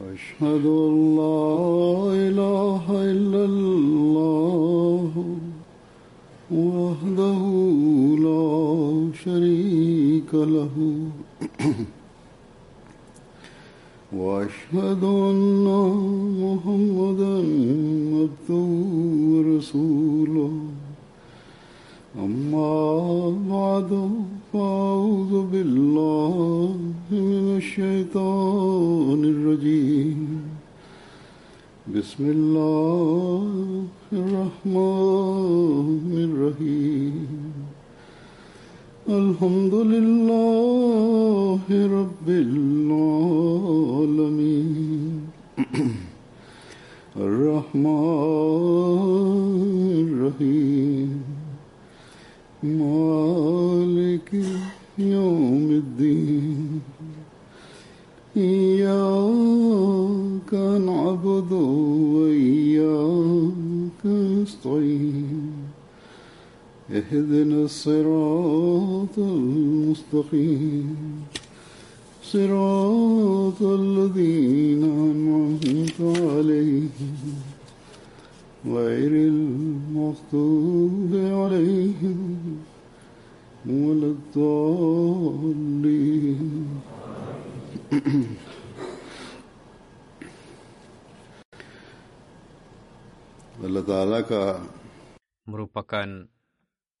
أشهد 0.00 0.64
أن 0.66 1.16
لا 1.16 1.26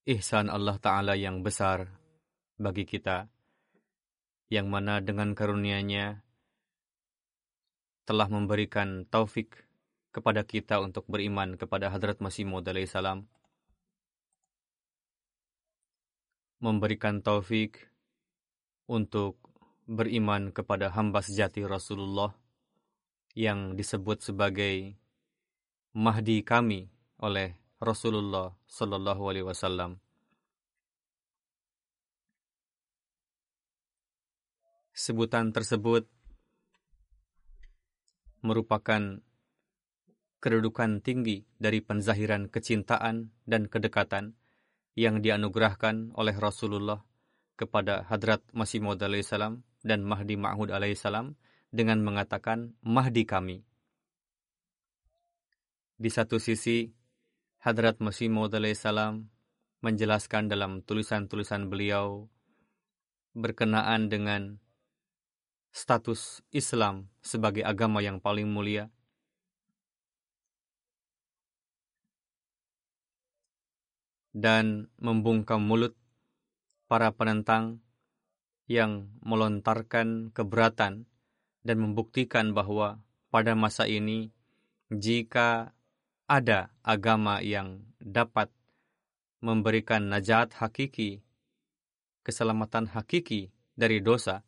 ihsan 0.08 0.48
Allah 0.48 0.80
Ta'ala 0.80 1.20
yang 1.20 1.44
besar 1.44 1.84
bagi 2.56 2.88
kita, 2.88 3.28
yang 4.48 4.72
mana 4.72 5.04
dengan 5.04 5.36
karunia-Nya 5.36 6.24
telah 8.08 8.28
memberikan 8.32 9.04
taufik 9.04 9.68
kepada 10.08 10.48
kita 10.48 10.80
untuk 10.80 11.04
beriman 11.12 11.60
kepada 11.60 11.92
Hadrat 11.92 12.24
Masih 12.24 12.48
Maud 12.48 12.64
salam, 12.88 13.28
memberikan 16.64 17.20
taufik 17.20 17.92
untuk 18.88 19.36
beriman 19.84 20.56
kepada 20.56 20.88
hamba 20.88 21.20
sejati 21.20 21.68
Rasulullah 21.68 22.32
yang 23.36 23.76
disebut 23.76 24.24
sebagai 24.24 24.96
Mahdi 25.92 26.40
kami 26.40 26.88
oleh 27.20 27.67
Rasulullah 27.78 28.50
Sallallahu 28.66 29.22
Alaihi 29.30 29.46
Wasallam. 29.46 30.02
Sebutan 34.90 35.54
tersebut 35.54 36.10
merupakan 38.42 39.22
kedudukan 40.42 41.06
tinggi 41.06 41.46
dari 41.54 41.78
penzahiran 41.78 42.50
kecintaan 42.50 43.30
dan 43.46 43.70
kedekatan 43.70 44.34
yang 44.98 45.22
dianugerahkan 45.22 46.18
oleh 46.18 46.34
Rasulullah 46.34 46.98
kepada 47.54 48.02
Hadrat 48.10 48.42
Masih 48.50 48.82
Maud 48.82 48.98
salam 49.22 49.62
dan 49.86 50.02
Mahdi 50.02 50.34
Ma'hud 50.34 50.74
alaihissalam 50.74 51.38
dengan 51.70 52.02
mengatakan 52.02 52.74
Mahdi 52.82 53.22
kami. 53.22 53.62
Di 55.98 56.10
satu 56.10 56.42
sisi, 56.42 56.97
Hadrat 57.58 57.98
Masih 57.98 58.30
Maud 58.30 58.54
salam 58.78 59.34
menjelaskan 59.82 60.46
dalam 60.46 60.78
tulisan-tulisan 60.78 61.66
beliau 61.66 62.30
berkenaan 63.34 64.06
dengan 64.06 64.62
status 65.74 66.38
Islam 66.54 67.10
sebagai 67.18 67.66
agama 67.66 67.98
yang 67.98 68.22
paling 68.22 68.46
mulia. 68.46 68.94
Dan 74.30 74.86
membungkam 75.02 75.58
mulut 75.58 75.98
para 76.86 77.10
penentang 77.10 77.82
yang 78.70 79.10
melontarkan 79.18 80.30
keberatan 80.30 81.10
dan 81.66 81.76
membuktikan 81.82 82.54
bahwa 82.54 83.02
pada 83.34 83.58
masa 83.58 83.90
ini 83.90 84.30
jika 84.94 85.74
ada 86.28 86.68
agama 86.84 87.40
yang 87.40 87.88
dapat 87.96 88.52
memberikan 89.40 90.12
najat 90.12 90.52
hakiki, 90.60 91.24
keselamatan 92.20 92.92
hakiki 92.92 93.48
dari 93.72 94.04
dosa, 94.04 94.44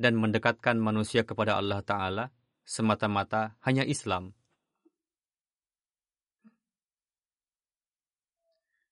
dan 0.00 0.16
mendekatkan 0.16 0.80
manusia 0.80 1.28
kepada 1.28 1.60
Allah 1.60 1.84
Ta'ala, 1.84 2.24
semata-mata 2.64 3.60
hanya 3.60 3.84
Islam. 3.84 4.32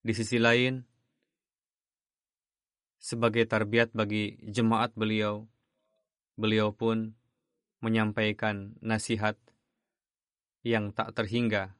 Di 0.04 0.12
sisi 0.12 0.36
lain, 0.36 0.84
sebagai 3.00 3.48
tarbiat 3.48 3.96
bagi 3.96 4.36
jemaat 4.44 4.92
beliau, 4.92 5.48
beliau 6.36 6.76
pun 6.76 7.16
menyampaikan 7.80 8.76
nasihat 8.84 9.40
yang 10.66 10.92
tak 10.92 11.16
terhingga 11.16 11.74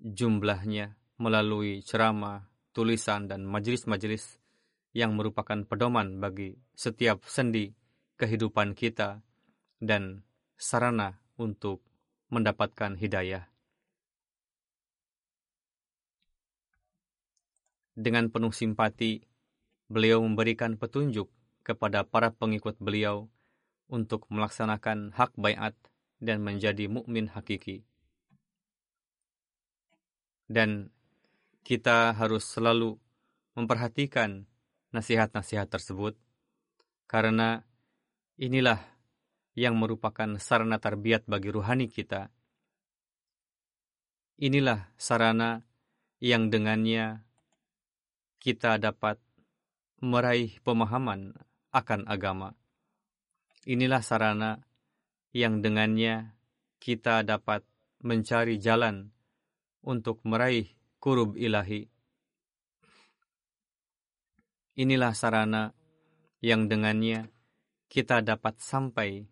jumlahnya 0.00 0.96
melalui 1.20 1.84
ceramah, 1.84 2.48
tulisan, 2.72 3.28
dan 3.28 3.44
majelis-majelis 3.44 4.40
yang 4.96 5.14
merupakan 5.14 5.60
pedoman 5.68 6.18
bagi 6.18 6.56
setiap 6.72 7.22
sendi 7.28 7.70
kehidupan 8.16 8.72
kita 8.72 9.20
dan 9.78 10.24
sarana 10.56 11.20
untuk 11.36 11.84
mendapatkan 12.32 12.96
hidayah. 12.96 13.46
Dengan 17.92 18.32
penuh 18.32 18.50
simpati, 18.50 19.20
beliau 19.92 20.24
memberikan 20.24 20.80
petunjuk 20.80 21.28
kepada 21.60 22.08
para 22.08 22.32
pengikut 22.32 22.80
beliau 22.80 23.28
untuk 23.92 24.24
melaksanakan 24.32 25.12
hak 25.12 25.36
bayat 25.36 25.76
dan 26.22 26.40
menjadi 26.40 26.88
mukmin 26.88 27.28
hakiki 27.28 27.84
dan 30.50 30.90
kita 31.62 32.10
harus 32.10 32.42
selalu 32.42 32.98
memperhatikan 33.54 34.50
nasihat-nasihat 34.90 35.70
tersebut 35.70 36.18
karena 37.06 37.62
inilah 38.34 38.82
yang 39.54 39.78
merupakan 39.78 40.26
sarana 40.42 40.82
tarbiat 40.82 41.30
bagi 41.30 41.54
ruhani 41.54 41.86
kita. 41.86 42.34
Inilah 44.42 44.90
sarana 44.98 45.62
yang 46.18 46.50
dengannya 46.50 47.22
kita 48.40 48.80
dapat 48.82 49.20
meraih 50.00 50.58
pemahaman 50.64 51.36
akan 51.70 52.08
agama. 52.08 52.56
Inilah 53.68 54.00
sarana 54.00 54.64
yang 55.30 55.60
dengannya 55.60 56.34
kita 56.80 57.22
dapat 57.22 57.62
mencari 58.00 58.56
jalan 58.56 59.12
untuk 59.84 60.20
meraih 60.28 60.68
kurub 61.00 61.36
ilahi. 61.36 61.88
Inilah 64.80 65.12
sarana 65.12 65.72
yang 66.40 66.68
dengannya 66.68 67.28
kita 67.90 68.24
dapat 68.24 68.62
sampai 68.62 69.28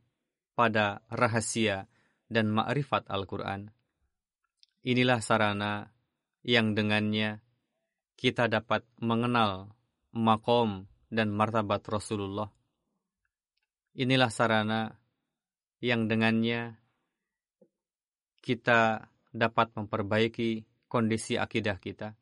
pada 0.52 1.00
rahasia 1.08 1.88
dan 2.28 2.52
ma'rifat 2.52 3.08
Al-Quran. 3.08 3.70
Inilah 4.84 5.20
sarana 5.22 5.88
yang 6.44 6.76
dengannya 6.76 7.40
kita 8.18 8.50
dapat 8.50 8.82
mengenal 8.98 9.72
makom 10.12 10.90
dan 11.08 11.30
martabat 11.32 11.80
Rasulullah. 11.86 12.50
Inilah 13.94 14.30
sarana 14.30 14.90
yang 15.78 16.10
dengannya 16.10 16.76
kita 18.42 19.06
dapat 19.32 19.72
memperbaiki 19.76 20.64
kondisi 20.88 21.36
akidah 21.36 21.76
kita. 21.76 22.16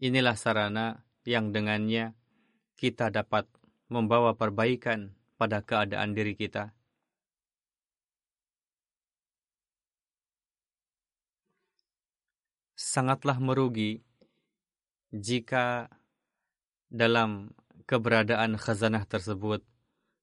Inilah 0.00 0.34
sarana 0.34 1.04
yang 1.28 1.52
dengannya 1.52 2.16
kita 2.74 3.12
dapat 3.12 3.44
membawa 3.92 4.32
perbaikan 4.32 5.12
pada 5.36 5.60
keadaan 5.60 6.16
diri 6.16 6.32
kita. 6.32 6.72
Sangatlah 12.80 13.36
merugi 13.38 14.00
jika 15.12 15.92
dalam 16.88 17.52
keberadaan 17.84 18.56
khazanah 18.56 19.04
tersebut, 19.04 19.62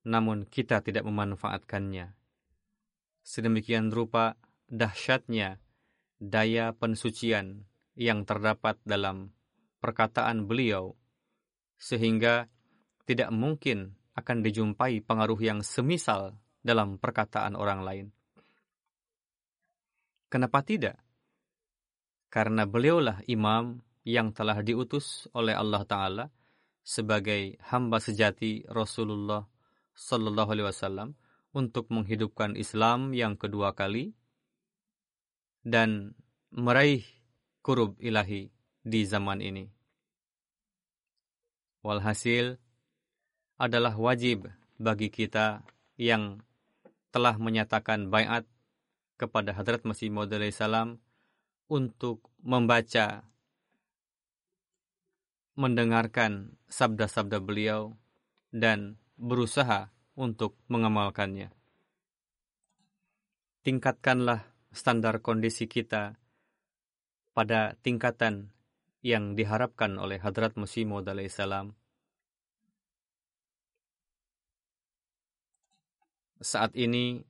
namun 0.03 0.43
kita 0.47 0.81
tidak 0.81 1.05
memanfaatkannya. 1.05 2.11
Sedemikian 3.21 3.93
rupa 3.93 4.39
dahsyatnya 4.67 5.59
daya 6.19 6.75
pensucian 6.75 7.67
yang 7.97 8.27
terdapat 8.27 8.77
dalam 8.83 9.33
perkataan 9.81 10.45
beliau, 10.45 10.93
sehingga 11.79 12.49
tidak 13.07 13.31
mungkin 13.31 13.95
akan 14.17 14.43
dijumpai 14.43 15.01
pengaruh 15.05 15.39
yang 15.39 15.59
semisal 15.61 16.35
dalam 16.65 16.97
perkataan 16.99 17.55
orang 17.55 17.81
lain. 17.85 18.07
Kenapa 20.27 20.59
tidak? 20.65 20.99
Karena 22.27 22.67
beliaulah 22.67 23.23
imam 23.31 23.79
yang 24.03 24.35
telah 24.35 24.59
diutus 24.59 25.31
oleh 25.31 25.55
Allah 25.55 25.87
Ta'ala 25.87 26.25
sebagai 26.83 27.55
hamba 27.71 28.03
sejati 28.03 28.67
Rasulullah 28.67 29.47
Sallallahu 29.95 30.49
Alaihi 30.51 30.67
Wasallam 30.67 31.09
untuk 31.55 31.87
menghidupkan 31.91 32.59
Islam 32.59 33.15
yang 33.15 33.39
kedua 33.39 33.71
kali 33.71 34.11
dan 35.67 36.15
meraih 36.55 37.03
kurub 37.59 37.99
ilahi 37.99 38.47
di 38.87 39.03
zaman 39.03 39.43
ini. 39.43 39.67
Walhasil 41.83 42.55
adalah 43.59 43.99
wajib 43.99 44.47
bagi 44.79 45.11
kita 45.11 45.67
yang 45.99 46.39
telah 47.11 47.35
menyatakan 47.35 48.07
bayat 48.07 48.47
kepada 49.19 49.51
Hadrat 49.51 49.83
Masih 49.83 50.07
Maud 50.07 50.31
salam 50.55 51.03
untuk 51.67 52.23
membaca, 52.39 53.27
mendengarkan 55.59 56.55
sabda-sabda 56.71 57.43
beliau, 57.43 57.97
dan 58.55 58.95
berusaha 59.19 59.91
untuk 60.15 60.55
mengamalkannya. 60.71 61.51
Tingkatkanlah 63.67 64.56
standar 64.77 65.25
kondisi 65.25 65.65
kita 65.65 66.13
pada 67.33 67.73
tingkatan 67.81 68.53
yang 69.01 69.33
diharapkan 69.33 69.97
oleh 69.97 70.21
Hadrat 70.21 70.53
Masih 70.53 70.85
Maud 70.85 71.09
salam. 71.33 71.73
Saat 76.37 76.77
ini 76.77 77.25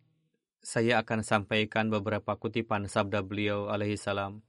saya 0.60 1.00
akan 1.00 1.24
sampaikan 1.24 1.88
beberapa 1.88 2.36
kutipan 2.36 2.92
sabda 2.92 3.24
beliau 3.24 3.72
alaihi 3.72 3.96
salam 3.96 4.44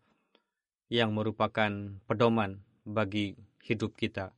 yang 0.91 1.15
merupakan 1.15 1.71
pedoman 2.11 2.67
bagi 2.83 3.39
hidup 3.63 3.95
kita. 3.95 4.35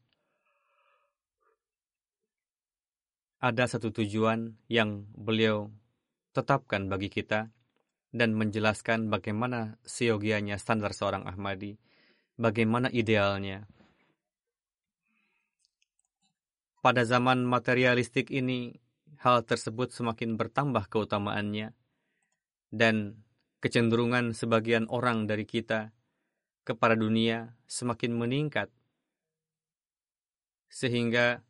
Ada 3.41 3.65
satu 3.81 3.89
tujuan 3.97 4.61
yang 4.69 5.09
beliau 5.17 5.73
tetapkan 6.37 6.93
bagi 6.93 7.09
kita 7.09 7.49
dan 8.11 8.35
menjelaskan 8.35 9.07
bagaimana 9.07 9.79
seyogianya 9.87 10.59
standar 10.59 10.91
seorang 10.91 11.27
Ahmadi, 11.31 11.79
bagaimana 12.35 12.91
idealnya. 12.91 13.71
Pada 16.81 17.05
zaman 17.07 17.47
materialistik 17.47 18.33
ini, 18.35 18.75
hal 19.21 19.45
tersebut 19.47 19.93
semakin 19.95 20.35
bertambah 20.35 20.91
keutamaannya, 20.91 21.77
dan 22.73 23.21
kecenderungan 23.61 24.33
sebagian 24.33 24.89
orang 24.89 25.29
dari 25.29 25.45
kita 25.45 25.93
kepada 26.65 26.97
dunia 26.97 27.55
semakin 27.69 28.17
meningkat, 28.17 28.73
sehingga 30.73 31.45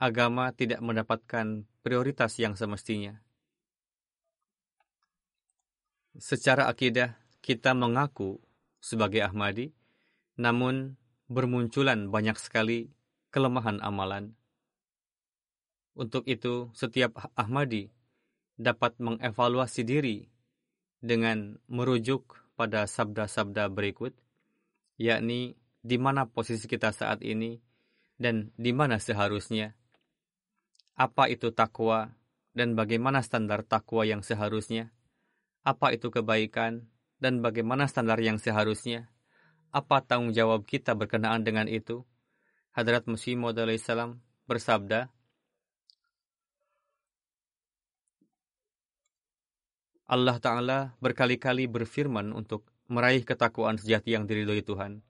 agama 0.00 0.56
tidak 0.56 0.80
mendapatkan 0.80 1.68
prioritas 1.84 2.40
yang 2.40 2.56
semestinya. 2.56 3.20
Secara 6.18 6.66
akidah, 6.66 7.14
kita 7.38 7.70
mengaku 7.70 8.42
sebagai 8.82 9.22
Ahmadi, 9.22 9.70
namun 10.34 10.98
bermunculan 11.30 12.10
banyak 12.10 12.34
sekali 12.34 12.90
kelemahan 13.30 13.78
amalan. 13.78 14.34
Untuk 15.94 16.26
itu, 16.26 16.74
setiap 16.74 17.30
Ahmadi 17.38 17.94
dapat 18.58 18.98
mengevaluasi 18.98 19.86
diri 19.86 20.26
dengan 20.98 21.62
merujuk 21.70 22.42
pada 22.58 22.90
sabda-sabda 22.90 23.70
berikut, 23.70 24.12
yakni 24.98 25.54
di 25.80 25.96
mana 25.96 26.26
posisi 26.26 26.66
kita 26.66 26.90
saat 26.90 27.22
ini 27.22 27.62
dan 28.18 28.50
di 28.58 28.74
mana 28.74 28.98
seharusnya. 28.98 29.78
Apa 30.98 31.30
itu 31.30 31.54
takwa 31.54 32.12
dan 32.52 32.74
bagaimana 32.74 33.22
standar 33.22 33.62
takwa 33.64 34.04
yang 34.04 34.20
seharusnya? 34.20 34.92
Apa 35.70 35.94
itu 35.94 36.10
kebaikan, 36.10 36.90
dan 37.22 37.38
bagaimana 37.38 37.86
standar 37.86 38.18
yang 38.18 38.42
seharusnya, 38.42 39.06
apa 39.70 40.02
tanggung 40.02 40.34
jawab 40.34 40.66
kita 40.66 40.98
berkenaan 40.98 41.46
dengan 41.46 41.70
itu. 41.70 42.02
Hadrat 42.74 43.06
Masih 43.06 43.38
Maud 43.38 43.58
salam 43.78 44.18
bersabda, 44.50 45.06
Allah 50.10 50.42
Ta'ala 50.42 50.78
berkali-kali 50.98 51.70
berfirman 51.70 52.34
untuk 52.34 52.66
meraih 52.90 53.22
ketakwaan 53.22 53.78
sejati 53.78 54.18
yang 54.18 54.26
diridhoi 54.26 54.66
Tuhan. 54.66 55.06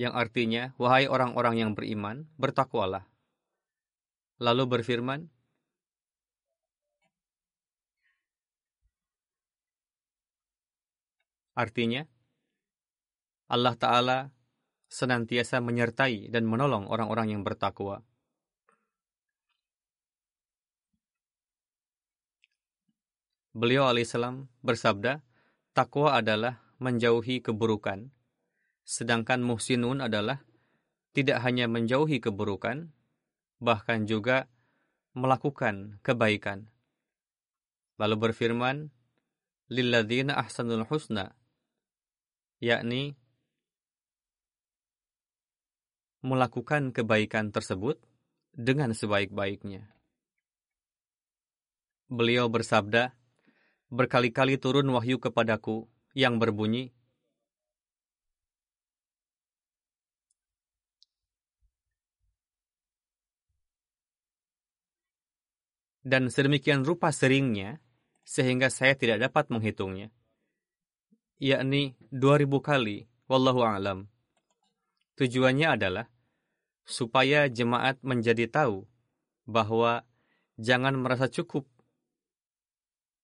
Yang 0.00 0.16
artinya, 0.16 0.72
wahai 0.80 1.04
orang-orang 1.04 1.60
yang 1.60 1.70
beriman, 1.76 2.24
bertakwalah. 2.40 3.04
Lalu 4.40 4.64
berfirman, 4.64 5.28
artinya, 11.52 12.08
Allah 13.52 13.76
Ta'ala 13.76 14.18
senantiasa 14.88 15.60
menyertai 15.60 16.32
dan 16.32 16.48
menolong 16.48 16.88
orang-orang 16.88 17.36
yang 17.36 17.42
bertakwa. 17.44 18.00
Beliau 23.52 23.84
alaihissalam 23.84 24.48
bersabda, 24.64 25.20
takwa 25.76 26.16
adalah 26.16 26.64
menjauhi 26.80 27.44
keburukan 27.44 28.08
Sedangkan 28.90 29.38
muhsinun 29.46 30.02
adalah 30.02 30.42
tidak 31.14 31.46
hanya 31.46 31.70
menjauhi 31.70 32.18
keburukan, 32.18 32.90
bahkan 33.62 34.02
juga 34.02 34.50
melakukan 35.14 36.02
kebaikan. 36.02 36.66
Lalu 38.02 38.16
berfirman, 38.18 38.90
Lilladzina 39.70 40.34
ahsanul 40.34 40.82
husna, 40.90 41.38
yakni 42.58 43.14
melakukan 46.26 46.90
kebaikan 46.90 47.54
tersebut 47.54 48.02
dengan 48.50 48.90
sebaik-baiknya. 48.90 49.86
Beliau 52.10 52.50
bersabda, 52.50 53.14
berkali-kali 53.86 54.58
turun 54.58 54.90
wahyu 54.90 55.22
kepadaku 55.22 55.86
yang 56.10 56.42
berbunyi, 56.42 56.90
dan 66.10 66.26
sedemikian 66.26 66.82
rupa 66.82 67.14
seringnya 67.14 67.78
sehingga 68.26 68.66
saya 68.66 68.98
tidak 68.98 69.30
dapat 69.30 69.46
menghitungnya. 69.54 70.10
yakni 71.38 71.94
2000 72.10 72.50
kali, 72.60 73.06
wallahu 73.30 73.62
a'lam. 73.62 74.10
Tujuannya 75.14 75.78
adalah 75.78 76.10
supaya 76.82 77.46
jemaat 77.46 78.02
menjadi 78.02 78.50
tahu 78.50 78.84
bahwa 79.46 80.02
jangan 80.58 80.98
merasa 80.98 81.30
cukup 81.30 81.64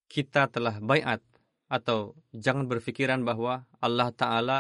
kita 0.07 0.47
telah 0.49 0.79
bayat 0.79 1.21
atau 1.67 2.15
jangan 2.31 2.71
berpikiran 2.71 3.27
bahwa 3.27 3.67
Allah 3.83 4.15
Ta'ala 4.15 4.59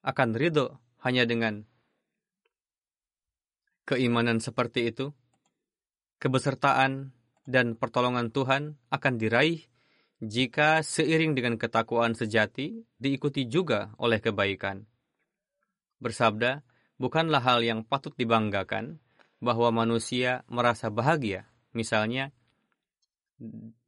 akan 0.00 0.32
ridho 0.32 0.80
hanya 1.04 1.28
dengan 1.28 1.68
keimanan 3.84 4.40
seperti 4.40 4.88
itu. 4.88 5.12
Kebesertaan 6.18 7.17
dan 7.48 7.80
pertolongan 7.80 8.28
Tuhan 8.28 8.76
akan 8.92 9.14
diraih 9.16 9.64
jika 10.20 10.84
seiring 10.84 11.32
dengan 11.32 11.56
ketakwaan 11.56 12.12
sejati 12.12 12.84
diikuti 13.00 13.48
juga 13.48 13.96
oleh 13.96 14.20
kebaikan. 14.20 14.84
Bersabda, 15.96 16.60
bukanlah 17.00 17.40
hal 17.40 17.64
yang 17.64 17.80
patut 17.88 18.12
dibanggakan 18.12 19.00
bahwa 19.40 19.72
manusia 19.72 20.44
merasa 20.52 20.92
bahagia, 20.92 21.48
misalnya 21.72 22.36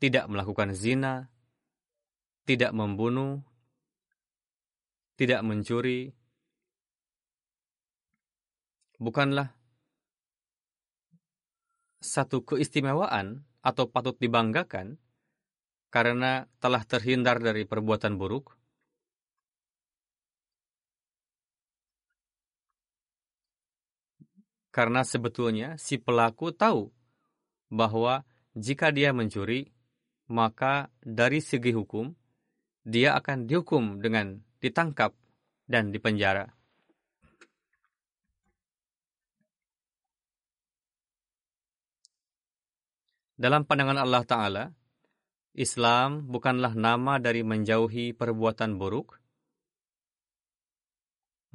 tidak 0.00 0.25
melakukan 0.33 0.73
zina, 0.73 1.29
tidak 2.49 2.73
membunuh, 2.73 3.45
tidak 5.21 5.45
mencuri, 5.45 6.17
bukanlah 8.97 9.52
satu 12.00 12.40
keistimewaan 12.47 13.50
atau 13.61 13.88
patut 13.88 14.17
dibanggakan 14.17 14.97
karena 15.90 16.47
telah 16.62 16.87
terhindar 16.87 17.43
dari 17.43 17.67
perbuatan 17.67 18.14
buruk, 18.14 18.55
karena 24.71 25.02
sebetulnya 25.02 25.75
si 25.76 25.99
pelaku 25.99 26.55
tahu 26.55 26.95
bahwa 27.75 28.23
jika 28.55 28.95
dia 28.95 29.11
mencuri, 29.11 29.75
maka 30.31 30.90
dari 31.02 31.43
segi 31.43 31.75
hukum 31.75 32.14
dia 32.87 33.19
akan 33.19 33.50
dihukum 33.50 33.99
dengan 33.99 34.38
ditangkap 34.62 35.12
dan 35.67 35.90
dipenjara. 35.90 36.60
Dalam 43.40 43.64
pandangan 43.64 43.97
Allah 43.97 44.20
Ta'ala, 44.28 44.64
Islam 45.56 46.28
bukanlah 46.28 46.76
nama 46.76 47.16
dari 47.16 47.40
menjauhi 47.40 48.12
perbuatan 48.12 48.76
buruk, 48.76 49.16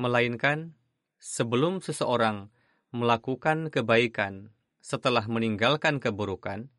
melainkan 0.02 0.74
sebelum 1.22 1.86
seseorang 1.86 2.50
melakukan 2.90 3.70
kebaikan 3.70 4.50
setelah 4.82 5.30
meninggalkan 5.30 6.02
keburukan, 6.02 6.74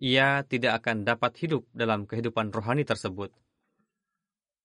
ia 0.00 0.40
tidak 0.48 0.80
akan 0.80 1.04
dapat 1.04 1.36
hidup 1.36 1.68
dalam 1.76 2.08
kehidupan 2.08 2.48
rohani 2.48 2.88
tersebut. 2.88 3.36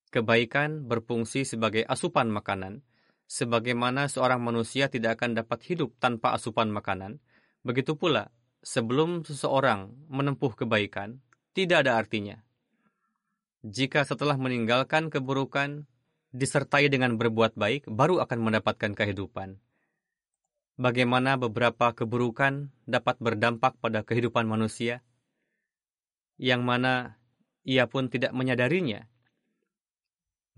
Kebaikan 0.08 0.88
berfungsi 0.88 1.44
sebagai 1.44 1.84
asupan 1.84 2.32
makanan, 2.32 2.80
sebagaimana 3.28 4.08
seorang 4.08 4.40
manusia 4.40 4.88
tidak 4.88 5.20
akan 5.20 5.36
dapat 5.36 5.68
hidup 5.68 6.00
tanpa 6.00 6.32
asupan 6.32 6.72
makanan, 6.72 7.20
begitu 7.60 8.00
pula 8.00 8.32
sebelum 8.66 9.22
seseorang 9.22 9.94
menempuh 10.10 10.58
kebaikan, 10.58 11.22
tidak 11.54 11.86
ada 11.86 12.02
artinya. 12.02 12.42
Jika 13.62 14.02
setelah 14.02 14.36
meninggalkan 14.42 15.14
keburukan, 15.14 15.86
disertai 16.34 16.90
dengan 16.90 17.16
berbuat 17.22 17.54
baik, 17.54 17.86
baru 17.86 18.26
akan 18.26 18.40
mendapatkan 18.42 18.98
kehidupan. 18.98 19.62
Bagaimana 20.76 21.40
beberapa 21.40 21.96
keburukan 21.96 22.74
dapat 22.84 23.16
berdampak 23.22 23.80
pada 23.80 24.04
kehidupan 24.04 24.44
manusia, 24.44 25.06
yang 26.36 26.68
mana 26.68 27.16
ia 27.64 27.88
pun 27.88 28.12
tidak 28.12 28.36
menyadarinya. 28.36 29.08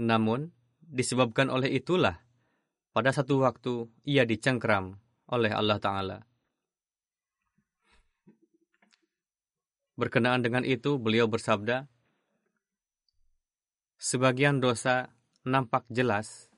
Namun, 0.01 0.49
disebabkan 0.81 1.53
oleh 1.53 1.69
itulah, 1.77 2.25
pada 2.97 3.13
satu 3.13 3.45
waktu 3.45 3.85
ia 4.09 4.25
dicengkram 4.25 4.97
oleh 5.29 5.53
Allah 5.53 5.77
Ta'ala. 5.77 6.17
Berkenaan 9.97 10.45
dengan 10.45 10.61
itu, 10.61 11.01
beliau 11.01 11.25
bersabda, 11.25 11.89
Sebagian 13.97 14.61
dosa 14.61 15.09
nampak 15.41 15.89
jelas, 15.89 16.53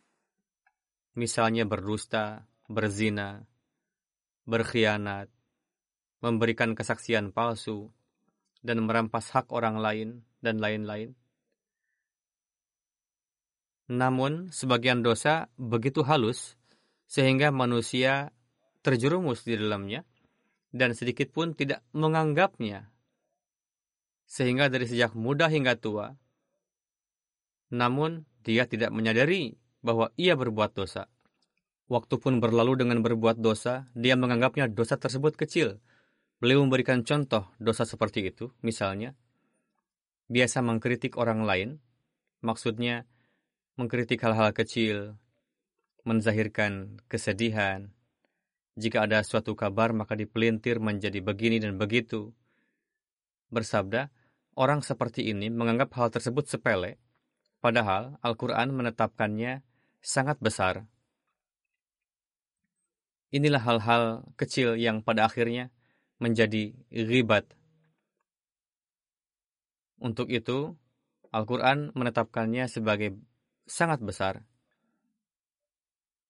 misalnya 1.15 1.63
berdusta, 1.63 2.43
berzina, 2.67 3.47
berkhianat, 4.43 5.31
memberikan 6.19 6.75
kesaksian 6.75 7.31
palsu, 7.31 7.87
dan 8.59 8.83
merampas 8.83 9.31
hak 9.31 9.55
orang 9.55 9.79
lain, 9.79 10.09
dan 10.43 10.59
lain-lain. 10.59 11.15
Namun, 13.87 14.51
sebagian 14.51 14.99
dosa 14.99 15.47
begitu 15.55 16.03
halus 16.03 16.59
sehingga 17.09 17.49
manusia 17.49 18.35
terjerumus 18.85 19.47
di 19.47 19.57
dalamnya 19.57 20.05
dan 20.69 20.93
sedikit 20.93 21.33
pun 21.33 21.57
tidak 21.57 21.81
menganggapnya 21.95 22.85
sehingga 24.29 24.69
dari 24.69 24.85
sejak 24.85 25.17
muda 25.17 25.49
hingga 25.49 25.73
tua. 25.73 26.13
Namun, 27.73 28.29
dia 28.45 28.69
tidak 28.69 28.93
menyadari 28.93 29.57
bahwa 29.81 30.13
ia 30.13 30.37
berbuat 30.37 30.77
dosa. 30.77 31.09
Waktu 31.89 32.21
pun 32.21 32.37
berlalu 32.37 32.77
dengan 32.85 33.01
berbuat 33.01 33.41
dosa, 33.41 33.89
dia 33.97 34.13
menganggapnya 34.13 34.69
dosa 34.69 35.01
tersebut 35.01 35.33
kecil. 35.33 35.81
Beliau 36.37 36.61
memberikan 36.61 37.01
contoh 37.01 37.49
dosa 37.57 37.89
seperti 37.89 38.29
itu, 38.29 38.53
misalnya, 38.61 39.17
biasa 40.29 40.61
mengkritik 40.61 41.17
orang 41.17 41.43
lain, 41.43 41.69
maksudnya 42.45 43.09
mengkritik 43.75 44.21
hal-hal 44.21 44.53
kecil, 44.53 45.17
menzahirkan 46.05 47.01
kesedihan. 47.09 47.89
Jika 48.79 49.09
ada 49.09 49.25
suatu 49.25 49.57
kabar, 49.57 49.91
maka 49.91 50.13
dipelintir 50.13 50.77
menjadi 50.79 51.19
begini 51.19 51.59
dan 51.59 51.75
begitu. 51.75 52.31
Bersabda, 53.49 54.13
Orang 54.59 54.83
seperti 54.83 55.31
ini 55.31 55.47
menganggap 55.47 55.95
hal 55.95 56.11
tersebut 56.11 56.43
sepele, 56.51 56.99
padahal 57.63 58.19
Al-Quran 58.19 58.75
menetapkannya 58.75 59.63
sangat 60.03 60.35
besar. 60.43 60.83
Inilah 63.31 63.63
hal-hal 63.63 64.03
kecil 64.35 64.75
yang 64.75 64.99
pada 64.99 65.31
akhirnya 65.31 65.71
menjadi 66.19 66.75
ribat. 66.91 67.47
Untuk 69.95 70.27
itu, 70.27 70.75
Al-Quran 71.31 71.95
menetapkannya 71.95 72.67
sebagai 72.67 73.15
sangat 73.63 74.03
besar. 74.03 74.43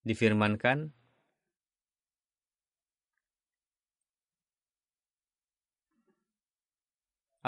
Difirmankan, 0.05 0.93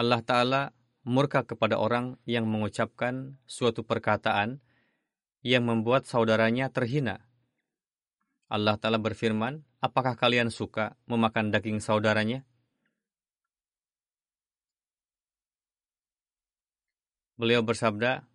Allah 0.01 0.25
Ta'ala 0.25 0.61
murka 1.05 1.45
kepada 1.45 1.77
orang 1.77 2.17
yang 2.25 2.49
mengucapkan 2.49 3.37
suatu 3.45 3.85
perkataan 3.85 4.57
yang 5.45 5.61
membuat 5.61 6.09
saudaranya 6.09 6.73
terhina. 6.73 7.21
Allah 8.49 8.81
Ta'ala 8.81 8.97
berfirman, 8.97 9.61
apakah 9.77 10.17
kalian 10.17 10.49
suka 10.49 10.97
memakan 11.05 11.53
daging 11.53 11.77
saudaranya? 11.77 12.41
Beliau 17.37 17.61
bersabda, 17.61 18.25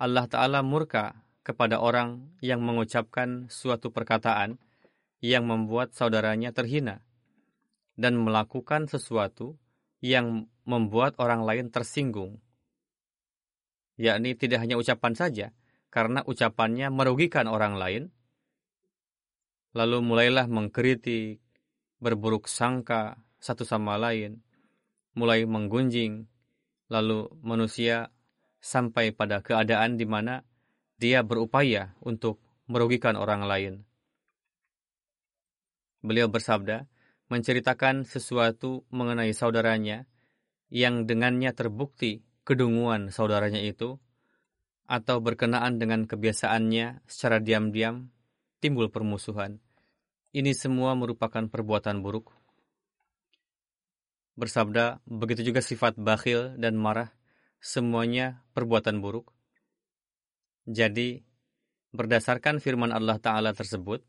Allah 0.00 0.24
Ta'ala 0.24 0.64
murka 0.64 1.20
kepada 1.44 1.84
orang 1.84 2.32
yang 2.40 2.64
mengucapkan 2.64 3.52
suatu 3.52 3.92
perkataan 3.92 4.56
yang 5.20 5.44
membuat 5.44 5.92
saudaranya 5.92 6.56
terhina 6.56 7.04
dan 7.92 8.16
melakukan 8.16 8.88
sesuatu 8.88 9.60
yang 10.00 10.48
membuat 10.64 11.16
orang 11.20 11.44
lain 11.44 11.68
tersinggung. 11.68 12.40
Yakni 14.00 14.34
tidak 14.34 14.64
hanya 14.64 14.74
ucapan 14.74 15.14
saja, 15.14 15.46
karena 15.94 16.26
ucapannya 16.26 16.90
merugikan 16.90 17.46
orang 17.46 17.78
lain, 17.78 18.02
lalu 19.70 20.02
mulailah 20.02 20.50
mengkritik, 20.50 21.38
berburuk 22.02 22.50
sangka 22.50 23.22
satu 23.38 23.62
sama 23.62 23.94
lain, 23.94 24.42
mulai 25.14 25.46
menggunjing, 25.46 26.26
lalu 26.90 27.30
manusia 27.44 28.10
sampai 28.58 29.14
pada 29.14 29.44
keadaan 29.44 30.00
di 30.00 30.08
mana 30.08 30.42
dia 30.98 31.20
berupaya 31.20 31.94
untuk 32.02 32.40
merugikan 32.66 33.14
orang 33.14 33.44
lain. 33.44 33.74
Beliau 36.04 36.28
bersabda, 36.28 36.88
menceritakan 37.28 38.04
sesuatu 38.04 38.84
mengenai 38.92 39.32
saudaranya 39.32 40.04
yang 40.74 41.06
dengannya 41.06 41.54
terbukti 41.54 42.26
kedunguan 42.42 43.14
saudaranya 43.14 43.62
itu, 43.62 44.02
atau 44.90 45.22
berkenaan 45.22 45.78
dengan 45.78 46.02
kebiasaannya 46.02 47.06
secara 47.06 47.38
diam-diam 47.38 48.10
timbul 48.58 48.90
permusuhan. 48.90 49.62
Ini 50.34 50.50
semua 50.50 50.98
merupakan 50.98 51.46
perbuatan 51.46 52.02
buruk. 52.02 52.34
Bersabda, 54.34 54.98
begitu 55.06 55.46
juga 55.46 55.62
sifat 55.62 55.94
bakhil 55.94 56.58
dan 56.58 56.74
marah, 56.74 57.14
semuanya 57.62 58.42
perbuatan 58.50 58.98
buruk. 58.98 59.30
Jadi, 60.66 61.22
berdasarkan 61.94 62.58
firman 62.58 62.90
Allah 62.90 63.22
Ta'ala 63.22 63.54
tersebut, 63.54 64.02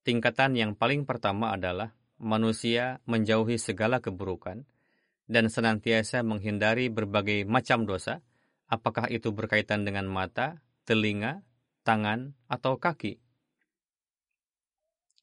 tingkatan 0.00 0.56
yang 0.56 0.72
paling 0.72 1.04
pertama 1.04 1.52
adalah 1.52 1.92
manusia 2.16 3.04
menjauhi 3.04 3.60
segala 3.60 4.00
keburukan 4.00 4.64
dan 5.30 5.46
senantiasa 5.46 6.26
menghindari 6.26 6.90
berbagai 6.90 7.46
macam 7.46 7.86
dosa, 7.86 8.18
apakah 8.66 9.06
itu 9.06 9.30
berkaitan 9.30 9.86
dengan 9.86 10.10
mata, 10.10 10.58
telinga, 10.82 11.46
tangan, 11.86 12.34
atau 12.50 12.82
kaki 12.82 13.22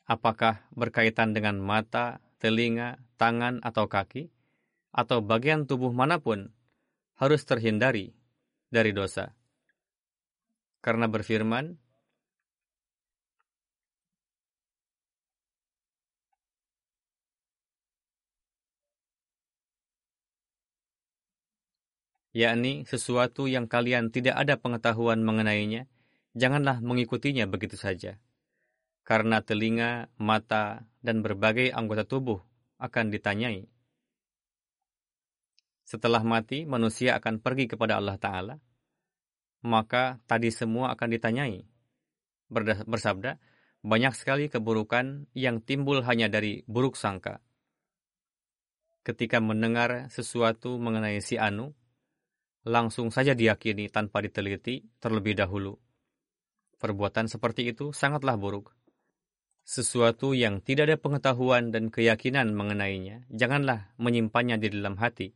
apakah 0.07 0.63
berkaitan 0.71 1.35
dengan 1.35 1.59
mata, 1.59 2.23
telinga, 2.39 2.97
tangan, 3.19 3.59
atau 3.59 3.91
kaki, 3.91 4.31
atau 4.95 5.19
bagian 5.19 5.67
tubuh 5.67 5.91
mana 5.91 6.23
pun, 6.23 6.55
harus 7.19 7.43
terhindari 7.43 8.15
dari 8.71 8.95
dosa. 8.95 9.35
Karena 10.79 11.11
berfirman, 11.11 11.75
yakni 22.37 22.85
sesuatu 22.85 23.49
yang 23.49 23.65
kalian 23.65 24.13
tidak 24.13 24.37
ada 24.37 24.61
pengetahuan 24.61 25.25
mengenainya, 25.25 25.89
janganlah 26.37 26.77
mengikutinya 26.85 27.49
begitu 27.49 27.73
saja 27.73 28.21
karena 29.07 29.39
telinga, 29.39 30.11
mata, 30.19 30.83
dan 30.99 31.23
berbagai 31.23 31.71
anggota 31.71 32.03
tubuh 32.03 32.43
akan 32.75 33.07
ditanyai. 33.07 33.63
Setelah 35.87 36.19
mati, 36.27 36.67
manusia 36.67 37.15
akan 37.15 37.39
pergi 37.39 37.71
kepada 37.71 37.95
Allah 37.95 38.19
Ta'ala, 38.19 38.55
maka 39.63 40.19
tadi 40.27 40.51
semua 40.51 40.91
akan 40.91 41.07
ditanyai. 41.07 41.63
Bersabda, 42.83 43.39
banyak 43.87 44.11
sekali 44.11 44.51
keburukan 44.51 45.31
yang 45.31 45.63
timbul 45.63 46.03
hanya 46.03 46.27
dari 46.27 46.67
buruk 46.67 46.99
sangka. 46.99 47.39
Ketika 49.07 49.39
mendengar 49.39 50.11
sesuatu 50.11 50.75
mengenai 50.75 51.23
si 51.23 51.39
Anu, 51.39 51.71
langsung 52.67 53.09
saja 53.09 53.31
diyakini 53.31 53.87
tanpa 53.87 54.19
diteliti 54.19 54.83
terlebih 54.99 55.39
dahulu. 55.39 55.79
Perbuatan 56.77 57.31
seperti 57.31 57.71
itu 57.71 57.95
sangatlah 57.95 58.35
buruk 58.35 58.77
sesuatu 59.67 60.31
yang 60.31 60.63
tidak 60.63 60.87
ada 60.87 60.95
pengetahuan 60.95 61.75
dan 61.75 61.91
keyakinan 61.91 62.55
mengenainya, 62.55 63.27
janganlah 63.27 63.91
menyimpannya 63.99 64.55
di 64.63 64.71
dalam 64.71 64.95
hati. 64.95 65.35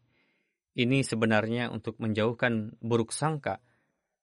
Ini 0.71 1.03
sebenarnya 1.03 1.67
untuk 1.67 2.00
menjauhkan 2.00 2.79
buruk 2.79 3.11
sangka, 3.11 3.59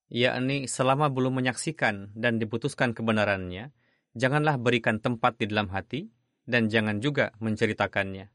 yakni 0.08 0.64
selama 0.64 1.12
belum 1.12 1.44
menyaksikan 1.44 2.16
dan 2.16 2.40
diputuskan 2.40 2.96
kebenarannya, 2.96 3.68
janganlah 4.16 4.56
berikan 4.56 4.96
tempat 4.96 5.36
di 5.36 5.52
dalam 5.52 5.68
hati 5.68 6.08
dan 6.48 6.72
jangan 6.72 7.04
juga 7.04 7.36
menceritakannya. 7.44 8.32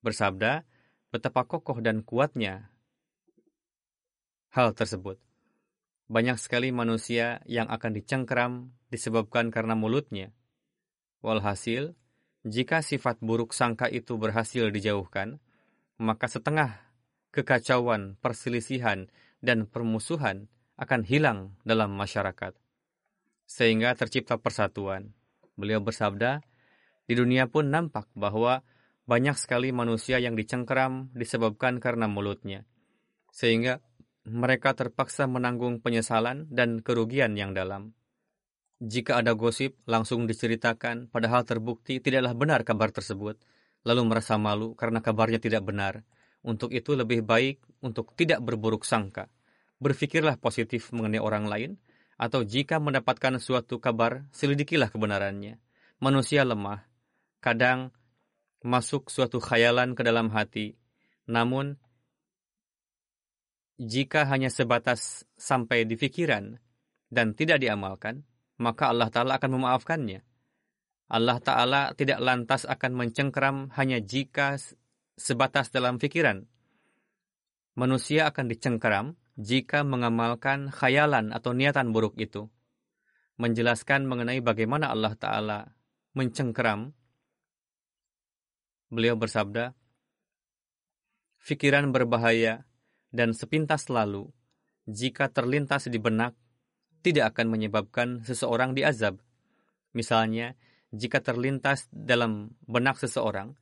Bersabda, 0.00 0.64
betapa 1.12 1.44
kokoh 1.44 1.84
dan 1.84 2.00
kuatnya 2.00 2.72
hal 4.52 4.72
tersebut. 4.72 5.20
Banyak 6.08 6.40
sekali 6.40 6.72
manusia 6.72 7.44
yang 7.44 7.68
akan 7.68 7.92
dicengkram 7.92 8.72
disebabkan 8.88 9.52
karena 9.52 9.76
mulutnya, 9.76 10.32
Walhasil, 11.20 11.98
jika 12.46 12.80
sifat 12.80 13.18
buruk 13.20 13.50
sangka 13.52 13.90
itu 13.90 14.16
berhasil 14.16 14.70
dijauhkan, 14.70 15.42
maka 15.98 16.30
setengah 16.30 16.80
kekacauan, 17.34 18.16
perselisihan, 18.22 19.10
dan 19.42 19.66
permusuhan 19.66 20.46
akan 20.78 21.02
hilang 21.02 21.58
dalam 21.66 21.92
masyarakat. 21.98 22.54
Sehingga 23.44 23.92
tercipta 23.98 24.38
persatuan. 24.38 25.12
Beliau 25.58 25.82
bersabda, 25.82 26.40
di 27.10 27.18
dunia 27.18 27.50
pun 27.50 27.66
nampak 27.66 28.06
bahwa 28.14 28.62
banyak 29.08 29.34
sekali 29.34 29.74
manusia 29.74 30.22
yang 30.22 30.38
dicengkeram 30.38 31.10
disebabkan 31.16 31.82
karena 31.82 32.06
mulutnya. 32.06 32.68
Sehingga 33.34 33.82
mereka 34.30 34.76
terpaksa 34.76 35.26
menanggung 35.26 35.80
penyesalan 35.82 36.46
dan 36.52 36.84
kerugian 36.84 37.34
yang 37.34 37.56
dalam. 37.56 37.96
Jika 38.78 39.18
ada 39.18 39.34
gosip, 39.34 39.74
langsung 39.90 40.30
diceritakan, 40.30 41.10
padahal 41.10 41.42
terbukti 41.42 41.98
tidaklah 41.98 42.30
benar 42.38 42.62
kabar 42.62 42.94
tersebut, 42.94 43.34
lalu 43.82 44.02
merasa 44.06 44.38
malu 44.38 44.78
karena 44.78 45.02
kabarnya 45.02 45.42
tidak 45.42 45.66
benar. 45.66 46.06
Untuk 46.46 46.70
itu 46.70 46.94
lebih 46.94 47.26
baik 47.26 47.58
untuk 47.82 48.14
tidak 48.14 48.38
berburuk 48.38 48.86
sangka. 48.86 49.26
Berfikirlah 49.82 50.38
positif 50.38 50.94
mengenai 50.94 51.18
orang 51.18 51.50
lain, 51.50 51.70
atau 52.18 52.46
jika 52.46 52.78
mendapatkan 52.78 53.42
suatu 53.42 53.82
kabar, 53.82 54.26
selidikilah 54.30 54.90
kebenarannya. 54.90 55.58
Manusia 55.98 56.46
lemah, 56.46 56.86
kadang 57.42 57.90
masuk 58.62 59.10
suatu 59.10 59.38
khayalan 59.38 59.94
ke 59.94 60.02
dalam 60.06 60.30
hati, 60.30 60.78
namun 61.26 61.78
jika 63.78 64.26
hanya 64.26 64.50
sebatas 64.50 65.22
sampai 65.38 65.86
di 65.86 65.94
pikiran 65.94 66.58
dan 67.08 67.32
tidak 67.38 67.62
diamalkan, 67.62 68.26
maka 68.58 68.90
Allah 68.90 69.08
Ta'ala 69.08 69.38
akan 69.38 69.50
memaafkannya. 69.54 70.20
Allah 71.08 71.38
Ta'ala 71.40 71.82
tidak 71.94 72.20
lantas 72.20 72.66
akan 72.66 72.92
mencengkeram 72.92 73.72
hanya 73.78 74.02
jika 74.02 74.58
sebatas 75.16 75.72
dalam 75.72 75.96
pikiran. 75.96 76.44
Manusia 77.78 78.28
akan 78.28 78.50
dicengkeram 78.50 79.06
jika 79.38 79.86
mengamalkan 79.86 80.68
khayalan 80.74 81.30
atau 81.30 81.54
niatan 81.54 81.94
buruk 81.94 82.18
itu. 82.18 82.50
Menjelaskan 83.38 84.04
mengenai 84.10 84.42
bagaimana 84.42 84.90
Allah 84.90 85.14
Ta'ala 85.14 85.58
mencengkeram, 86.18 86.90
beliau 88.90 89.14
bersabda, 89.14 89.78
Fikiran 91.38 91.94
berbahaya 91.94 92.67
dan 93.08 93.32
sepintas 93.32 93.88
lalu, 93.88 94.28
jika 94.88 95.28
terlintas 95.28 95.88
di 95.88 95.96
benak, 96.00 96.36
tidak 97.04 97.36
akan 97.36 97.46
menyebabkan 97.52 98.08
seseorang 98.24 98.72
diazab. 98.72 99.20
Misalnya, 99.92 100.56
jika 100.92 101.20
terlintas 101.20 101.88
dalam 101.92 102.56
benak 102.64 102.96
seseorang, 102.96 103.52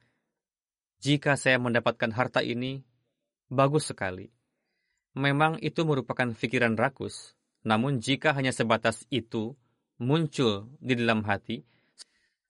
jika 1.02 1.34
saya 1.34 1.58
mendapatkan 1.58 2.10
harta 2.14 2.40
ini, 2.40 2.82
bagus 3.50 3.90
sekali. 3.90 4.30
Memang 5.16 5.58
itu 5.64 5.82
merupakan 5.82 6.28
pikiran 6.34 6.76
rakus, 6.76 7.34
namun 7.64 7.98
jika 7.98 8.36
hanya 8.36 8.52
sebatas 8.52 9.08
itu 9.08 9.56
muncul 9.98 10.68
di 10.78 10.92
dalam 10.92 11.24
hati, 11.24 11.64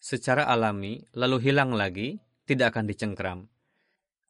secara 0.02 0.46
alami 0.50 1.00
lalu 1.14 1.50
hilang 1.50 1.72
lagi, 1.72 2.18
tidak 2.46 2.74
akan 2.74 2.84
dicengkram. 2.90 3.40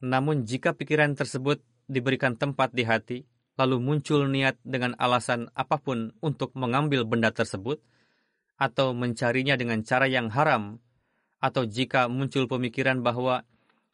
Namun 0.05 0.45
jika 0.45 0.77
pikiran 0.77 1.17
tersebut 1.17 1.61
diberikan 1.87 2.35
tempat 2.35 2.75
di 2.75 2.83
hati, 2.83 3.23
lalu 3.57 3.81
muncul 3.81 4.29
niat 4.29 4.59
dengan 4.61 4.93
alasan 5.01 5.49
apa 5.57 5.81
pun 5.81 6.13
untuk 6.21 6.53
mengambil 6.53 7.07
benda 7.07 7.33
tersebut, 7.33 7.81
atau 8.59 8.93
mencarinya 8.93 9.57
dengan 9.57 9.81
cara 9.81 10.05
yang 10.05 10.29
haram, 10.29 10.77
atau 11.41 11.65
jika 11.65 12.05
muncul 12.11 12.45
pemikiran 12.45 13.01
bahwa 13.01 13.45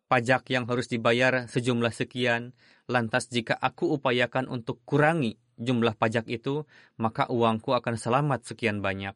pajak 0.07 0.51
yang 0.51 0.67
harus 0.67 0.91
dibayar 0.91 1.47
sejumlah 1.47 1.91
sekian, 1.95 2.51
lantas 2.91 3.31
jika 3.31 3.55
aku 3.55 3.95
upayakan 3.95 4.51
untuk 4.51 4.83
kurangi 4.83 5.39
jumlah 5.59 5.95
pajak 5.95 6.27
itu, 6.27 6.65
maka 6.99 7.29
uangku 7.29 7.71
akan 7.71 7.95
selamat 7.95 8.43
sekian 8.47 8.81
banyak. 8.83 9.15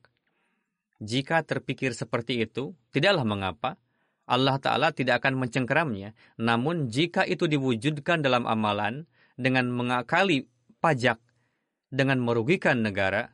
Jika 0.97 1.45
terpikir 1.45 1.93
seperti 1.93 2.41
itu, 2.41 2.73
tidaklah 2.89 3.25
mengapa. 3.25 3.77
Allah 4.27 4.59
Ta'ala 4.59 4.91
tidak 4.91 5.23
akan 5.23 5.39
mencengkeramnya. 5.39 6.11
Namun 6.37 6.91
jika 6.91 7.23
itu 7.23 7.47
diwujudkan 7.47 8.19
dalam 8.19 8.43
amalan, 8.43 9.07
dengan 9.37 9.69
mengakali 9.69 10.49
pajak 10.81 11.21
dengan 11.93 12.19
merugikan 12.19 12.81
negara 12.81 13.31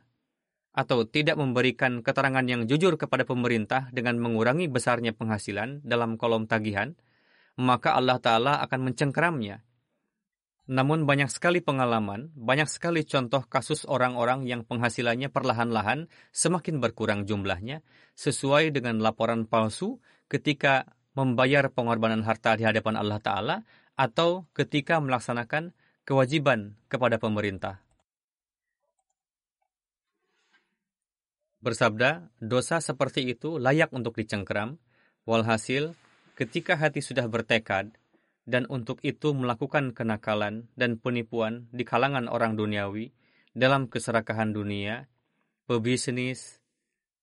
atau 0.76 1.08
tidak 1.08 1.40
memberikan 1.40 2.04
keterangan 2.04 2.44
yang 2.44 2.68
jujur 2.68 3.00
kepada 3.00 3.24
pemerintah 3.24 3.88
dengan 3.90 4.20
mengurangi 4.20 4.68
besarnya 4.68 5.16
penghasilan 5.16 5.80
dalam 5.82 6.20
kolom 6.20 6.44
tagihan, 6.44 6.92
maka 7.56 7.96
Allah 7.96 8.20
Ta'ala 8.20 8.52
akan 8.62 8.92
mencengkeramnya. 8.92 9.64
Namun 10.64 11.04
banyak 11.04 11.28
sekali 11.28 11.60
pengalaman, 11.60 12.32
banyak 12.32 12.66
sekali 12.66 13.04
contoh 13.04 13.44
kasus 13.44 13.84
orang-orang 13.84 14.48
yang 14.48 14.64
penghasilannya 14.64 15.28
perlahan-lahan 15.28 16.08
semakin 16.32 16.80
berkurang 16.80 17.28
jumlahnya 17.28 17.84
sesuai 18.16 18.72
dengan 18.72 18.98
laporan 19.04 19.44
palsu 19.44 20.00
ketika 20.28 20.88
membayar 21.14 21.70
pengorbanan 21.70 22.26
harta 22.26 22.58
di 22.58 22.66
hadapan 22.66 22.98
Allah 22.98 23.20
Ta'ala 23.22 23.56
atau 23.94 24.44
ketika 24.56 24.98
melaksanakan 24.98 25.70
kewajiban 26.02 26.74
kepada 26.90 27.22
pemerintah. 27.22 27.84
bersabda, 31.64 32.28
dosa 32.44 32.84
seperti 32.84 33.24
itu 33.24 33.56
layak 33.56 33.88
untuk 33.96 34.20
dicengkeram, 34.20 34.76
walhasil 35.24 35.96
ketika 36.36 36.76
hati 36.76 37.00
sudah 37.00 37.24
bertekad 37.24 37.96
dan 38.44 38.68
untuk 38.68 39.00
itu 39.00 39.32
melakukan 39.32 39.96
kenakalan 39.96 40.68
dan 40.76 41.00
penipuan 41.00 41.64
di 41.72 41.88
kalangan 41.88 42.28
orang 42.28 42.60
duniawi 42.60 43.16
dalam 43.56 43.88
keserakahan 43.88 44.52
dunia, 44.52 45.08
pebisnis, 45.64 46.60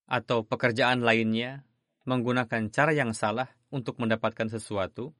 atau 0.09 0.41
pekerjaan 0.41 1.05
lainnya 1.05 1.61
menggunakan 2.05 2.73
cara 2.73 2.91
yang 2.91 3.13
salah 3.13 3.49
untuk 3.69 4.01
mendapatkan 4.01 4.49
sesuatu, 4.49 5.13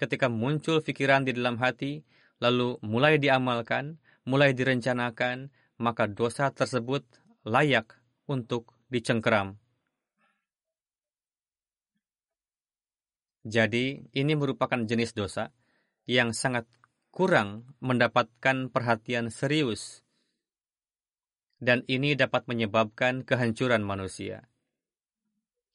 ketika 0.00 0.28
muncul 0.32 0.80
pikiran 0.80 1.24
di 1.24 1.36
dalam 1.36 1.60
hati, 1.60 2.04
lalu 2.40 2.76
mulai 2.84 3.16
diamalkan, 3.16 4.00
mulai 4.28 4.52
direncanakan, 4.52 5.52
maka 5.76 6.08
dosa 6.08 6.52
tersebut 6.52 7.04
layak 7.44 7.96
untuk 8.26 8.72
dicengkeram. 8.88 9.56
Jadi, 13.46 14.10
ini 14.10 14.32
merupakan 14.34 14.82
jenis 14.82 15.14
dosa 15.14 15.54
yang 16.10 16.34
sangat 16.34 16.66
kurang 17.14 17.78
mendapatkan 17.78 18.68
perhatian 18.74 19.30
serius, 19.30 20.02
dan 21.62 21.86
ini 21.86 22.18
dapat 22.18 22.44
menyebabkan 22.50 23.22
kehancuran 23.22 23.86
manusia. 23.86 24.50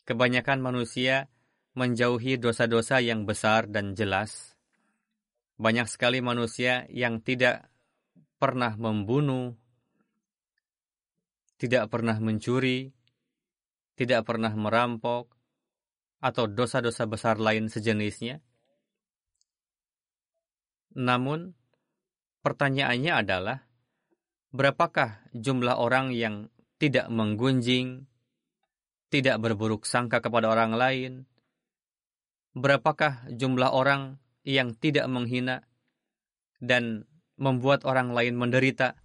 Kebanyakan 0.05 0.59
manusia 0.59 1.29
menjauhi 1.77 2.41
dosa-dosa 2.41 2.99
yang 2.99 3.23
besar 3.23 3.69
dan 3.69 3.93
jelas. 3.93 4.57
Banyak 5.61 5.85
sekali 5.85 6.19
manusia 6.19 6.89
yang 6.89 7.21
tidak 7.21 7.69
pernah 8.41 8.73
membunuh, 8.73 9.53
tidak 11.61 11.93
pernah 11.93 12.17
mencuri, 12.17 12.89
tidak 13.93 14.25
pernah 14.25 14.49
merampok, 14.57 15.29
atau 16.21 16.45
dosa-dosa 16.49 17.05
besar 17.05 17.37
lain 17.37 17.69
sejenisnya? 17.69 18.41
Namun, 20.97 21.53
pertanyaannya 22.41 23.13
adalah, 23.13 23.57
berapakah 24.49 25.25
jumlah 25.37 25.77
orang 25.77 26.13
yang 26.13 26.49
tidak 26.81 27.09
menggunjing, 27.13 28.09
tidak 29.11 29.43
berburuk 29.43 29.83
sangka 29.83 30.23
kepada 30.23 30.47
orang 30.47 30.71
lain? 30.71 31.11
Berapakah 32.55 33.27
jumlah 33.27 33.69
orang 33.75 34.17
yang 34.47 34.71
tidak 34.73 35.05
menghina 35.11 35.67
dan 36.63 37.05
membuat 37.35 37.83
orang 37.83 38.15
lain 38.15 38.39
menderita? 38.39 38.95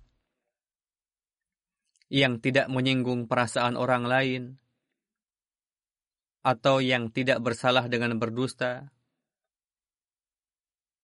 Yang 2.06 2.38
tidak 2.38 2.70
menyinggung 2.70 3.26
perasaan 3.26 3.74
orang 3.74 4.06
lain, 4.06 4.42
atau 6.46 6.78
yang 6.78 7.10
tidak 7.10 7.42
bersalah 7.42 7.90
dengan 7.90 8.14
berdusta. 8.22 8.94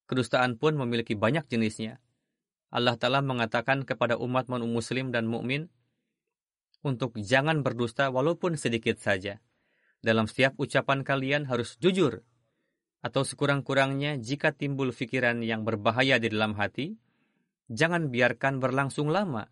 Kedustaan 0.06 0.54
pun 0.54 0.78
memiliki 0.78 1.18
banyak 1.18 1.50
jenisnya. 1.50 1.98
Allah 2.70 2.94
Ta'ala 2.94 3.18
mengatakan 3.26 3.82
kepada 3.82 4.14
umat 4.22 4.46
muslim 4.46 5.10
dan 5.10 5.26
mukmin 5.26 5.66
untuk 6.82 7.14
jangan 7.18 7.62
berdusta 7.62 8.10
walaupun 8.10 8.58
sedikit 8.58 8.98
saja. 8.98 9.38
Dalam 10.02 10.26
setiap 10.26 10.58
ucapan 10.58 11.06
kalian 11.06 11.46
harus 11.46 11.78
jujur, 11.78 12.26
atau 13.02 13.22
sekurang-kurangnya 13.22 14.18
jika 14.18 14.54
timbul 14.54 14.94
pikiran 14.94 15.42
yang 15.42 15.62
berbahaya 15.62 16.18
di 16.18 16.30
dalam 16.30 16.54
hati, 16.58 16.98
jangan 17.70 18.10
biarkan 18.10 18.58
berlangsung 18.58 19.10
lama 19.10 19.46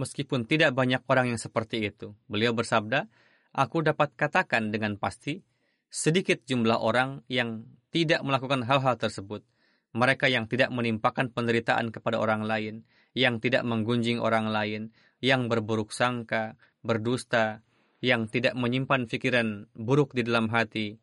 meskipun 0.00 0.48
tidak 0.48 0.72
banyak 0.72 1.04
orang 1.04 1.36
yang 1.36 1.40
seperti 1.40 1.92
itu. 1.92 2.16
Beliau 2.24 2.56
bersabda, 2.56 3.04
Aku 3.50 3.84
dapat 3.84 4.14
katakan 4.16 4.72
dengan 4.72 4.96
pasti, 4.96 5.42
sedikit 5.90 6.46
jumlah 6.46 6.78
orang 6.78 7.26
yang 7.26 7.66
tidak 7.90 8.22
melakukan 8.22 8.62
hal-hal 8.62 8.94
tersebut. 8.94 9.42
Mereka 9.90 10.30
yang 10.30 10.46
tidak 10.46 10.70
menimpakan 10.70 11.34
penderitaan 11.34 11.90
kepada 11.90 12.22
orang 12.22 12.46
lain, 12.46 12.86
yang 13.10 13.42
tidak 13.42 13.66
menggunjing 13.66 14.22
orang 14.22 14.46
lain, 14.46 14.94
yang 15.18 15.50
berburuk 15.50 15.90
sangka, 15.90 16.54
berdusta, 16.86 17.66
yang 17.98 18.30
tidak 18.30 18.54
menyimpan 18.54 19.10
pikiran 19.10 19.66
buruk 19.74 20.14
di 20.14 20.22
dalam 20.22 20.46
hati. 20.54 21.02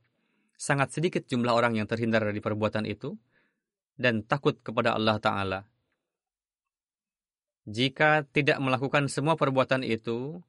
Sangat 0.56 0.96
sedikit 0.96 1.28
jumlah 1.28 1.52
orang 1.52 1.78
yang 1.78 1.86
terhindar 1.86 2.24
dari 2.24 2.40
perbuatan 2.40 2.88
itu 2.88 3.14
dan 4.00 4.24
takut 4.24 4.58
kepada 4.64 4.96
Allah 4.96 5.20
Ta'ala. 5.20 5.62
Jika 7.68 8.24
tidak 8.32 8.58
melakukan 8.64 9.12
semua 9.12 9.36
perbuatan 9.36 9.84
itu, 9.84 10.40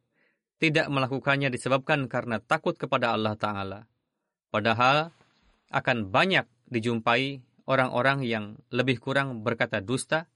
tidak 0.63 0.87
melakukannya 0.87 1.51
disebabkan 1.51 2.07
karena 2.07 2.39
takut 2.39 2.79
kepada 2.79 3.13
Allah 3.13 3.35
Ta'ala. 3.35 3.81
Padahal 4.49 5.13
akan 5.69 6.09
banyak 6.09 6.49
dijumpai 6.73 7.45
orang-orang 7.69 8.25
yang 8.25 8.57
lebih 8.73 9.01
kurang 9.01 9.45
berkata 9.45 9.85
dusta 9.85 10.29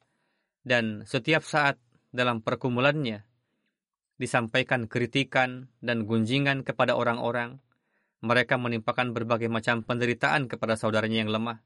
dan 0.62 1.08
setiap 1.08 1.42
saat 1.42 1.80
dalam 2.12 2.44
perkumulannya 2.44 3.24
disampaikan 4.20 4.86
kritikan 4.86 5.72
dan 5.80 6.04
gunjingan 6.04 6.62
kepada 6.62 6.94
orang-orang. 6.94 7.58
Mereka 8.22 8.54
menimpakan 8.54 9.10
berbagai 9.10 9.50
macam 9.50 9.82
penderitaan 9.82 10.46
kepada 10.46 10.78
saudaranya 10.78 11.26
yang 11.26 11.32
lemah. 11.34 11.58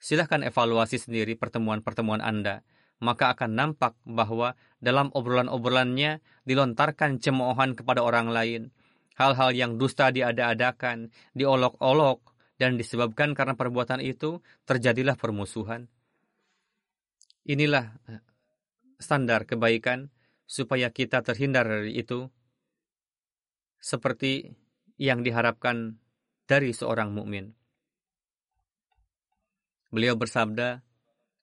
Silahkan 0.00 0.40
evaluasi 0.40 0.96
sendiri 0.96 1.36
pertemuan-pertemuan 1.36 2.24
Anda 2.24 2.64
maka 3.02 3.34
akan 3.34 3.50
nampak 3.58 3.98
bahwa 4.06 4.54
dalam 4.78 5.10
obrolan-obrolannya 5.10 6.22
dilontarkan 6.46 7.18
cemoohan 7.18 7.74
kepada 7.74 8.06
orang 8.06 8.30
lain. 8.30 8.70
Hal-hal 9.16 9.52
yang 9.52 9.76
dusta 9.76 10.08
diada-adakan, 10.08 11.12
diolok-olok, 11.36 12.32
dan 12.56 12.78
disebabkan 12.78 13.34
karena 13.34 13.58
perbuatan 13.58 13.98
itu 13.98 14.38
terjadilah 14.64 15.18
permusuhan. 15.18 15.90
Inilah 17.42 17.98
eh, 18.06 18.22
standar 19.02 19.44
kebaikan 19.44 20.14
supaya 20.46 20.94
kita 20.94 21.26
terhindar 21.26 21.66
dari 21.66 21.98
itu 21.98 22.30
seperti 23.82 24.54
yang 24.94 25.26
diharapkan 25.26 25.98
dari 26.46 26.70
seorang 26.70 27.10
mukmin. 27.10 27.50
Beliau 29.90 30.14
bersabda, 30.14 30.80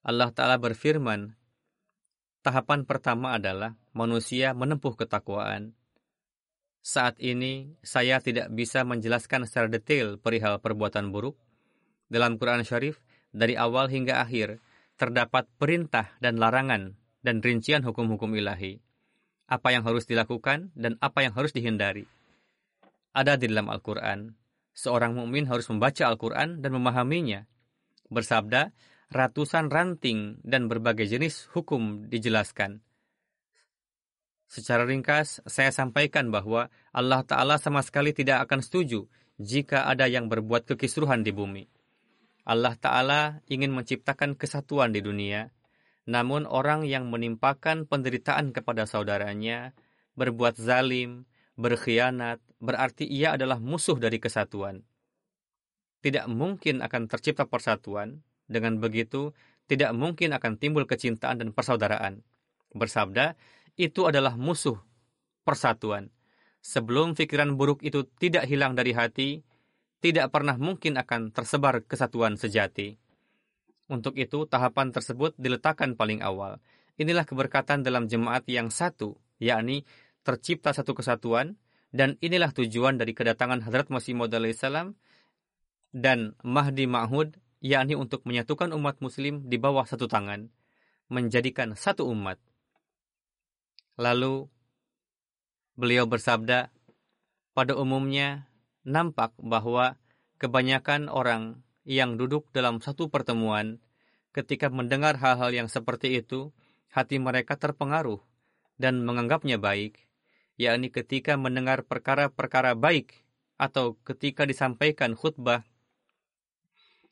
Allah 0.07 0.29
Ta'ala 0.31 0.55
berfirman 0.55 1.35
Tahapan 2.39 2.87
pertama 2.87 3.35
adalah 3.35 3.75
manusia 3.91 4.55
menempuh 4.55 4.95
ketakwaan. 4.95 5.75
Saat 6.79 7.19
ini, 7.19 7.75
saya 7.83 8.23
tidak 8.23 8.49
bisa 8.55 8.87
menjelaskan 8.87 9.43
secara 9.43 9.67
detail 9.67 10.15
perihal 10.15 10.63
perbuatan 10.63 11.11
buruk. 11.11 11.35
Dalam 12.07 12.39
Quran 12.39 12.63
Syarif, 12.63 13.03
dari 13.29 13.59
awal 13.59 13.91
hingga 13.91 14.23
akhir, 14.23 14.63
terdapat 14.95 15.45
perintah 15.59 16.15
dan 16.23 16.39
larangan 16.39 16.95
dan 17.21 17.43
rincian 17.43 17.83
hukum-hukum 17.83 18.31
ilahi. 18.35 18.79
Apa 19.49 19.75
yang 19.75 19.83
harus 19.83 20.07
dilakukan 20.07 20.71
dan 20.73 20.95
apa 21.03 21.25
yang 21.25 21.33
harus 21.35 21.51
dihindari. 21.51 22.05
Ada 23.11 23.35
di 23.35 23.49
dalam 23.49 23.67
Al-Quran. 23.67 24.37
Seorang 24.71 25.17
mukmin 25.17 25.49
harus 25.49 25.67
membaca 25.67 26.07
Al-Quran 26.07 26.61
dan 26.63 26.71
memahaminya. 26.71 27.43
Bersabda, 28.07 28.71
ratusan 29.09 29.67
ranting 29.73 30.39
dan 30.45 30.69
berbagai 30.69 31.09
jenis 31.09 31.49
hukum 31.51 32.07
dijelaskan. 32.07 32.85
Secara 34.49 34.81
ringkas, 34.81 35.45
saya 35.45 35.69
sampaikan 35.69 36.33
bahwa 36.33 36.73
Allah 36.89 37.21
Ta'ala 37.21 37.61
sama 37.61 37.85
sekali 37.85 38.17
tidak 38.17 38.49
akan 38.49 38.65
setuju 38.65 39.05
jika 39.37 39.85
ada 39.85 40.09
yang 40.09 40.25
berbuat 40.25 40.65
kekisruhan 40.65 41.21
di 41.21 41.29
bumi. 41.29 41.69
Allah 42.49 42.73
Ta'ala 42.73 43.45
ingin 43.45 43.69
menciptakan 43.69 44.33
kesatuan 44.33 44.89
di 44.89 45.05
dunia, 45.05 45.53
namun 46.09 46.49
orang 46.49 46.81
yang 46.89 47.13
menimpakan 47.13 47.85
penderitaan 47.85 48.49
kepada 48.49 48.89
saudaranya, 48.89 49.77
berbuat 50.17 50.57
zalim, 50.57 51.29
berkhianat, 51.53 52.41
berarti 52.57 53.05
ia 53.05 53.37
adalah 53.37 53.61
musuh 53.61 54.01
dari 54.01 54.17
kesatuan. 54.17 54.81
Tidak 56.01 56.25
mungkin 56.25 56.81
akan 56.81 57.05
tercipta 57.05 57.45
persatuan 57.45 58.25
dengan 58.49 58.81
begitu, 58.81 59.29
tidak 59.69 59.93
mungkin 59.93 60.33
akan 60.33 60.57
timbul 60.57 60.89
kecintaan 60.89 61.37
dan 61.37 61.53
persaudaraan. 61.53 62.25
Bersabda, 62.73 63.37
itu 63.79 64.03
adalah 64.03 64.35
musuh 64.35 64.75
persatuan. 65.47 66.11
Sebelum 66.59 67.15
pikiran 67.15 67.55
buruk 67.55 67.79
itu 67.79 68.03
tidak 68.19 68.43
hilang 68.51 68.75
dari 68.75 68.91
hati, 68.91 69.39
tidak 70.03 70.35
pernah 70.35 70.59
mungkin 70.59 70.99
akan 70.99 71.31
tersebar 71.31 71.87
kesatuan 71.87 72.35
sejati. 72.35 72.99
Untuk 73.87 74.19
itu, 74.19 74.43
tahapan 74.43 74.91
tersebut 74.91 75.33
diletakkan 75.39 75.95
paling 75.95 76.19
awal. 76.19 76.59
Inilah 76.99 77.23
keberkatan 77.23 77.81
dalam 77.81 78.11
jemaat 78.11 78.43
yang 78.51 78.67
satu, 78.67 79.15
yakni 79.39 79.87
tercipta 80.27 80.75
satu 80.75 80.91
kesatuan, 80.91 81.55
dan 81.95 82.19
inilah 82.19 82.51
tujuan 82.51 82.99
dari 82.99 83.15
kedatangan 83.15 83.63
Hadrat 83.63 83.87
Masih 83.87 84.13
Maud 84.13 84.35
dan 85.89 86.37
Mahdi 86.45 86.85
Ma'hud 86.85 87.33
yakni 87.59 87.95
untuk 87.95 88.23
menyatukan 88.27 88.71
umat 88.75 88.99
muslim 89.03 89.47
di 89.47 89.57
bawah 89.59 89.83
satu 89.83 90.05
tangan, 90.05 90.47
menjadikan 91.11 91.75
satu 91.75 92.07
umat. 92.11 92.39
Lalu 93.99 94.47
beliau 95.75 96.07
bersabda, 96.07 96.71
pada 97.51 97.73
umumnya 97.75 98.47
nampak 98.87 99.35
bahwa 99.35 99.99
kebanyakan 100.39 101.11
orang 101.11 101.59
yang 101.83 102.15
duduk 102.15 102.47
dalam 102.55 102.79
satu 102.79 103.11
pertemuan 103.11 103.83
ketika 104.31 104.71
mendengar 104.71 105.19
hal-hal 105.19 105.51
yang 105.51 105.67
seperti 105.67 106.23
itu, 106.23 106.55
hati 106.95 107.19
mereka 107.19 107.59
terpengaruh 107.59 108.23
dan 108.79 109.03
menganggapnya 109.03 109.59
baik, 109.59 109.99
yakni 110.55 110.87
ketika 110.95 111.35
mendengar 111.35 111.83
perkara-perkara 111.83 112.79
baik 112.79 113.11
atau 113.59 113.99
ketika 114.07 114.47
disampaikan 114.47 115.19
khutbah 115.19 115.67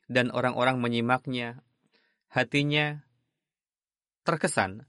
dan 0.07 0.31
orang-orang 0.31 0.79
menyimaknya, 0.79 1.59
hatinya 2.31 3.03
terkesan. 4.23 4.87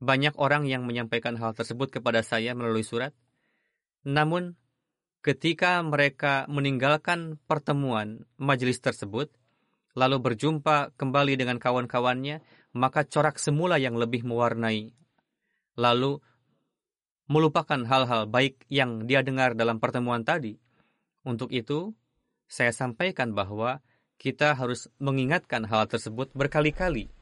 Banyak 0.00 0.40
orang 0.40 0.64
yang 0.64 0.88
menyampaikan 0.88 1.36
hal 1.36 1.52
tersebut 1.52 1.92
kepada 1.92 2.24
saya 2.24 2.56
melalui 2.56 2.80
surat. 2.80 3.12
Namun, 4.08 4.56
ketika 5.20 5.76
mereka 5.84 6.48
meninggalkan 6.48 7.36
pertemuan 7.44 8.24
majelis 8.40 8.80
tersebut, 8.80 9.28
lalu 9.92 10.16
berjumpa 10.24 10.96
kembali 10.96 11.36
dengan 11.36 11.60
kawan-kawannya, 11.60 12.40
maka 12.72 13.04
corak 13.04 13.36
semula 13.36 13.76
yang 13.76 14.00
lebih 14.00 14.24
mewarnai. 14.24 14.96
Lalu 15.76 16.16
melupakan 17.28 17.84
hal-hal 17.84 18.24
baik 18.24 18.64
yang 18.72 19.04
dia 19.04 19.20
dengar 19.20 19.52
dalam 19.52 19.84
pertemuan 19.84 20.24
tadi. 20.24 20.56
Untuk 21.28 21.52
itu, 21.52 21.92
saya 22.48 22.72
sampaikan 22.72 23.36
bahwa 23.36 23.84
kita 24.16 24.56
harus 24.56 24.88
mengingatkan 24.96 25.68
hal 25.68 25.84
tersebut 25.84 26.32
berkali-kali 26.32 27.12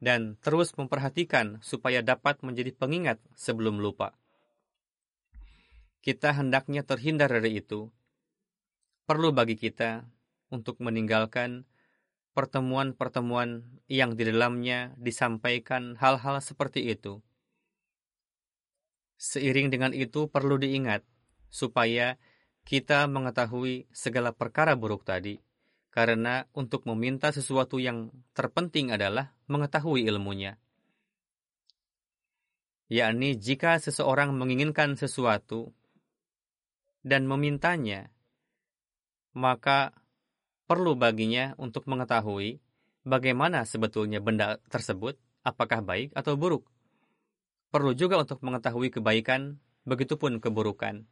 dan 0.00 0.40
terus 0.40 0.72
memperhatikan 0.74 1.60
supaya 1.60 2.00
dapat 2.00 2.40
menjadi 2.40 2.72
pengingat 2.72 3.20
sebelum 3.36 3.78
lupa. 3.78 4.16
Kita 6.00 6.32
hendaknya 6.32 6.80
terhindar 6.80 7.28
dari 7.28 7.60
itu. 7.60 7.92
Perlu 9.04 9.36
bagi 9.36 9.60
kita 9.60 10.08
untuk 10.48 10.80
meninggalkan 10.80 11.68
pertemuan-pertemuan 12.32 13.68
yang 13.84 14.16
di 14.16 14.24
dalamnya 14.24 14.96
disampaikan 14.96 16.00
hal-hal 16.00 16.40
seperti 16.40 16.88
itu. 16.88 17.20
Seiring 19.20 19.68
dengan 19.68 19.92
itu 19.92 20.32
perlu 20.32 20.56
diingat 20.56 21.04
supaya 21.52 22.16
kita 22.64 23.04
mengetahui 23.04 23.84
segala 23.92 24.32
perkara 24.32 24.72
buruk 24.72 25.04
tadi 25.04 25.49
karena 25.90 26.46
untuk 26.54 26.86
meminta 26.86 27.34
sesuatu 27.34 27.82
yang 27.82 28.14
terpenting 28.34 28.94
adalah 28.94 29.34
mengetahui 29.50 30.06
ilmunya. 30.06 30.54
Yakni 32.90 33.38
jika 33.38 33.78
seseorang 33.78 34.34
menginginkan 34.34 34.98
sesuatu 34.98 35.70
dan 37.06 37.26
memintanya, 37.26 38.10
maka 39.34 39.94
perlu 40.66 40.98
baginya 40.98 41.54
untuk 41.58 41.86
mengetahui 41.86 42.58
bagaimana 43.06 43.62
sebetulnya 43.66 44.18
benda 44.18 44.58
tersebut, 44.70 45.18
apakah 45.46 45.82
baik 45.82 46.10
atau 46.18 46.34
buruk. 46.34 46.66
Perlu 47.70 47.94
juga 47.94 48.18
untuk 48.18 48.42
mengetahui 48.42 48.90
kebaikan, 48.90 49.62
begitupun 49.86 50.42
keburukan, 50.42 51.06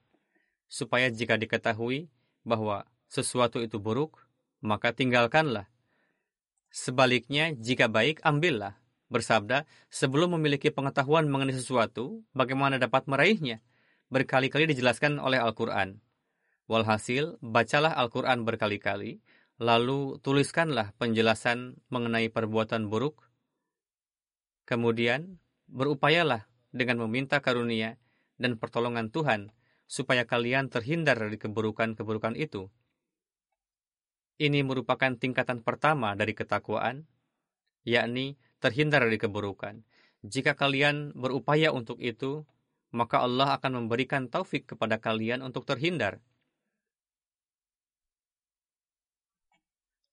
supaya 0.67 1.09
jika 1.09 1.38
diketahui 1.38 2.11
bahwa 2.43 2.85
sesuatu 3.07 3.62
itu 3.62 3.79
buruk, 3.79 4.28
maka 4.61 4.94
tinggalkanlah. 4.94 5.66
Sebaliknya, 6.68 7.57
jika 7.57 7.88
baik, 7.88 8.21
ambillah. 8.23 8.77
Bersabda, 9.09 9.64
sebelum 9.88 10.37
memiliki 10.37 10.68
pengetahuan 10.68 11.33
mengenai 11.33 11.57
sesuatu, 11.57 12.21
bagaimana 12.37 12.77
dapat 12.77 13.09
meraihnya? 13.09 13.64
Berkali-kali 14.12 14.68
dijelaskan 14.68 15.16
oleh 15.16 15.40
Al-Quran. 15.40 16.01
Walhasil, 16.68 17.40
bacalah 17.40 17.97
Al-Quran 17.97 18.44
berkali-kali, 18.44 19.25
lalu 19.57 20.21
tuliskanlah 20.21 20.92
penjelasan 21.01 21.81
mengenai 21.88 22.29
perbuatan 22.29 22.92
buruk. 22.92 23.25
Kemudian, 24.68 25.40
berupayalah 25.73 26.44
dengan 26.68 27.01
meminta 27.09 27.40
karunia 27.40 27.97
dan 28.37 28.61
pertolongan 28.61 29.09
Tuhan, 29.09 29.57
supaya 29.88 30.29
kalian 30.29 30.68
terhindar 30.68 31.16
dari 31.16 31.40
keburukan-keburukan 31.40 32.37
itu. 32.37 32.68
Ini 34.38 34.62
merupakan 34.62 35.18
tingkatan 35.18 35.66
pertama 35.66 36.14
dari 36.14 36.31
ketakwaan, 36.31 37.03
yakni 37.83 38.38
terhindar 38.62 39.03
dari 39.03 39.18
keburukan. 39.18 39.83
Jika 40.22 40.55
kalian 40.55 41.11
berupaya 41.18 41.74
untuk 41.74 41.98
itu, 41.98 42.46
maka 42.94 43.18
Allah 43.27 43.59
akan 43.59 43.83
memberikan 43.83 44.31
taufik 44.31 44.70
kepada 44.74 45.03
kalian 45.03 45.42
untuk 45.42 45.66
terhindar. 45.66 46.22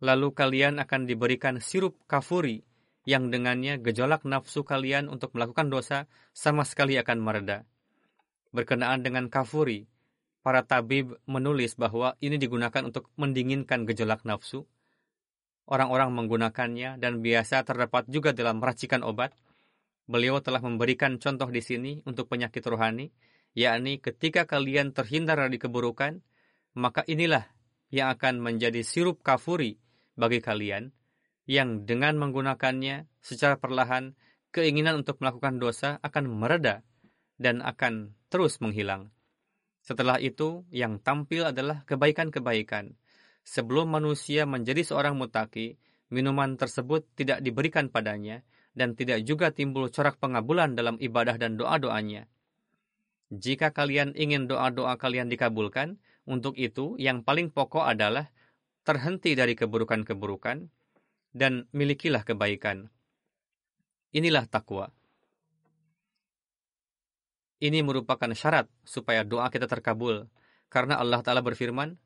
Lalu 0.01 0.33
kalian 0.33 0.81
akan 0.81 1.05
diberikan 1.05 1.61
sirup 1.61 1.95
kafuri 2.09 2.65
yang 3.05 3.29
dengannya 3.29 3.77
gejolak 3.77 4.25
nafsu 4.25 4.65
kalian 4.65 5.05
untuk 5.07 5.37
melakukan 5.37 5.69
dosa 5.69 6.09
sama 6.33 6.65
sekali 6.65 6.97
akan 6.97 7.21
mereda. 7.21 7.63
Berkenaan 8.49 9.05
dengan 9.05 9.29
kafuri, 9.29 9.85
para 10.45 10.61
tabib 10.61 11.17
menulis 11.25 11.73
bahwa 11.73 12.13
ini 12.21 12.37
digunakan 12.37 12.85
untuk 12.85 13.09
mendinginkan 13.17 13.89
gejolak 13.89 14.21
nafsu. 14.29 14.69
Orang-orang 15.65 16.13
menggunakannya 16.13 17.01
dan 17.01 17.25
biasa 17.25 17.65
terdapat 17.65 18.05
juga 18.05 18.29
dalam 18.29 18.61
racikan 18.61 19.01
obat. 19.01 19.33
Beliau 20.05 20.37
telah 20.45 20.61
memberikan 20.61 21.17
contoh 21.17 21.49
di 21.49 21.65
sini 21.65 22.05
untuk 22.05 22.29
penyakit 22.29 22.61
rohani, 22.61 23.09
yakni 23.57 23.97
ketika 23.97 24.45
kalian 24.45 24.93
terhindar 24.93 25.41
dari 25.41 25.57
keburukan, 25.57 26.21
maka 26.77 27.01
inilah 27.09 27.49
yang 27.89 28.13
akan 28.13 28.37
menjadi 28.37 28.85
sirup 28.85 29.25
kafuri 29.25 29.81
bagi 30.13 30.45
kalian, 30.45 30.93
yang 31.49 31.89
dengan 31.89 32.21
menggunakannya 32.21 33.09
secara 33.17 33.57
perlahan, 33.57 34.13
keinginan 34.53 35.01
untuk 35.01 35.17
melakukan 35.25 35.57
dosa 35.57 35.97
akan 36.05 36.29
mereda 36.29 36.85
dan 37.41 37.65
akan 37.65 38.13
terus 38.29 38.61
menghilang. 38.61 39.14
Setelah 39.85 40.17
itu, 40.17 40.65
yang 40.73 40.97
tampil 40.97 41.45
adalah 41.53 41.85
kebaikan-kebaikan. 41.85 42.97
Sebelum 43.45 43.93
manusia 43.93 44.49
menjadi 44.49 44.81
seorang 44.81 45.13
mutaki, 45.13 45.77
minuman 46.09 46.57
tersebut 46.57 47.05
tidak 47.13 47.45
diberikan 47.45 47.93
padanya 47.93 48.41
dan 48.73 48.97
tidak 48.97 49.21
juga 49.21 49.53
timbul 49.53 49.93
corak 49.93 50.17
pengabulan 50.17 50.73
dalam 50.73 50.97
ibadah 50.97 51.37
dan 51.37 51.53
doa-doanya. 51.53 52.25
Jika 53.29 53.77
kalian 53.77 54.17
ingin 54.17 54.49
doa-doa 54.49 54.97
kalian 54.97 55.29
dikabulkan, 55.29 56.01
untuk 56.25 56.57
itu 56.57 56.97
yang 56.97 57.21
paling 57.21 57.53
pokok 57.53 57.85
adalah 57.85 58.33
terhenti 58.81 59.37
dari 59.37 59.53
keburukan-keburukan 59.53 60.65
dan 61.29 61.69
milikilah 61.69 62.25
kebaikan. 62.25 62.89
Inilah 64.17 64.49
takwa. 64.49 64.89
Ini 67.65 67.81
merupakan 67.81 68.29
syarat 68.37 68.69
supaya 68.85 69.25
doa 69.25 69.49
kita 69.49 69.65
terkabul. 69.65 70.29
Karena 70.69 71.01
Allah 71.01 71.25
Ta'ala 71.25 71.41
berfirman, 71.41 71.97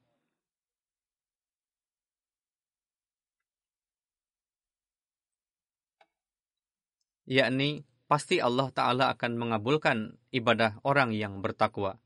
yakni 7.28 7.84
pasti 8.08 8.39
Allah 8.39 8.72
Ta'ala 8.72 9.12
akan 9.12 9.32
mengabulkan 9.36 10.15
ibadah 10.32 10.80
orang 10.88 11.12
yang 11.12 11.43
bertakwa. 11.43 12.00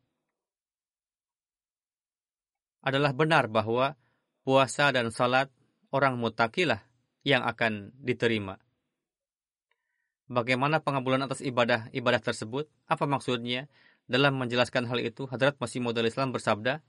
Adalah 2.82 3.14
benar 3.14 3.54
bahwa 3.54 3.94
puasa 4.42 4.90
dan 4.90 5.14
salat 5.14 5.54
orang 5.94 6.18
mutakilah 6.18 6.82
yang 7.22 7.46
akan 7.46 7.94
diterima. 8.02 8.63
Bagaimana 10.32 10.80
pengabulan 10.80 11.24
atas 11.28 11.44
ibadah-ibadah 11.44 12.22
tersebut? 12.24 12.72
Apa 12.88 13.04
maksudnya? 13.04 13.68
Dalam 14.08 14.36
menjelaskan 14.40 14.88
hal 14.88 15.00
itu, 15.00 15.28
Hadrat 15.28 15.60
Masih 15.60 15.80
Maud 15.80 15.96
Islam 16.00 16.36
bersabda, 16.36 16.84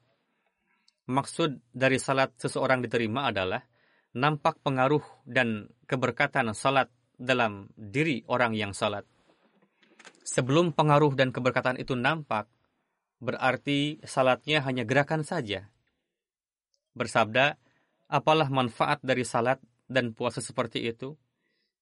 Maksud 1.05 1.61
dari 1.68 2.01
salat 2.01 2.33
seseorang 2.40 2.81
diterima 2.81 3.29
adalah 3.29 3.61
nampak 4.16 4.57
pengaruh 4.64 5.05
dan 5.29 5.68
keberkatan 5.85 6.49
salat 6.57 6.88
dalam 7.20 7.68
diri 7.77 8.25
orang 8.25 8.57
yang 8.57 8.73
salat. 8.73 9.05
Sebelum 10.25 10.73
pengaruh 10.73 11.12
dan 11.12 11.29
keberkatan 11.29 11.77
itu 11.77 11.92
nampak, 11.92 12.49
berarti 13.20 14.01
salatnya 14.09 14.64
hanya 14.64 14.88
gerakan 14.88 15.29
saja. 15.29 15.68
Bersabda, 16.97 17.61
apalah 18.09 18.49
manfaat 18.49 19.05
dari 19.05 19.29
salat 19.29 19.61
dan 19.85 20.16
puasa 20.16 20.40
seperti 20.40 20.88
itu? 20.88 21.20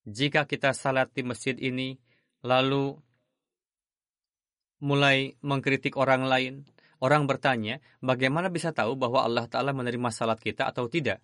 Jika 0.03 0.43
kita 0.47 0.75
salat 0.75 1.11
di 1.15 1.23
masjid 1.23 1.55
ini, 1.55 1.95
lalu 2.43 2.95
mulai 4.83 5.39
mengkritik 5.39 5.95
orang 5.95 6.27
lain, 6.27 6.53
orang 6.99 7.23
bertanya, 7.23 7.79
bagaimana 8.03 8.51
bisa 8.51 8.75
tahu 8.75 8.99
bahwa 8.99 9.23
Allah 9.23 9.47
Ta'ala 9.47 9.71
menerima 9.71 10.11
salat 10.11 10.43
kita 10.43 10.67
atau 10.67 10.91
tidak? 10.91 11.23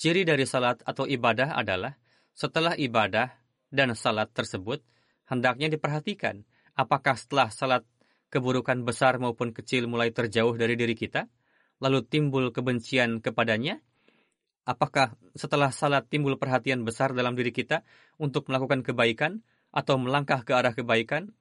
Ciri 0.00 0.24
dari 0.24 0.48
salat 0.48 0.80
atau 0.80 1.04
ibadah 1.04 1.52
adalah 1.52 1.92
setelah 2.32 2.72
ibadah 2.72 3.28
dan 3.68 3.92
salat 3.92 4.32
tersebut 4.32 4.80
hendaknya 5.28 5.68
diperhatikan 5.68 6.40
apakah 6.72 7.20
setelah 7.20 7.52
salat 7.52 7.84
keburukan 8.32 8.80
besar 8.86 9.20
maupun 9.20 9.52
kecil 9.52 9.90
mulai 9.90 10.14
terjauh 10.14 10.56
dari 10.56 10.78
diri 10.78 10.96
kita, 10.96 11.28
lalu 11.84 12.00
timbul 12.06 12.48
kebencian 12.54 13.20
kepadanya? 13.20 13.82
Apakah 14.68 15.16
setelah 15.32 15.72
salat 15.72 16.06
timbul 16.06 16.36
perhatian 16.36 16.84
besar 16.84 17.16
dalam 17.16 17.34
diri 17.34 17.50
kita 17.50 17.82
untuk 18.20 18.46
melakukan 18.52 18.84
kebaikan 18.84 19.40
atau 19.72 19.96
melangkah 19.96 20.44
ke 20.44 20.52
arah 20.52 20.76
kebaikan? 20.76 21.32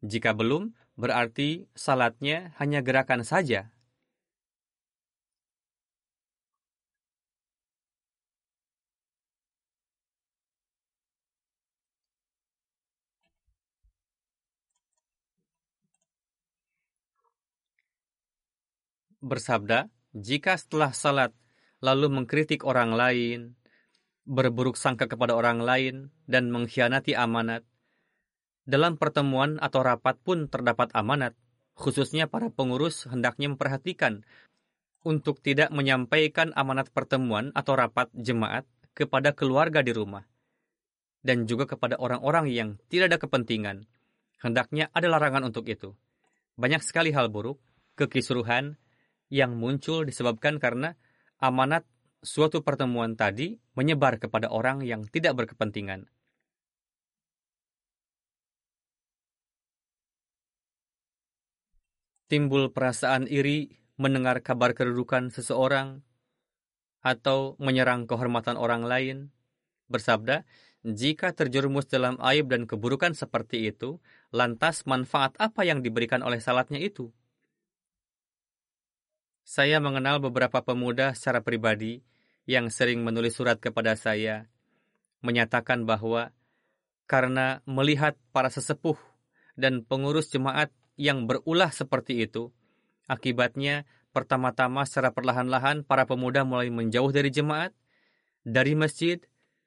Jika 0.00 0.32
belum, 0.32 0.72
berarti 0.96 1.68
salatnya 1.72 2.52
hanya 2.60 2.80
gerakan 2.84 3.24
saja 3.24 3.72
bersabda, 19.20 19.92
jika 20.16 20.56
setelah 20.56 20.90
salat 20.96 21.30
lalu 21.80 22.12
mengkritik 22.12 22.62
orang 22.64 22.92
lain, 22.92 23.56
berburuk 24.28 24.76
sangka 24.76 25.08
kepada 25.08 25.34
orang 25.36 25.60
lain, 25.64 25.94
dan 26.28 26.52
mengkhianati 26.52 27.16
amanat, 27.16 27.64
dalam 28.68 29.00
pertemuan 29.00 29.56
atau 29.58 29.82
rapat 29.82 30.20
pun 30.20 30.46
terdapat 30.46 30.92
amanat, 30.94 31.34
khususnya 31.74 32.28
para 32.28 32.52
pengurus 32.52 33.08
hendaknya 33.08 33.50
memperhatikan 33.50 34.22
untuk 35.00 35.40
tidak 35.40 35.72
menyampaikan 35.72 36.52
amanat 36.52 36.92
pertemuan 36.92 37.50
atau 37.56 37.72
rapat 37.72 38.12
jemaat 38.12 38.68
kepada 38.92 39.32
keluarga 39.32 39.80
di 39.80 39.96
rumah, 39.96 40.28
dan 41.24 41.48
juga 41.48 41.64
kepada 41.64 41.96
orang-orang 41.96 42.52
yang 42.52 42.68
tidak 42.92 43.16
ada 43.16 43.18
kepentingan. 43.18 43.88
Hendaknya 44.40 44.88
ada 44.96 45.08
larangan 45.08 45.52
untuk 45.52 45.68
itu. 45.68 45.92
Banyak 46.56 46.80
sekali 46.84 47.12
hal 47.12 47.28
buruk, 47.32 47.60
kekisruhan, 47.96 48.76
yang 49.32 49.56
muncul 49.56 50.04
disebabkan 50.04 50.56
karena 50.60 50.96
amanat 51.40 51.88
suatu 52.20 52.60
pertemuan 52.60 53.16
tadi 53.16 53.56
menyebar 53.72 54.20
kepada 54.20 54.52
orang 54.52 54.84
yang 54.84 55.08
tidak 55.08 55.40
berkepentingan. 55.40 56.04
Timbul 62.30 62.70
perasaan 62.70 63.26
iri 63.26 63.74
mendengar 63.98 64.38
kabar 64.44 64.70
kedudukan 64.70 65.34
seseorang 65.34 66.06
atau 67.02 67.58
menyerang 67.58 68.06
kehormatan 68.06 68.54
orang 68.54 68.86
lain. 68.86 69.34
Bersabda, 69.90 70.46
jika 70.86 71.34
terjerumus 71.34 71.90
dalam 71.90 72.14
aib 72.22 72.46
dan 72.54 72.70
keburukan 72.70 73.18
seperti 73.18 73.74
itu, 73.74 73.98
lantas 74.30 74.86
manfaat 74.86 75.34
apa 75.42 75.66
yang 75.66 75.82
diberikan 75.82 76.22
oleh 76.22 76.38
salatnya 76.38 76.78
itu? 76.78 77.10
Saya 79.50 79.82
mengenal 79.82 80.22
beberapa 80.22 80.62
pemuda 80.62 81.10
secara 81.10 81.42
pribadi 81.42 82.06
yang 82.46 82.70
sering 82.70 83.02
menulis 83.02 83.34
surat 83.34 83.58
kepada 83.58 83.98
saya, 83.98 84.46
menyatakan 85.26 85.90
bahwa 85.90 86.30
karena 87.10 87.58
melihat 87.66 88.14
para 88.30 88.46
sesepuh 88.46 88.94
dan 89.58 89.82
pengurus 89.82 90.30
jemaat 90.30 90.70
yang 90.94 91.26
berulah 91.26 91.74
seperti 91.74 92.22
itu, 92.22 92.54
akibatnya 93.10 93.90
pertama-tama 94.14 94.86
secara 94.86 95.10
perlahan-lahan 95.10 95.82
para 95.82 96.06
pemuda 96.06 96.46
mulai 96.46 96.70
menjauh 96.70 97.10
dari 97.10 97.34
jemaat, 97.34 97.74
dari 98.46 98.78
masjid, 98.78 99.18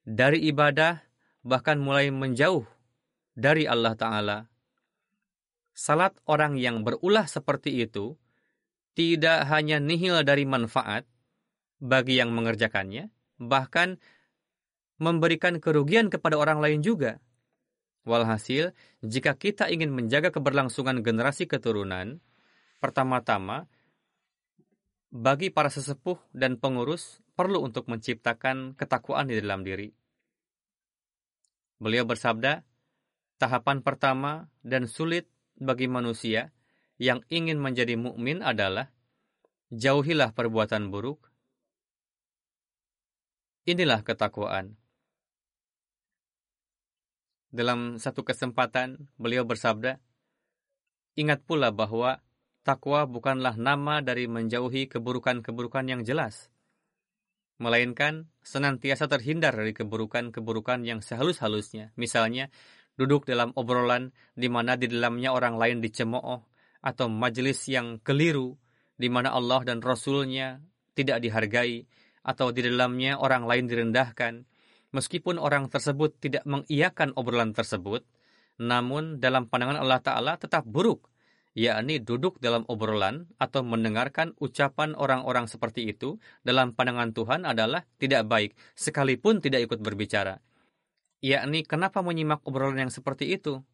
dari 0.07 0.47
ibadah, 0.47 1.03
bahkan 1.43 1.75
mulai 1.75 2.07
menjauh 2.07 2.63
dari 3.35 3.67
Allah 3.67 3.99
Ta'ala. 3.99 4.39
Salat 5.75 6.15
orang 6.23 6.55
yang 6.55 6.87
berulah 6.87 7.27
seperti 7.27 7.83
itu 7.83 8.15
tidak 8.93 9.49
hanya 9.49 9.81
nihil 9.81 10.21
dari 10.21 10.45
manfaat 10.45 11.05
bagi 11.81 12.17
yang 12.21 12.31
mengerjakannya, 12.31 13.09
bahkan 13.41 13.97
memberikan 15.01 15.57
kerugian 15.59 16.07
kepada 16.07 16.37
orang 16.39 16.63
lain 16.63 16.79
juga. 16.79 17.19
Walhasil, 18.03 18.75
jika 19.03 19.35
kita 19.35 19.71
ingin 19.71 19.91
menjaga 19.91 20.31
keberlangsungan 20.31 21.01
generasi 21.01 21.47
keturunan, 21.47 22.19
pertama-tama, 22.83 23.67
bagi 25.13 25.53
para 25.53 25.69
sesepuh 25.69 26.17
dan 26.33 26.57
pengurus 26.57 27.21
perlu 27.37 27.61
untuk 27.63 27.85
menciptakan 27.85 28.73
ketakwaan 28.73 29.29
di 29.29 29.37
dalam 29.39 29.61
diri. 29.61 29.93
Beliau 31.77 32.07
bersabda, 32.07 32.65
tahapan 33.37 33.83
pertama 33.83 34.47
dan 34.65 34.87
sulit 34.89 35.29
bagi 35.59 35.85
manusia 35.85 36.49
yang 37.01 37.25
ingin 37.29 37.57
menjadi 37.57 37.97
mukmin 37.97 38.45
adalah 38.45 38.93
jauhilah 39.73 40.33
perbuatan 40.37 40.93
buruk. 40.93 41.29
Inilah 43.65 44.03
ketakwaan. 44.03 44.75
Dalam 47.53 48.01
satu 48.01 48.25
kesempatan, 48.25 49.07
beliau 49.15 49.45
bersabda, 49.45 50.01
Ingat 51.13 51.45
pula 51.45 51.69
bahwa 51.69 52.25
takwa 52.65 53.05
bukanlah 53.05 53.53
nama 53.53 54.01
dari 54.01 54.25
menjauhi 54.25 54.89
keburukan-keburukan 54.89 55.85
yang 55.85 56.01
jelas, 56.01 56.49
melainkan 57.61 58.33
senantiasa 58.41 59.05
terhindar 59.05 59.53
dari 59.53 59.77
keburukan-keburukan 59.77 60.81
yang 60.81 61.05
sehalus-halusnya. 61.05 61.93
Misalnya, 61.93 62.49
duduk 62.97 63.29
dalam 63.29 63.53
obrolan 63.53 64.09
di 64.33 64.49
mana 64.49 64.73
di 64.73 64.89
dalamnya 64.89 65.37
orang 65.37 65.61
lain 65.61 65.85
dicemooh 65.85 66.52
atau 66.83 67.07
majelis 67.07 67.63
yang 67.71 67.97
keliru 68.03 68.59
di 68.99 69.07
mana 69.07 69.31
Allah 69.31 69.63
dan 69.63 69.79
Rasulnya 69.79 70.59
tidak 70.93 71.23
dihargai 71.23 71.87
atau 72.23 72.51
di 72.51 72.61
dalamnya 72.63 73.17
orang 73.17 73.47
lain 73.47 73.65
direndahkan. 73.65 74.45
Meskipun 74.93 75.41
orang 75.41 75.73
tersebut 75.73 76.21
tidak 76.21 76.45
mengiyakan 76.45 77.17
obrolan 77.17 77.49
tersebut, 77.49 78.05
namun 78.61 79.17
dalam 79.17 79.49
pandangan 79.49 79.81
Allah 79.81 79.97
Ta'ala 79.97 80.37
tetap 80.37 80.69
buruk, 80.69 81.09
yakni 81.57 81.97
duduk 81.97 82.37
dalam 82.37 82.61
obrolan 82.69 83.25
atau 83.41 83.65
mendengarkan 83.65 84.37
ucapan 84.37 84.93
orang-orang 84.93 85.49
seperti 85.49 85.89
itu 85.89 86.21
dalam 86.45 86.77
pandangan 86.77 87.09
Tuhan 87.09 87.41
adalah 87.49 87.89
tidak 87.97 88.29
baik, 88.29 88.51
sekalipun 88.77 89.41
tidak 89.41 89.65
ikut 89.65 89.81
berbicara. 89.81 90.37
Yakni 91.25 91.65
kenapa 91.65 92.05
menyimak 92.05 92.45
obrolan 92.45 92.85
yang 92.85 92.93
seperti 92.93 93.33
itu? 93.33 93.65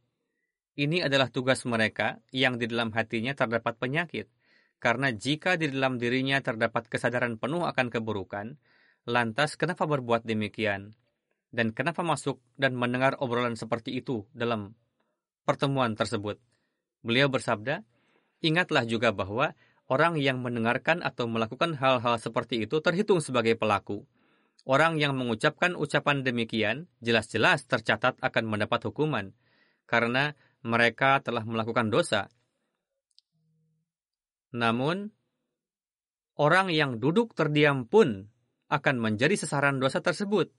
Ini 0.77 1.07
adalah 1.07 1.33
tugas 1.33 1.65
mereka 1.65 2.21
yang 2.29 2.61
di 2.61 2.69
dalam 2.69 2.93
hatinya 2.93 3.33
terdapat 3.33 3.77
penyakit. 3.81 4.29
Karena 4.79 5.11
jika 5.11 5.59
di 5.59 5.67
dalam 5.67 5.99
dirinya 5.99 6.39
terdapat 6.39 6.87
kesadaran 6.87 7.35
penuh 7.35 7.67
akan 7.67 7.91
keburukan, 7.91 8.55
lantas 9.03 9.59
kenapa 9.59 9.83
berbuat 9.83 10.23
demikian? 10.23 10.95
Dan 11.49 11.73
kenapa 11.73 12.05
masuk 12.05 12.39
dan 12.55 12.77
mendengar 12.77 13.17
obrolan 13.19 13.57
seperti 13.57 13.97
itu 13.99 14.29
dalam 14.31 14.77
pertemuan 15.43 15.97
tersebut? 15.97 16.39
Beliau 17.01 17.27
bersabda, 17.27 17.83
ingatlah 18.39 18.85
juga 18.85 19.11
bahwa 19.11 19.57
orang 19.89 20.15
yang 20.21 20.39
mendengarkan 20.39 21.01
atau 21.01 21.25
melakukan 21.25 21.75
hal-hal 21.75 22.15
seperti 22.21 22.63
itu 22.63 22.79
terhitung 22.79 23.19
sebagai 23.19 23.57
pelaku. 23.57 24.05
Orang 24.63 25.01
yang 25.01 25.17
mengucapkan 25.17 25.73
ucapan 25.73 26.21
demikian 26.21 26.85
jelas-jelas 27.01 27.65
tercatat 27.65 28.21
akan 28.21 28.43
mendapat 28.45 28.85
hukuman, 28.85 29.33
karena 29.89 30.37
mereka 30.65 31.23
telah 31.23 31.43
melakukan 31.47 31.87
dosa. 31.87 32.27
Namun, 34.51 35.13
orang 36.35 36.73
yang 36.73 36.97
duduk 36.97 37.37
terdiam 37.37 37.85
pun 37.85 38.27
akan 38.69 38.95
menjadi 39.01 39.35
sasaran 39.37 39.77
dosa 39.77 40.01
tersebut. 40.03 40.51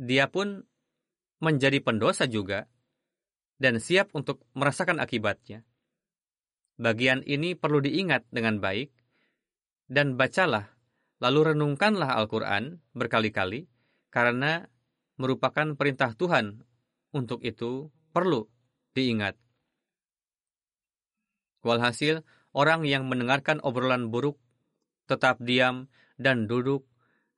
Dia 0.00 0.32
pun 0.32 0.64
menjadi 1.40 1.80
pendosa 1.80 2.28
juga 2.28 2.68
dan 3.60 3.76
siap 3.80 4.12
untuk 4.16 4.44
merasakan 4.56 5.00
akibatnya. 5.00 5.64
Bagian 6.80 7.20
ini 7.28 7.52
perlu 7.52 7.84
diingat 7.84 8.24
dengan 8.32 8.56
baik 8.56 8.88
dan 9.92 10.16
bacalah, 10.16 10.72
lalu 11.20 11.52
renungkanlah 11.52 12.16
Al-Quran 12.16 12.80
berkali-kali 12.96 13.68
karena 14.08 14.64
merupakan 15.20 15.76
perintah 15.76 16.16
Tuhan 16.16 16.64
untuk 17.10 17.42
itu 17.42 17.90
perlu 18.14 18.46
diingat. 18.94 19.38
Walhasil, 21.60 22.24
orang 22.56 22.88
yang 22.88 23.06
mendengarkan 23.06 23.60
obrolan 23.60 24.08
buruk 24.08 24.40
tetap 25.04 25.38
diam 25.42 25.90
dan 26.16 26.48
duduk 26.48 26.86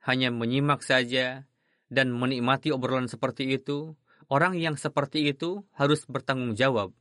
hanya 0.05 0.31
menyimak 0.31 0.83
saja 0.83 1.47
dan 1.93 2.15
menikmati 2.15 2.71
obrolan 2.71 3.11
seperti 3.11 3.55
itu, 3.55 3.95
orang 4.31 4.57
yang 4.57 4.79
seperti 4.79 5.29
itu 5.29 5.67
harus 5.77 6.07
bertanggung 6.07 6.55
jawab 6.57 6.95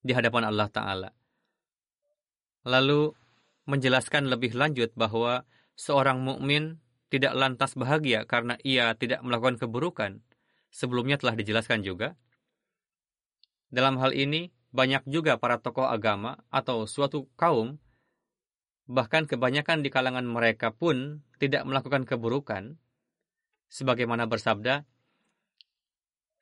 di 0.00 0.16
hadapan 0.16 0.48
Allah 0.48 0.68
Ta'ala. 0.72 1.10
Lalu 2.64 3.12
menjelaskan 3.68 4.28
lebih 4.28 4.56
lanjut 4.56 4.92
bahwa 4.96 5.44
seorang 5.76 6.20
mukmin 6.20 6.80
tidak 7.08 7.32
lantas 7.34 7.74
bahagia 7.74 8.24
karena 8.24 8.56
ia 8.66 8.92
tidak 8.96 9.20
melakukan 9.24 9.56
keburukan. 9.56 10.20
Sebelumnya 10.70 11.18
telah 11.18 11.34
dijelaskan 11.34 11.82
juga. 11.82 12.14
Dalam 13.70 13.98
hal 13.98 14.14
ini, 14.14 14.50
banyak 14.70 15.06
juga 15.10 15.34
para 15.38 15.58
tokoh 15.58 15.86
agama 15.86 16.38
atau 16.50 16.86
suatu 16.86 17.26
kaum, 17.34 17.78
bahkan 18.86 19.26
kebanyakan 19.26 19.82
di 19.82 19.90
kalangan 19.90 20.26
mereka 20.26 20.70
pun 20.70 21.22
tidak 21.42 21.66
melakukan 21.66 22.06
keburukan, 22.06 22.78
sebagaimana 23.70 24.30
bersabda, 24.30 24.86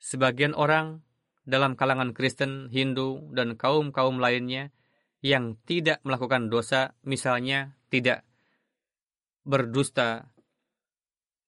sebagian 0.00 0.52
orang 0.52 1.04
dalam 1.48 1.72
kalangan 1.72 2.12
Kristen, 2.12 2.68
Hindu, 2.68 3.32
dan 3.32 3.56
kaum-kaum 3.56 4.20
lainnya 4.20 4.68
yang 5.24 5.56
tidak 5.64 6.04
melakukan 6.04 6.52
dosa, 6.52 6.92
misalnya 7.00 7.76
tidak 7.88 8.28
berdusta, 9.48 10.28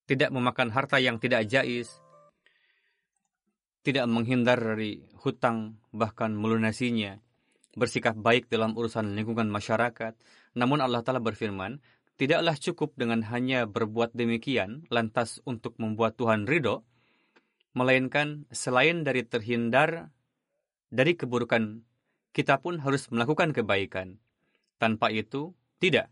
tidak 0.08 0.32
memakan 0.32 0.72
harta 0.72 0.96
yang 0.96 1.20
tidak 1.20 1.44
jais, 1.46 1.99
tidak 3.80 4.04
menghindar 4.08 4.60
dari 4.60 5.00
hutang, 5.24 5.80
bahkan 5.92 6.36
melunasinya, 6.36 7.20
bersikap 7.76 8.12
baik 8.16 8.52
dalam 8.52 8.76
urusan 8.76 9.16
lingkungan 9.16 9.48
masyarakat. 9.48 10.16
Namun 10.56 10.84
Allah 10.84 11.00
Ta'ala 11.00 11.22
berfirman, 11.22 11.80
tidaklah 12.20 12.56
cukup 12.60 12.92
dengan 13.00 13.24
hanya 13.32 13.64
berbuat 13.64 14.12
demikian, 14.12 14.84
lantas 14.92 15.40
untuk 15.48 15.78
membuat 15.80 16.20
Tuhan 16.20 16.44
ridho, 16.44 16.84
melainkan 17.72 18.44
selain 18.52 19.06
dari 19.06 19.24
terhindar 19.24 20.10
dari 20.90 21.14
keburukan, 21.14 21.86
kita 22.34 22.58
pun 22.58 22.82
harus 22.82 23.06
melakukan 23.08 23.54
kebaikan. 23.54 24.18
Tanpa 24.76 25.08
itu, 25.14 25.54
tidak. 25.78 26.10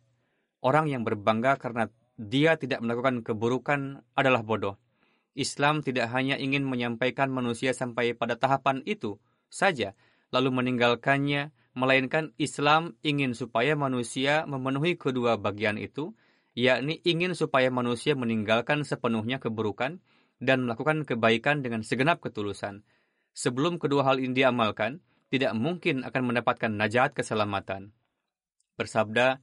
Orang 0.62 0.86
yang 0.86 1.02
berbangga 1.02 1.58
karena 1.58 1.90
dia 2.18 2.58
tidak 2.58 2.82
melakukan 2.82 3.22
keburukan 3.22 4.02
adalah 4.14 4.42
bodoh. 4.42 4.78
Islam 5.38 5.86
tidak 5.86 6.10
hanya 6.10 6.34
ingin 6.34 6.66
menyampaikan 6.66 7.30
manusia 7.30 7.70
sampai 7.70 8.18
pada 8.18 8.34
tahapan 8.34 8.82
itu 8.82 9.22
saja, 9.46 9.94
lalu 10.34 10.50
meninggalkannya, 10.50 11.54
melainkan 11.78 12.34
Islam 12.42 12.98
ingin 13.06 13.38
supaya 13.38 13.78
manusia 13.78 14.42
memenuhi 14.50 14.98
kedua 14.98 15.38
bagian 15.38 15.78
itu, 15.78 16.18
yakni 16.58 16.98
ingin 17.06 17.38
supaya 17.38 17.70
manusia 17.70 18.18
meninggalkan 18.18 18.82
sepenuhnya 18.82 19.38
keburukan 19.38 20.02
dan 20.42 20.66
melakukan 20.66 21.06
kebaikan 21.06 21.62
dengan 21.62 21.86
segenap 21.86 22.18
ketulusan. 22.18 22.82
Sebelum 23.30 23.78
kedua 23.78 24.02
hal 24.10 24.18
ini 24.18 24.42
diamalkan, 24.42 24.98
tidak 25.30 25.54
mungkin 25.54 26.02
akan 26.02 26.22
mendapatkan 26.34 26.72
najat 26.74 27.14
keselamatan. 27.14 27.94
Bersabda 28.74 29.38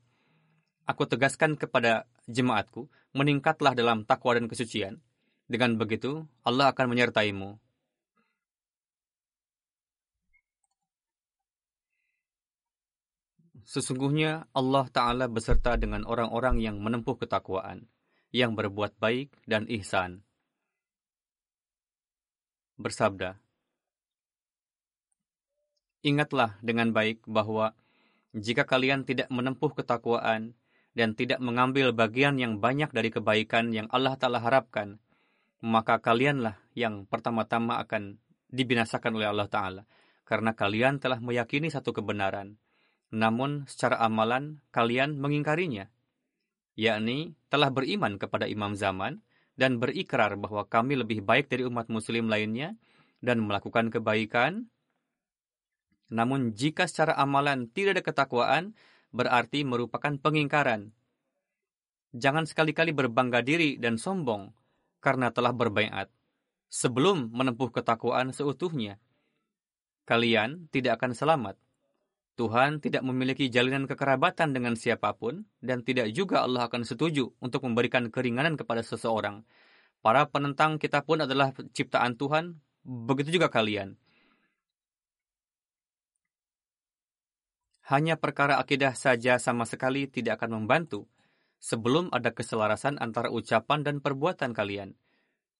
Aku 0.85 1.09
tegaskan 1.09 1.57
kepada 1.57 2.05
jemaatku, 2.29 2.85
meningkatlah 3.17 3.73
dalam 3.73 4.05
takwa 4.05 4.37
dan 4.37 4.45
kesucian. 4.45 5.01
Dengan 5.45 5.77
begitu, 5.77 6.25
Allah 6.41 6.73
akan 6.73 6.89
menyertaimu. 6.89 7.61
Sesungguhnya 13.65 14.45
Allah 14.53 14.85
Ta'ala 14.93 15.25
beserta 15.25 15.73
dengan 15.77 16.05
orang-orang 16.05 16.61
yang 16.61 16.77
menempuh 16.81 17.17
ketakwaan, 17.17 17.89
yang 18.29 18.53
berbuat 18.53 18.97
baik 19.01 19.33
dan 19.49 19.65
ihsan. 19.69 20.21
Bersabda, 22.77 23.41
Ingatlah 26.05 26.61
dengan 26.61 26.93
baik 26.93 27.25
bahwa 27.25 27.73
jika 28.37 28.69
kalian 28.69 29.01
tidak 29.09 29.25
menempuh 29.33 29.73
ketakwaan, 29.73 30.53
dan 30.95 31.11
tidak 31.17 31.43
mengambil 31.43 31.91
bagian 31.91 32.39
yang 32.39 32.63
banyak 32.63 32.87
dari 32.93 33.11
kebaikan 33.11 33.73
yang 33.75 33.89
Allah 33.91 34.15
Ta'ala 34.15 34.39
harapkan, 34.39 35.01
maka 35.63 36.03
kalianlah 36.03 36.59
yang 36.75 37.07
pertama-tama 37.07 37.79
akan 37.83 38.19
dibinasakan 38.51 39.15
oleh 39.15 39.27
Allah 39.29 39.47
Ta'ala, 39.47 39.83
karena 40.25 40.51
kalian 40.57 40.99
telah 40.99 41.21
meyakini 41.21 41.69
satu 41.69 41.93
kebenaran, 41.93 42.57
namun 43.13 43.69
secara 43.69 44.01
amalan 44.01 44.59
kalian 44.73 45.15
mengingkarinya, 45.21 45.87
yakni 46.75 47.37
telah 47.47 47.71
beriman 47.71 48.19
kepada 48.19 48.49
imam 48.49 48.75
zaman 48.75 49.23
dan 49.55 49.79
berikrar 49.79 50.35
bahwa 50.35 50.67
kami 50.67 50.99
lebih 50.99 51.23
baik 51.23 51.47
dari 51.47 51.63
umat 51.63 51.87
muslim 51.87 52.27
lainnya 52.27 52.75
dan 53.23 53.39
melakukan 53.43 53.87
kebaikan. 53.87 54.67
Namun 56.11 56.53
jika 56.53 56.85
secara 56.85 57.15
amalan 57.17 57.71
tidak 57.71 57.97
ada 57.97 58.03
ketakwaan, 58.03 58.63
berarti 59.15 59.63
merupakan 59.63 60.19
pengingkaran. 60.19 60.91
Jangan 62.15 62.45
sekali-kali 62.47 62.91
berbangga 62.91 63.43
diri 63.43 63.79
dan 63.79 63.95
sombong 63.95 64.51
karena 65.05 65.29
telah 65.29 65.53
berbaiat 65.53 66.09
sebelum 66.65 67.29
menempuh 67.29 67.69
ketakwaan 67.69 68.33
seutuhnya. 68.33 68.97
Kalian 70.09 70.65
tidak 70.73 70.97
akan 70.97 71.13
selamat. 71.13 71.55
Tuhan 72.35 72.81
tidak 72.81 73.05
memiliki 73.05 73.47
jalinan 73.47 73.85
kekerabatan 73.85 74.51
dengan 74.51 74.73
siapa 74.73 75.13
pun 75.13 75.45
dan 75.61 75.85
tidak 75.85 76.09
juga 76.11 76.41
Allah 76.41 76.65
akan 76.65 76.81
setuju 76.81 77.31
untuk 77.37 77.63
memberikan 77.63 78.09
keringanan 78.09 78.57
kepada 78.57 78.81
seseorang. 78.81 79.45
Para 80.01 80.25
penentang 80.25 80.81
kita 80.81 81.05
pun 81.05 81.23
adalah 81.23 81.53
ciptaan 81.71 82.17
Tuhan, 82.17 82.57
begitu 82.83 83.39
juga 83.39 83.47
kalian. 83.47 83.95
hanya 87.85 88.17
perkara 88.17 88.57
akidah 88.57 88.97
saja 88.97 89.37
sama 89.37 89.69
sekali 89.69 90.09
tidak 90.09 90.41
akan 90.41 90.63
membantu 90.63 91.05
sebelum 91.65 92.13
ada 92.13 92.29
keselarasan 92.29 93.01
antara 93.01 93.33
ucapan 93.33 93.81
dan 93.81 93.97
perbuatan 93.97 94.53
kalian. 94.53 94.93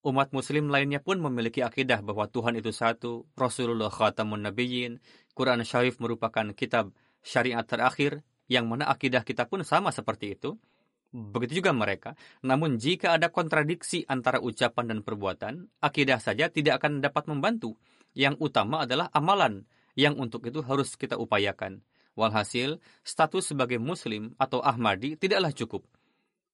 Umat 0.06 0.30
muslim 0.38 0.70
lainnya 0.70 1.02
pun 1.02 1.18
memiliki 1.18 1.66
akidah 1.66 2.06
bahwa 2.06 2.30
Tuhan 2.30 2.54
itu 2.62 2.70
satu, 2.70 3.26
Rasulullah 3.34 3.90
khatamun 3.90 4.46
nabiyyin, 4.46 5.02
Quran 5.34 5.66
Syarif 5.66 5.98
merupakan 5.98 6.46
kitab 6.54 6.94
syariat 7.26 7.66
terakhir, 7.66 8.22
yang 8.46 8.70
mana 8.70 8.86
akidah 8.86 9.26
kita 9.26 9.50
pun 9.50 9.66
sama 9.66 9.90
seperti 9.90 10.38
itu. 10.38 10.62
Begitu 11.10 11.66
juga 11.66 11.74
mereka. 11.74 12.14
Namun 12.46 12.78
jika 12.78 13.18
ada 13.18 13.34
kontradiksi 13.34 14.06
antara 14.06 14.38
ucapan 14.38 14.94
dan 14.94 15.00
perbuatan, 15.02 15.54
akidah 15.82 16.22
saja 16.22 16.54
tidak 16.54 16.86
akan 16.86 17.02
dapat 17.02 17.26
membantu. 17.26 17.74
Yang 18.14 18.38
utama 18.46 18.86
adalah 18.86 19.10
amalan, 19.10 19.66
yang 19.98 20.22
untuk 20.22 20.46
itu 20.46 20.62
harus 20.62 20.94
kita 20.94 21.18
upayakan. 21.18 21.82
Walhasil, 22.16 22.80
status 23.04 23.52
sebagai 23.52 23.76
Muslim 23.76 24.32
atau 24.40 24.64
Ahmadi 24.64 25.20
tidaklah 25.20 25.52
cukup. 25.52 25.84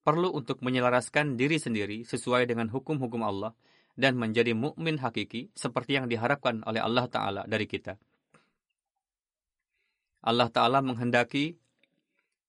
Perlu 0.02 0.34
untuk 0.34 0.66
menyelaraskan 0.66 1.38
diri 1.38 1.62
sendiri 1.62 2.02
sesuai 2.02 2.50
dengan 2.50 2.66
hukum-hukum 2.74 3.22
Allah 3.22 3.54
dan 3.94 4.18
menjadi 4.18 4.58
mukmin 4.58 4.98
hakiki 4.98 5.54
seperti 5.54 6.02
yang 6.02 6.10
diharapkan 6.10 6.66
oleh 6.66 6.82
Allah 6.82 7.06
Ta'ala 7.06 7.42
dari 7.46 7.70
kita. 7.70 8.02
Allah 10.26 10.50
Ta'ala 10.50 10.82
menghendaki 10.82 11.62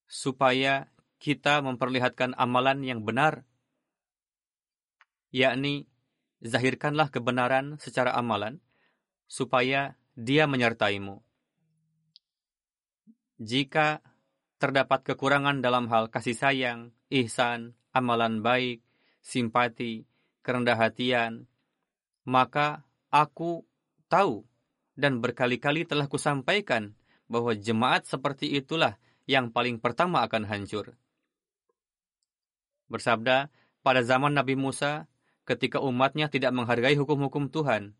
supaya 0.08 0.88
kita 1.20 1.60
memperlihatkan 1.60 2.32
amalan 2.40 2.80
yang 2.80 3.04
benar, 3.04 3.44
yakni 5.28 5.84
zahirkanlah 6.40 7.12
kebenaran 7.12 7.76
secara 7.76 8.16
amalan, 8.16 8.64
supaya 9.28 10.00
dia 10.16 10.48
menyertaimu 10.48 11.20
jika 13.42 13.98
terdapat 14.62 15.02
kekurangan 15.02 15.58
dalam 15.58 15.90
hal 15.90 16.06
kasih 16.06 16.38
sayang, 16.38 16.94
ihsan, 17.10 17.74
amalan 17.90 18.38
baik, 18.38 18.78
simpati, 19.18 20.06
kerendah 20.46 20.78
hatian, 20.78 21.50
maka 22.22 22.86
aku 23.10 23.66
tahu 24.06 24.46
dan 24.94 25.18
berkali-kali 25.18 25.82
telah 25.82 26.06
kusampaikan 26.06 26.94
bahwa 27.26 27.58
jemaat 27.58 28.06
seperti 28.06 28.54
itulah 28.54 28.94
yang 29.26 29.50
paling 29.50 29.82
pertama 29.82 30.22
akan 30.22 30.46
hancur. 30.46 30.94
Bersabda, 32.86 33.50
pada 33.82 34.00
zaman 34.06 34.36
Nabi 34.36 34.54
Musa, 34.54 35.10
ketika 35.42 35.82
umatnya 35.82 36.30
tidak 36.30 36.54
menghargai 36.54 36.94
hukum-hukum 36.94 37.50
Tuhan, 37.50 37.98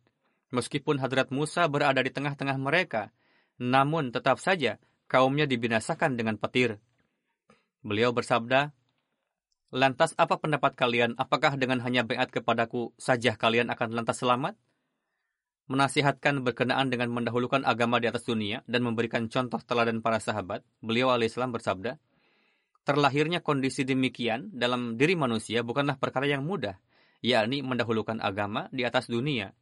meskipun 0.55 1.03
Hadrat 1.03 1.35
Musa 1.35 1.67
berada 1.67 1.99
di 2.05 2.13
tengah-tengah 2.13 2.61
mereka, 2.61 3.11
namun 3.59 4.15
tetap 4.15 4.39
saja 4.39 4.79
kaumnya 5.13 5.45
dibinasakan 5.45 6.17
dengan 6.17 6.41
petir. 6.41 6.81
Beliau 7.85 8.17
bersabda, 8.17 8.73
Lantas 9.73 10.13
apa 10.21 10.37
pendapat 10.37 10.77
kalian? 10.77 11.17
Apakah 11.17 11.57
dengan 11.57 11.81
hanya 11.81 12.05
beat 12.05 12.29
kepadaku 12.29 12.93
saja 13.01 13.37
kalian 13.41 13.73
akan 13.73 13.97
lantas 13.97 14.21
selamat? 14.21 14.53
Menasihatkan 15.69 16.45
berkenaan 16.45 16.93
dengan 16.93 17.09
mendahulukan 17.09 17.65
agama 17.65 17.97
di 17.97 18.05
atas 18.05 18.29
dunia 18.29 18.61
dan 18.69 18.85
memberikan 18.85 19.33
contoh 19.33 19.57
teladan 19.65 20.05
para 20.05 20.21
sahabat, 20.21 20.61
beliau 20.85 21.09
alaihissalam 21.09 21.57
bersabda, 21.57 21.97
Terlahirnya 22.83 23.41
kondisi 23.41 23.87
demikian 23.87 24.53
dalam 24.53 24.99
diri 24.99 25.15
manusia 25.15 25.63
bukanlah 25.63 25.97
perkara 25.97 26.27
yang 26.27 26.43
mudah, 26.43 26.77
yakni 27.25 27.63
mendahulukan 27.63 28.19
agama 28.19 28.67
di 28.75 28.83
atas 28.83 29.07
dunia 29.07 29.55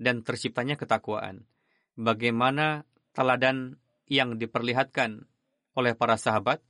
dan 0.00 0.24
terciptanya 0.24 0.80
ketakwaan. 0.80 1.44
Bagaimana 2.00 2.88
teladan 3.12 3.76
yang 4.06 4.38
diperlihatkan 4.38 5.26
oleh 5.76 5.92
para 5.98 6.16
sahabat 6.16 6.62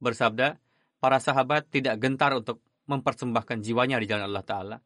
bersabda, 0.00 0.56
para 1.00 1.18
sahabat 1.20 1.68
tidak 1.68 2.00
gentar 2.00 2.32
untuk 2.32 2.64
mempersembahkan 2.88 3.60
jiwanya 3.62 4.00
di 4.00 4.06
jalan 4.08 4.26
Allah 4.32 4.46
Ta'ala. 4.46 4.76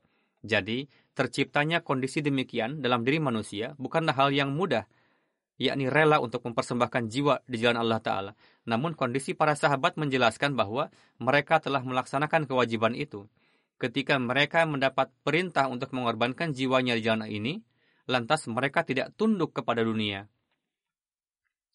Jadi, 0.44 0.84
terciptanya 1.16 1.80
kondisi 1.80 2.20
demikian 2.20 2.84
dalam 2.84 3.00
diri 3.06 3.16
manusia 3.16 3.72
bukanlah 3.80 4.12
hal 4.12 4.28
yang 4.34 4.52
mudah, 4.52 4.84
yakni 5.56 5.88
rela 5.88 6.20
untuk 6.20 6.44
mempersembahkan 6.44 7.08
jiwa 7.08 7.40
di 7.48 7.56
jalan 7.56 7.80
Allah 7.80 8.00
Ta'ala. 8.04 8.32
Namun 8.68 8.92
kondisi 8.92 9.32
para 9.32 9.56
sahabat 9.56 9.96
menjelaskan 9.96 10.52
bahwa 10.52 10.92
mereka 11.16 11.62
telah 11.64 11.80
melaksanakan 11.80 12.44
kewajiban 12.44 12.92
itu. 12.92 13.24
Ketika 13.80 14.20
mereka 14.20 14.62
mendapat 14.68 15.10
perintah 15.26 15.66
untuk 15.66 15.90
mengorbankan 15.96 16.54
jiwanya 16.54 16.94
di 16.94 17.02
jalan 17.02 17.26
ini, 17.26 17.64
lantas 18.04 18.44
mereka 18.46 18.84
tidak 18.84 19.16
tunduk 19.16 19.56
kepada 19.56 19.80
dunia. 19.80 20.28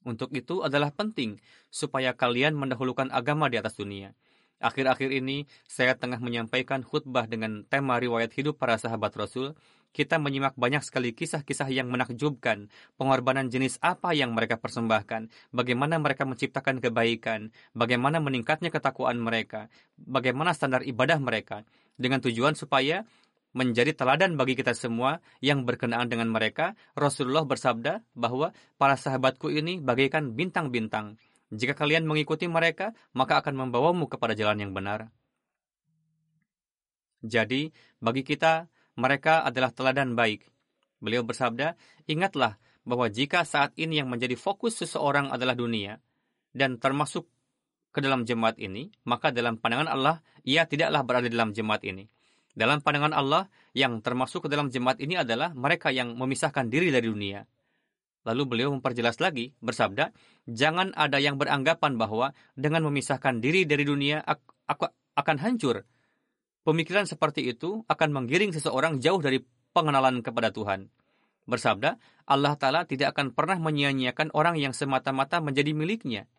Untuk 0.07 0.31
itu 0.31 0.63
adalah 0.63 0.95
penting 0.95 1.43
supaya 1.67 2.15
kalian 2.15 2.55
mendahulukan 2.55 3.11
agama 3.11 3.51
di 3.51 3.59
atas 3.59 3.75
dunia. 3.75 4.15
Akhir-akhir 4.59 5.15
ini, 5.15 5.47
saya 5.63 5.95
tengah 5.95 6.19
menyampaikan 6.19 6.83
khutbah 6.83 7.31
dengan 7.31 7.63
tema 7.63 7.95
riwayat 7.95 8.35
hidup 8.35 8.59
para 8.59 8.75
sahabat 8.75 9.15
Rasul. 9.15 9.55
Kita 9.89 10.19
menyimak 10.19 10.53
banyak 10.53 10.85
sekali 10.85 11.15
kisah-kisah 11.15 11.71
yang 11.71 11.89
menakjubkan, 11.89 12.69
pengorbanan 12.99 13.49
jenis 13.49 13.81
apa 13.81 14.13
yang 14.13 14.37
mereka 14.37 14.59
persembahkan, 14.61 15.33
bagaimana 15.49 15.97
mereka 15.97 16.29
menciptakan 16.29 16.77
kebaikan, 16.77 17.49
bagaimana 17.73 18.21
meningkatnya 18.21 18.69
ketakwaan 18.69 19.17
mereka, 19.17 19.71
bagaimana 19.97 20.53
standar 20.53 20.85
ibadah 20.85 21.17
mereka, 21.17 21.65
dengan 21.97 22.21
tujuan 22.21 22.53
supaya 22.53 23.07
menjadi 23.59 23.91
teladan 23.91 24.39
bagi 24.39 24.55
kita 24.55 24.71
semua 24.71 25.19
yang 25.43 25.67
berkenaan 25.67 26.07
dengan 26.07 26.31
mereka, 26.31 26.79
Rasulullah 26.95 27.43
bersabda 27.43 27.99
bahwa 28.15 28.55
para 28.79 28.95
sahabatku 28.95 29.51
ini 29.51 29.83
bagaikan 29.83 30.31
bintang-bintang. 30.31 31.19
Jika 31.51 31.75
kalian 31.75 32.07
mengikuti 32.07 32.47
mereka, 32.47 32.95
maka 33.11 33.43
akan 33.43 33.67
membawamu 33.67 34.07
kepada 34.07 34.31
jalan 34.31 34.63
yang 34.63 34.71
benar. 34.71 35.11
Jadi, 37.19 37.75
bagi 37.99 38.23
kita, 38.23 38.71
mereka 38.95 39.43
adalah 39.43 39.75
teladan 39.75 40.15
baik. 40.15 40.47
Beliau 41.03 41.27
bersabda, 41.27 41.75
ingatlah 42.07 42.55
bahwa 42.87 43.11
jika 43.11 43.43
saat 43.43 43.75
ini 43.75 43.99
yang 43.99 44.07
menjadi 44.07 44.39
fokus 44.39 44.79
seseorang 44.79 45.35
adalah 45.35 45.57
dunia, 45.57 45.99
dan 46.55 46.79
termasuk 46.79 47.27
ke 47.91 47.99
dalam 47.99 48.23
jemaat 48.23 48.55
ini, 48.61 48.93
maka 49.03 49.33
dalam 49.35 49.59
pandangan 49.59 49.89
Allah, 49.91 50.23
ia 50.47 50.63
tidaklah 50.63 51.03
berada 51.03 51.27
dalam 51.27 51.51
jemaat 51.51 51.83
ini. 51.83 52.07
Dalam 52.57 52.81
pandangan 52.81 53.13
Allah, 53.13 53.47
yang 53.77 54.01
termasuk 54.01 54.45
ke 54.45 54.49
dalam 54.49 54.73
jemaat 54.73 54.97
ini 54.99 55.19
adalah 55.19 55.53
mereka 55.53 55.93
yang 55.93 56.17
memisahkan 56.17 56.67
diri 56.67 56.89
dari 56.89 57.07
dunia. 57.07 57.45
Lalu 58.27 58.43
beliau 58.45 58.69
memperjelas 58.75 59.21
lagi, 59.23 59.55
bersabda, 59.63 60.11
Jangan 60.49 60.91
ada 60.97 61.21
yang 61.21 61.37
beranggapan 61.37 61.95
bahwa 61.95 62.33
dengan 62.57 62.83
memisahkan 62.89 63.39
diri 63.39 63.63
dari 63.63 63.85
dunia 63.85 64.25
aku 64.67 64.89
akan 65.15 65.37
hancur. 65.39 65.85
Pemikiran 66.65 67.07
seperti 67.07 67.47
itu 67.47 67.85
akan 67.87 68.09
menggiring 68.11 68.51
seseorang 68.51 68.99
jauh 68.99 69.21
dari 69.23 69.39
pengenalan 69.71 70.19
kepada 70.19 70.51
Tuhan. 70.51 70.91
Bersabda, 71.49 71.97
Allah 72.29 72.53
Ta'ala 72.59 72.85
tidak 72.85 73.17
akan 73.17 73.33
pernah 73.33 73.57
menyia-nyiakan 73.57 74.29
orang 74.37 74.59
yang 74.61 74.75
semata-mata 74.75 75.41
menjadi 75.41 75.73
miliknya. 75.73 76.29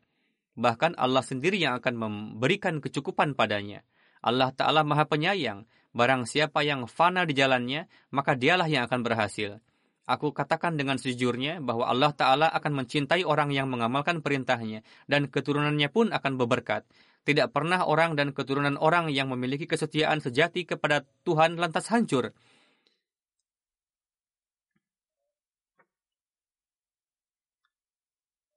Bahkan 0.54 0.94
Allah 0.94 1.24
sendiri 1.24 1.58
yang 1.58 1.74
akan 1.82 1.94
memberikan 1.98 2.78
kecukupan 2.78 3.34
padanya. 3.34 3.82
Allah 4.22 4.54
Ta'ala 4.54 4.86
maha 4.86 5.08
penyayang, 5.08 5.66
Barang 5.90 6.22
siapa 6.22 6.62
yang 6.62 6.86
fana 6.86 7.26
di 7.26 7.34
jalannya, 7.34 7.90
maka 8.14 8.38
dialah 8.38 8.70
yang 8.70 8.86
akan 8.86 9.02
berhasil. 9.02 9.58
Aku 10.06 10.34
katakan 10.34 10.74
dengan 10.74 10.98
sejujurnya 10.98 11.62
bahwa 11.62 11.86
Allah 11.86 12.10
Ta'ala 12.10 12.50
akan 12.50 12.82
mencintai 12.82 13.22
orang 13.22 13.54
yang 13.54 13.70
mengamalkan 13.70 14.22
perintahnya, 14.22 14.82
dan 15.06 15.30
keturunannya 15.30 15.86
pun 15.90 16.10
akan 16.10 16.34
berberkat. 16.34 16.86
Tidak 17.22 17.54
pernah 17.54 17.86
orang 17.86 18.18
dan 18.18 18.34
keturunan 18.34 18.74
orang 18.80 19.10
yang 19.14 19.30
memiliki 19.30 19.70
kesetiaan 19.70 20.18
sejati 20.18 20.66
kepada 20.66 21.06
Tuhan 21.22 21.58
lantas 21.58 21.86
hancur. 21.90 22.34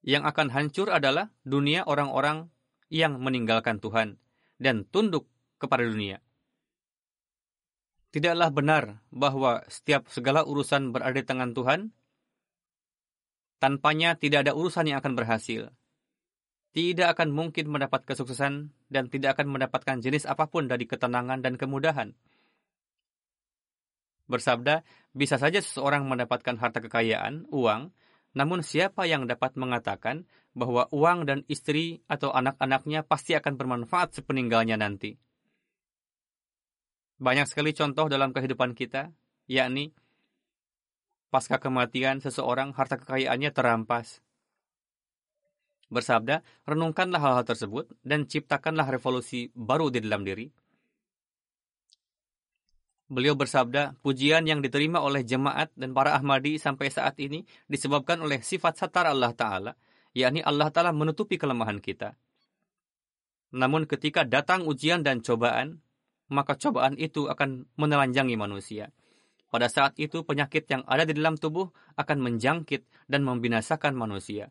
Yang 0.03 0.23
akan 0.25 0.47
hancur 0.51 0.87
adalah 0.91 1.31
dunia 1.47 1.85
orang-orang 1.87 2.51
yang 2.89 3.21
meninggalkan 3.21 3.77
Tuhan 3.77 4.19
dan 4.57 4.83
tunduk 4.89 5.29
kepada 5.61 5.85
dunia. 5.87 6.19
Tidaklah 8.13 8.53
benar 8.53 8.83
bahwa 9.09 9.65
setiap 9.65 10.05
segala 10.13 10.45
urusan 10.45 10.93
berada 10.93 11.17
di 11.17 11.25
tangan 11.25 11.57
Tuhan. 11.57 11.89
Tanpanya 13.57 14.13
tidak 14.21 14.45
ada 14.45 14.53
urusan 14.53 14.85
yang 14.85 15.01
akan 15.01 15.17
berhasil. 15.17 15.73
Tidak 16.77 17.09
akan 17.09 17.33
mungkin 17.33 17.73
mendapat 17.73 18.05
kesuksesan 18.05 18.69
dan 18.93 19.09
tidak 19.09 19.33
akan 19.33 19.57
mendapatkan 19.57 19.97
jenis 19.97 20.29
apa 20.29 20.45
pun 20.45 20.69
dari 20.69 20.85
ketenangan 20.85 21.41
dan 21.41 21.57
kemudahan. 21.57 22.13
Bersabda, 24.29 24.85
bisa 25.17 25.41
saja 25.41 25.57
seseorang 25.57 26.05
mendapatkan 26.05 26.53
harta 26.61 26.85
kekayaan, 26.85 27.49
uang, 27.49 27.89
namun 28.37 28.61
siapa 28.61 29.09
yang 29.09 29.25
dapat 29.25 29.57
mengatakan 29.57 30.29
bahwa 30.53 30.85
uang 30.93 31.25
dan 31.25 31.39
istri 31.49 32.05
atau 32.05 32.29
anak-anaknya 32.29 33.05
pasti 33.05 33.33
akan 33.33 33.57
bermanfaat 33.57 34.21
sepeninggalnya 34.21 34.77
nanti? 34.77 35.17
Banyak 37.21 37.45
sekali 37.49 37.75
contoh 37.77 38.09
dalam 38.09 38.33
kehidupan 38.33 38.73
kita, 38.73 39.13
yakni 39.45 39.93
pasca 41.33 41.57
kematian 41.57 42.21
seseorang 42.21 42.73
harta 42.77 42.97
kekayaannya 43.01 43.49
terampas. 43.49 44.21
Bersabda, 45.93 46.41
renungkanlah 46.65 47.21
hal-hal 47.21 47.45
tersebut 47.45 47.85
dan 48.01 48.25
ciptakanlah 48.25 48.89
revolusi 48.89 49.53
baru 49.53 49.93
di 49.93 50.01
dalam 50.01 50.25
diri. 50.25 50.49
Beliau 53.13 53.37
bersabda, 53.37 54.01
pujian 54.01 54.41
yang 54.49 54.63
diterima 54.63 54.97
oleh 54.97 55.21
jemaat 55.21 55.69
dan 55.77 55.93
para 55.93 56.17
Ahmadi 56.17 56.57
sampai 56.57 56.89
saat 56.89 57.13
ini 57.21 57.45
disebabkan 57.69 58.17
oleh 58.25 58.41
sifat 58.41 58.79
satar 58.79 59.05
Allah 59.05 59.29
Ta'ala, 59.37 59.77
yakni 60.17 60.41
Allah 60.41 60.73
Ta'ala 60.73 60.89
menutupi 60.89 61.37
kelemahan 61.37 61.77
kita. 61.77 62.17
Namun 63.53 63.85
ketika 63.85 64.25
datang 64.25 64.65
ujian 64.65 65.05
dan 65.05 65.21
cobaan, 65.21 65.82
maka 66.33 66.57
cobaan 66.57 66.97
itu 66.97 67.29
akan 67.29 67.69
menelanjangi 67.77 68.33
manusia. 68.33 68.89
Pada 69.53 69.69
saat 69.69 69.93
itu 70.01 70.25
penyakit 70.25 70.65
yang 70.65 70.81
ada 70.89 71.05
di 71.05 71.13
dalam 71.13 71.37
tubuh 71.37 71.69
akan 71.93 72.17
menjangkit 72.25 72.89
dan 73.05 73.21
membinasakan 73.21 73.93
manusia. 73.93 74.49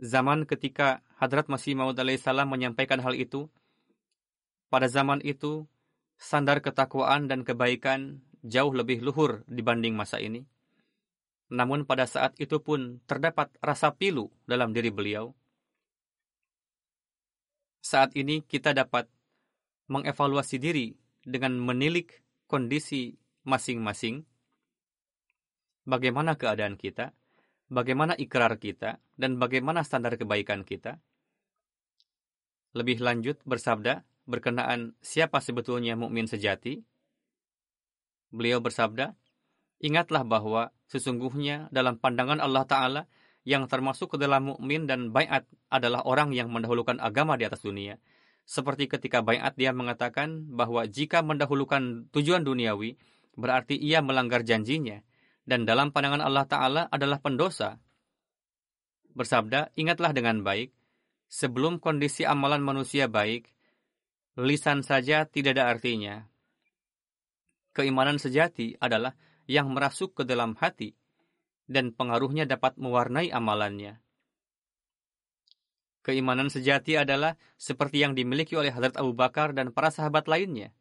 Zaman 0.00 0.48
ketika 0.48 1.04
Hadrat 1.20 1.52
Masih 1.52 1.76
Maud 1.76 2.00
salam 2.16 2.48
menyampaikan 2.48 3.04
hal 3.04 3.12
itu, 3.12 3.52
pada 4.72 4.88
zaman 4.88 5.20
itu 5.20 5.68
standar 6.16 6.64
ketakwaan 6.64 7.28
dan 7.28 7.44
kebaikan 7.44 8.24
jauh 8.40 8.72
lebih 8.72 9.04
luhur 9.04 9.44
dibanding 9.44 9.92
masa 9.92 10.16
ini. 10.16 10.48
Namun 11.52 11.84
pada 11.84 12.08
saat 12.08 12.32
itu 12.40 12.62
pun 12.64 13.04
terdapat 13.04 13.52
rasa 13.60 13.92
pilu 13.92 14.32
dalam 14.48 14.72
diri 14.72 14.88
beliau 14.88 15.36
saat 17.80 18.12
ini 18.16 18.44
kita 18.44 18.76
dapat 18.76 19.08
mengevaluasi 19.90 20.56
diri 20.60 20.94
dengan 21.24 21.58
menilik 21.58 22.08
kondisi 22.46 23.16
masing-masing, 23.44 24.22
bagaimana 25.88 26.36
keadaan 26.36 26.76
kita, 26.76 27.12
bagaimana 27.72 28.14
ikrar 28.16 28.56
kita, 28.60 29.00
dan 29.16 29.40
bagaimana 29.40 29.82
standar 29.82 30.14
kebaikan 30.14 30.62
kita. 30.62 31.00
Lebih 32.70 33.02
lanjut 33.02 33.42
bersabda 33.42 34.06
berkenaan 34.30 34.94
siapa 35.02 35.42
sebetulnya 35.42 35.98
mukmin 35.98 36.30
sejati. 36.30 36.78
Beliau 38.30 38.62
bersabda, 38.62 39.18
ingatlah 39.82 40.22
bahwa 40.22 40.70
sesungguhnya 40.86 41.66
dalam 41.74 41.98
pandangan 41.98 42.38
Allah 42.38 42.62
Ta'ala 42.62 43.02
yang 43.44 43.64
termasuk 43.66 44.14
ke 44.14 44.16
dalam 44.20 44.52
mukmin 44.52 44.84
dan 44.84 45.14
bayat 45.14 45.48
adalah 45.72 46.04
orang 46.04 46.36
yang 46.36 46.52
mendahulukan 46.52 47.00
agama 47.00 47.40
di 47.40 47.48
atas 47.48 47.64
dunia. 47.64 47.96
Seperti 48.44 48.90
ketika 48.90 49.22
bayat 49.22 49.54
dia 49.56 49.70
mengatakan 49.70 50.50
bahwa 50.50 50.84
jika 50.84 51.22
mendahulukan 51.22 52.10
tujuan 52.10 52.42
duniawi, 52.42 52.98
berarti 53.38 53.78
ia 53.78 54.02
melanggar 54.02 54.42
janjinya. 54.42 55.00
Dan 55.46 55.64
dalam 55.64 55.90
pandangan 55.90 56.20
Allah 56.20 56.46
Ta'ala 56.46 56.82
adalah 56.92 57.18
pendosa. 57.18 57.80
Bersabda, 59.16 59.74
ingatlah 59.74 60.14
dengan 60.14 60.44
baik, 60.44 60.70
sebelum 61.26 61.82
kondisi 61.82 62.22
amalan 62.28 62.62
manusia 62.62 63.10
baik, 63.10 63.50
lisan 64.38 64.86
saja 64.86 65.26
tidak 65.26 65.58
ada 65.58 65.64
artinya. 65.72 66.28
Keimanan 67.74 68.18
sejati 68.18 68.74
adalah 68.78 69.14
yang 69.50 69.70
merasuk 69.74 70.14
ke 70.14 70.22
dalam 70.22 70.54
hati, 70.58 70.94
dan 71.70 71.94
pengaruhnya 71.94 72.50
dapat 72.50 72.74
mewarnai 72.82 73.30
amalannya. 73.30 74.02
Keimanan 76.02 76.50
sejati 76.50 76.98
adalah 76.98 77.38
seperti 77.54 78.02
yang 78.02 78.18
dimiliki 78.18 78.58
oleh 78.58 78.74
Hadrat 78.74 78.98
Abu 78.98 79.14
Bakar 79.14 79.54
dan 79.54 79.70
para 79.70 79.94
sahabat 79.94 80.26
lainnya, 80.26 80.74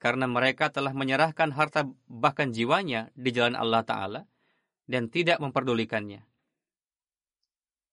karena 0.00 0.24
mereka 0.24 0.72
telah 0.72 0.96
menyerahkan 0.96 1.52
harta 1.52 1.84
bahkan 2.08 2.48
jiwanya 2.48 3.12
di 3.12 3.28
jalan 3.34 3.58
Allah 3.58 3.84
Ta'ala 3.84 4.20
dan 4.88 5.12
tidak 5.12 5.36
memperdulikannya. 5.38 6.24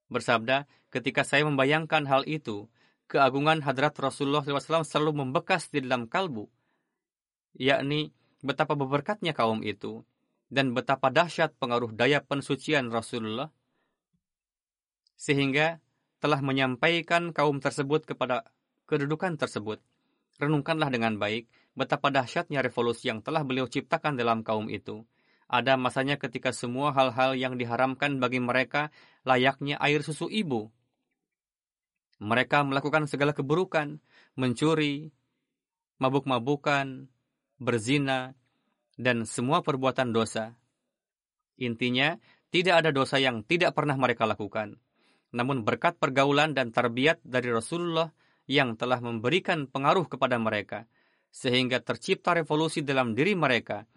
bersabda, 0.09 0.65
ketika 0.89 1.21
saya 1.21 1.45
membayangkan 1.45 2.09
hal 2.09 2.25
itu, 2.25 2.65
keagungan 3.05 3.61
hadrat 3.61 3.93
Rasulullah 4.01 4.41
SAW 4.41 4.81
selalu 4.81 5.21
membekas 5.21 5.69
di 5.69 5.85
dalam 5.85 6.09
kalbu, 6.09 6.49
yakni 7.53 8.09
betapa 8.41 8.73
berberkatnya 8.73 9.37
kaum 9.37 9.61
itu, 9.61 10.01
dan 10.49 10.73
betapa 10.73 11.13
dahsyat 11.13 11.53
pengaruh 11.61 11.93
daya 11.93 12.25
pensucian 12.25 12.89
Rasulullah, 12.89 13.53
sehingga 15.13 15.77
telah 16.19 16.41
menyampaikan 16.43 17.31
kaum 17.31 17.61
tersebut 17.63 18.03
kepada 18.09 18.49
kedudukan 18.89 19.37
tersebut. 19.37 19.79
Renungkanlah 20.41 20.89
dengan 20.89 21.15
baik 21.15 21.47
betapa 21.77 22.09
dahsyatnya 22.09 22.59
revolusi 22.65 23.07
yang 23.07 23.21
telah 23.21 23.45
beliau 23.45 23.69
ciptakan 23.69 24.17
dalam 24.17 24.41
kaum 24.43 24.67
itu. 24.67 25.05
Ada 25.49 25.75
masanya 25.75 26.15
ketika 26.21 26.53
semua 26.53 26.93
hal-hal 26.93 27.33
yang 27.33 27.57
diharamkan 27.57 28.21
bagi 28.21 28.37
mereka 28.37 28.93
layaknya 29.25 29.81
air 29.81 30.05
susu 30.05 30.29
ibu. 30.29 30.69
Mereka 32.19 32.67
melakukan 32.67 33.07
segala 33.07 33.31
keburukan, 33.31 33.97
mencuri, 34.35 35.09
mabuk-mabukan, 35.99 37.07
berzina, 37.59 38.38
dan 38.99 39.23
semua 39.23 39.63
perbuatan 39.63 40.11
dosa. 40.11 40.59
Intinya, 41.55 42.19
tidak 42.51 42.83
ada 42.83 42.91
dosa 42.91 43.15
yang 43.15 43.47
tidak 43.47 43.71
pernah 43.71 43.95
mereka 43.95 44.27
lakukan. 44.27 44.75
Namun 45.31 45.63
berkat 45.63 45.95
pergaulan 45.95 46.51
dan 46.51 46.75
terbiat 46.75 47.23
dari 47.23 47.47
Rasulullah 47.47 48.11
yang 48.49 48.75
telah 48.75 48.99
memberikan 48.99 49.71
pengaruh 49.71 50.11
kepada 50.11 50.35
mereka, 50.35 50.83
sehingga 51.31 51.79
tercipta 51.79 52.35
revolusi 52.35 52.83
dalam 52.83 53.15
diri 53.15 53.37
mereka. 53.39 53.87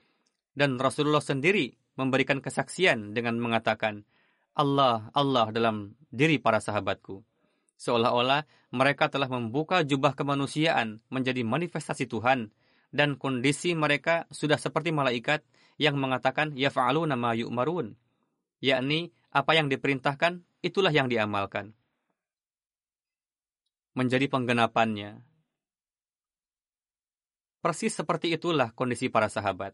Dan 0.52 0.76
Rasulullah 0.76 1.24
sendiri 1.24 1.72
memberikan 1.96 2.38
kesaksian 2.44 3.16
dengan 3.16 3.40
mengatakan, 3.40 4.04
Allah, 4.52 5.08
Allah 5.16 5.48
dalam 5.48 5.96
diri 6.12 6.36
para 6.36 6.60
sahabatku. 6.60 7.24
Seolah-olah 7.80 8.44
mereka 8.70 9.08
telah 9.08 9.26
membuka 9.32 9.80
jubah 9.80 10.12
kemanusiaan 10.12 11.00
menjadi 11.08 11.40
manifestasi 11.40 12.04
Tuhan, 12.04 12.52
dan 12.92 13.16
kondisi 13.16 13.72
mereka 13.72 14.28
sudah 14.28 14.60
seperti 14.60 14.92
malaikat 14.92 15.40
yang 15.80 15.96
mengatakan 15.96 16.52
yaf'alu 16.52 17.08
nama 17.08 17.32
yu'marun, 17.32 17.96
yakni 18.60 19.10
apa 19.32 19.56
yang 19.56 19.72
diperintahkan 19.72 20.44
itulah 20.60 20.92
yang 20.92 21.08
diamalkan. 21.08 21.72
Menjadi 23.96 24.28
penggenapannya. 24.28 25.24
Persis 27.64 27.96
seperti 27.96 28.36
itulah 28.36 28.76
kondisi 28.76 29.08
para 29.08 29.32
sahabat. 29.32 29.72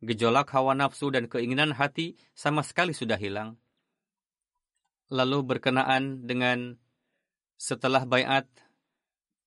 Gejolak 0.00 0.48
hawa 0.54 0.72
nafsu 0.78 1.12
dan 1.12 1.28
keinginan 1.28 1.76
hati 1.76 2.16
sama 2.32 2.64
sekali 2.64 2.94
sudah 2.94 3.18
hilang. 3.20 3.58
Lalu 5.10 5.42
berkenaan 5.44 6.24
dengan 6.24 6.78
setelah 7.60 8.06
bayat, 8.06 8.46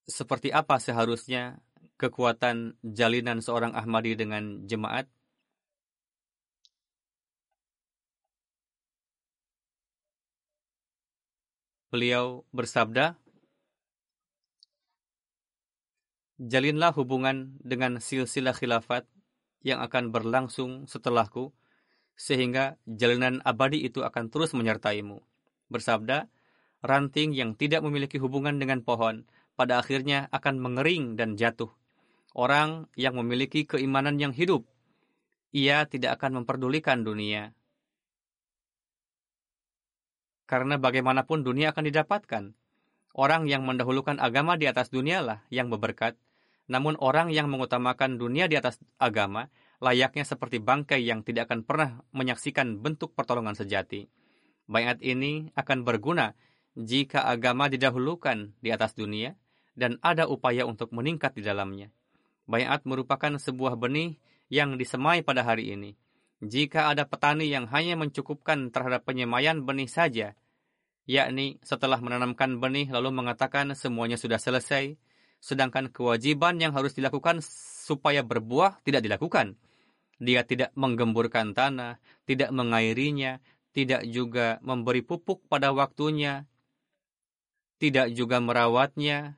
seperti 0.05 0.51
apa 0.51 0.77
seharusnya 0.77 1.62
kekuatan 1.97 2.77
jalinan 2.81 3.39
seorang 3.39 3.73
Ahmadi 3.77 4.17
dengan 4.17 4.65
jemaat? 4.65 5.07
Beliau 11.93 12.41
bersabda, 12.49 13.21
Jalinlah 16.41 16.91
hubungan 16.97 17.61
dengan 17.61 18.01
silsilah 18.01 18.57
khilafat 18.57 19.05
yang 19.61 19.79
akan 19.79 20.09
berlangsung 20.09 20.89
setelahku, 20.89 21.53
sehingga 22.17 22.81
jalinan 22.89 23.39
abadi 23.45 23.85
itu 23.85 24.01
akan 24.01 24.33
terus 24.33 24.57
menyertaimu. 24.57 25.21
Bersabda, 25.69 26.27
ranting 26.81 27.37
yang 27.37 27.53
tidak 27.53 27.85
memiliki 27.85 28.17
hubungan 28.17 28.57
dengan 28.57 28.81
pohon, 28.81 29.29
pada 29.53 29.77
akhirnya 29.77 30.27
akan 30.33 30.57
mengering 30.57 31.13
dan 31.15 31.37
jatuh 31.37 31.69
orang 32.33 32.89
yang 32.97 33.17
memiliki 33.17 33.65
keimanan 33.65 34.17
yang 34.17 34.33
hidup. 34.33 34.65
Ia 35.53 35.85
tidak 35.85 36.17
akan 36.19 36.43
memperdulikan 36.43 37.05
dunia. 37.05 37.53
Karena 40.49 40.81
bagaimanapun 40.81 41.45
dunia 41.45 41.71
akan 41.71 41.85
didapatkan. 41.87 42.43
Orang 43.13 43.45
yang 43.45 43.61
mendahulukan 43.69 44.17
agama 44.17 44.57
di 44.57 44.65
atas 44.65 44.89
dunialah 44.89 45.45
yang 45.53 45.69
berberkat. 45.69 46.17
Namun 46.65 46.97
orang 46.97 47.29
yang 47.29 47.45
mengutamakan 47.53 48.17
dunia 48.17 48.49
di 48.49 48.57
atas 48.57 48.81
agama 48.97 49.53
layaknya 49.83 50.25
seperti 50.25 50.57
bangkai 50.57 51.05
yang 51.05 51.21
tidak 51.21 51.51
akan 51.51 51.61
pernah 51.67 51.89
menyaksikan 52.15 52.81
bentuk 52.81 53.13
pertolongan 53.13 53.53
sejati. 53.53 54.09
Bayat 54.65 55.03
ini 55.03 55.51
akan 55.53 55.83
berguna 55.85 56.33
jika 56.73 57.27
agama 57.29 57.69
didahulukan 57.69 58.57
di 58.63 58.73
atas 58.73 58.97
dunia 58.97 59.37
dan 59.77 60.01
ada 60.01 60.25
upaya 60.25 60.65
untuk 60.65 60.89
meningkat 60.95 61.37
di 61.37 61.43
dalamnya. 61.45 61.93
Bayat 62.43 62.83
merupakan 62.83 63.39
sebuah 63.39 63.79
benih 63.79 64.19
yang 64.51 64.75
disemai 64.75 65.23
pada 65.23 65.47
hari 65.47 65.71
ini. 65.73 65.95
Jika 66.43 66.91
ada 66.91 67.07
petani 67.07 67.47
yang 67.47 67.71
hanya 67.71 67.95
mencukupkan 67.95 68.67
terhadap 68.67 69.07
penyemaian 69.07 69.63
benih 69.63 69.87
saja, 69.87 70.35
yakni 71.07 71.59
setelah 71.63 72.03
menanamkan 72.03 72.59
benih 72.59 72.91
lalu 72.91 73.15
mengatakan 73.15 73.71
semuanya 73.79 74.19
sudah 74.19 74.35
selesai, 74.35 74.99
sedangkan 75.39 75.87
kewajiban 75.87 76.59
yang 76.59 76.75
harus 76.75 76.91
dilakukan 76.95 77.39
supaya 77.87 78.23
berbuah 78.23 78.83
tidak 78.83 79.07
dilakukan. 79.07 79.55
Dia 80.19 80.43
tidak 80.43 80.75
menggemburkan 80.75 81.55
tanah, 81.55 81.99
tidak 82.27 82.51
mengairinya, 82.51 83.39
tidak 83.71 84.03
juga 84.07 84.59
memberi 84.63 85.03
pupuk 85.03 85.47
pada 85.47 85.71
waktunya, 85.71 86.47
tidak 87.79 88.11
juga 88.15 88.39
merawatnya, 88.39 89.35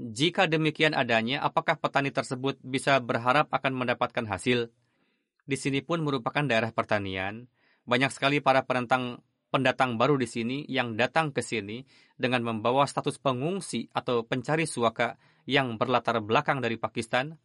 jika 0.00 0.48
demikian 0.48 0.96
adanya, 0.96 1.44
apakah 1.44 1.76
petani 1.76 2.08
tersebut 2.08 2.56
bisa 2.64 2.96
berharap 3.04 3.52
akan 3.52 3.84
mendapatkan 3.84 4.24
hasil? 4.24 4.72
Di 5.44 5.56
sini 5.60 5.84
pun 5.84 6.00
merupakan 6.00 6.40
daerah 6.40 6.72
pertanian. 6.72 7.44
Banyak 7.84 8.08
sekali 8.08 8.40
para 8.40 8.64
penentang 8.64 9.20
pendatang 9.52 10.00
baru 10.00 10.16
di 10.16 10.24
sini 10.24 10.64
yang 10.72 10.96
datang 10.96 11.36
ke 11.36 11.44
sini 11.44 11.84
dengan 12.16 12.40
membawa 12.40 12.88
status 12.88 13.20
pengungsi 13.20 13.92
atau 13.92 14.24
pencari 14.24 14.64
suaka 14.64 15.20
yang 15.44 15.76
berlatar 15.76 16.24
belakang 16.24 16.64
dari 16.64 16.80
Pakistan. 16.80 17.36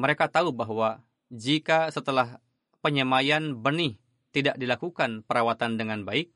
Mereka 0.00 0.32
tahu 0.32 0.56
bahwa 0.56 1.04
jika 1.28 1.92
setelah 1.92 2.40
penyemaian 2.80 3.52
benih 3.52 4.00
tidak 4.32 4.56
dilakukan 4.56 5.28
perawatan 5.28 5.76
dengan 5.76 6.08
baik, 6.08 6.32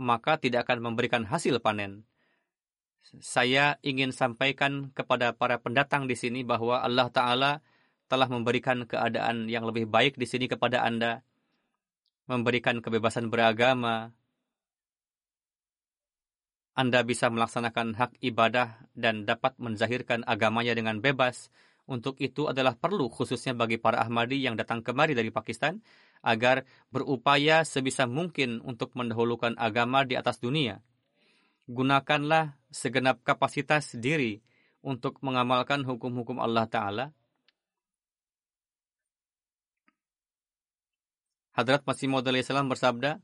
maka 0.00 0.40
tidak 0.40 0.64
akan 0.64 0.80
memberikan 0.80 1.28
hasil 1.28 1.60
panen 1.60 2.08
saya 3.20 3.76
ingin 3.82 4.14
sampaikan 4.14 4.94
kepada 4.94 5.34
para 5.34 5.58
pendatang 5.58 6.06
di 6.06 6.14
sini 6.14 6.46
bahwa 6.46 6.80
Allah 6.80 7.10
Ta'ala 7.10 7.52
telah 8.06 8.28
memberikan 8.28 8.84
keadaan 8.86 9.48
yang 9.48 9.66
lebih 9.66 9.88
baik 9.88 10.16
di 10.16 10.26
sini 10.28 10.46
kepada 10.46 10.84
Anda, 10.84 11.24
memberikan 12.30 12.78
kebebasan 12.78 13.28
beragama. 13.28 14.14
Anda 16.72 17.04
bisa 17.04 17.28
melaksanakan 17.28 18.00
hak 18.00 18.12
ibadah 18.24 18.80
dan 18.96 19.28
dapat 19.28 19.60
menzahirkan 19.60 20.24
agamanya 20.24 20.72
dengan 20.72 21.04
bebas. 21.04 21.52
Untuk 21.84 22.16
itu 22.22 22.48
adalah 22.48 22.78
perlu 22.78 23.10
khususnya 23.12 23.52
bagi 23.52 23.76
para 23.76 24.00
Ahmadi 24.00 24.40
yang 24.40 24.56
datang 24.56 24.80
kemari 24.80 25.12
dari 25.12 25.28
Pakistan 25.28 25.82
agar 26.24 26.64
berupaya 26.88 27.66
sebisa 27.66 28.06
mungkin 28.06 28.62
untuk 28.62 28.94
mendahulukan 28.94 29.58
agama 29.58 30.06
di 30.06 30.16
atas 30.16 30.38
dunia 30.38 30.80
gunakanlah 31.70 32.58
segenap 32.72 33.22
kapasitas 33.22 33.94
diri 33.94 34.42
untuk 34.82 35.22
mengamalkan 35.22 35.86
hukum-hukum 35.86 36.42
Allah 36.42 36.66
Ta'ala. 36.66 37.06
Hadrat 41.52 41.84
Masih 41.84 42.08
Maud 42.08 42.24
salam 42.42 42.66
bersabda, 42.66 43.20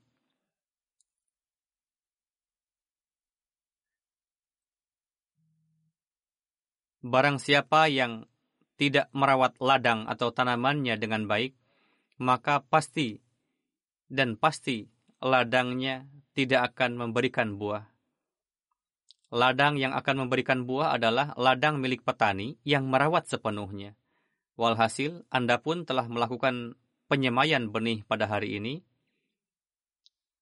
Barang 6.99 7.41
siapa 7.41 7.89
yang 7.89 8.29
tidak 8.77 9.09
merawat 9.17 9.57
ladang 9.65 10.05
atau 10.11 10.29
tanamannya 10.29 11.01
dengan 11.01 11.25
baik, 11.25 11.57
maka 12.21 12.61
pasti 12.61 13.23
dan 14.11 14.37
pasti 14.37 14.91
ladangnya 15.23 16.05
tidak 16.35 16.75
akan 16.75 17.01
memberikan 17.01 17.57
buah. 17.57 17.98
Ladang 19.29 19.77
yang 19.77 19.93
akan 19.93 20.25
memberikan 20.25 20.65
buah 20.65 20.97
adalah 20.97 21.37
ladang 21.37 21.85
milik 21.85 22.01
petani 22.01 22.57
yang 22.65 22.89
merawat 22.89 23.29
sepenuhnya. 23.29 23.93
Walhasil, 24.57 25.29
Anda 25.29 25.61
pun 25.61 25.85
telah 25.85 26.09
melakukan 26.09 26.81
penyemaian 27.13 27.69
benih 27.69 28.09
pada 28.09 28.25
hari 28.25 28.57
ini. 28.57 28.81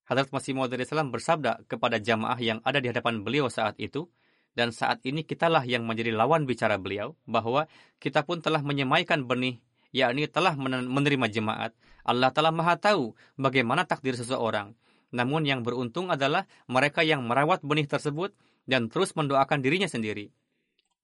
Hadrat 0.06 0.30
Masih 0.30 0.54
Maud 0.54 0.70
Salam 0.86 1.10
bersabda 1.10 1.66
kepada 1.66 1.98
jamaah 1.98 2.38
yang 2.38 2.62
ada 2.62 2.78
di 2.78 2.86
hadapan 2.86 3.26
beliau 3.26 3.50
saat 3.50 3.74
itu, 3.82 4.06
dan 4.54 4.70
saat 4.70 5.02
ini 5.02 5.26
kitalah 5.26 5.66
yang 5.66 5.82
menjadi 5.82 6.14
lawan 6.14 6.46
bicara 6.46 6.78
beliau, 6.78 7.18
bahwa 7.26 7.66
kita 7.98 8.22
pun 8.22 8.38
telah 8.38 8.62
menyemaikan 8.62 9.26
benih, 9.26 9.58
yakni 9.90 10.30
telah 10.30 10.54
menerima 10.54 11.26
jemaat. 11.26 11.74
Allah 12.06 12.30
telah 12.30 12.54
maha 12.54 12.78
tahu 12.78 13.18
bagaimana 13.34 13.82
takdir 13.82 14.14
seseorang. 14.14 14.78
Namun 15.10 15.42
yang 15.42 15.66
beruntung 15.66 16.06
adalah 16.14 16.46
mereka 16.70 17.02
yang 17.02 17.26
merawat 17.26 17.66
benih 17.66 17.90
tersebut 17.90 18.30
dan 18.66 18.90
terus 18.90 19.14
mendoakan 19.14 19.62
dirinya 19.62 19.86
sendiri. 19.86 20.34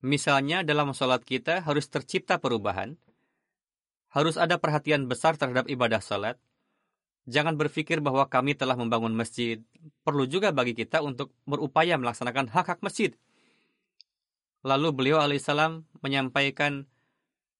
Misalnya 0.02 0.66
dalam 0.66 0.90
sholat 0.92 1.22
kita 1.22 1.62
harus 1.62 1.86
tercipta 1.86 2.42
perubahan, 2.42 2.98
harus 4.10 4.36
ada 4.36 4.58
perhatian 4.58 5.06
besar 5.06 5.38
terhadap 5.38 5.70
ibadah 5.70 6.02
sholat. 6.02 6.36
Jangan 7.30 7.54
berpikir 7.54 8.02
bahwa 8.02 8.26
kami 8.26 8.58
telah 8.58 8.74
membangun 8.74 9.14
masjid. 9.14 9.62
Perlu 10.02 10.26
juga 10.26 10.50
bagi 10.50 10.74
kita 10.74 11.06
untuk 11.06 11.30
berupaya 11.46 11.94
melaksanakan 11.94 12.50
hak-hak 12.50 12.82
masjid. 12.82 13.14
Lalu 14.66 14.90
beliau 14.90 15.22
alaihissalam 15.22 15.86
menyampaikan 16.02 16.90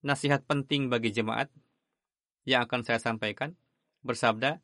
nasihat 0.03 0.43
penting 0.43 0.91
bagi 0.91 1.15
jemaat 1.15 1.47
yang 2.43 2.67
akan 2.67 2.83
saya 2.83 2.99
sampaikan. 2.99 3.55
Bersabda, 4.03 4.59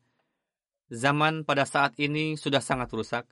zaman 0.91 1.47
pada 1.47 1.63
saat 1.63 1.95
ini 1.95 2.35
sudah 2.35 2.59
sangat 2.59 2.91
rusak. 2.91 3.23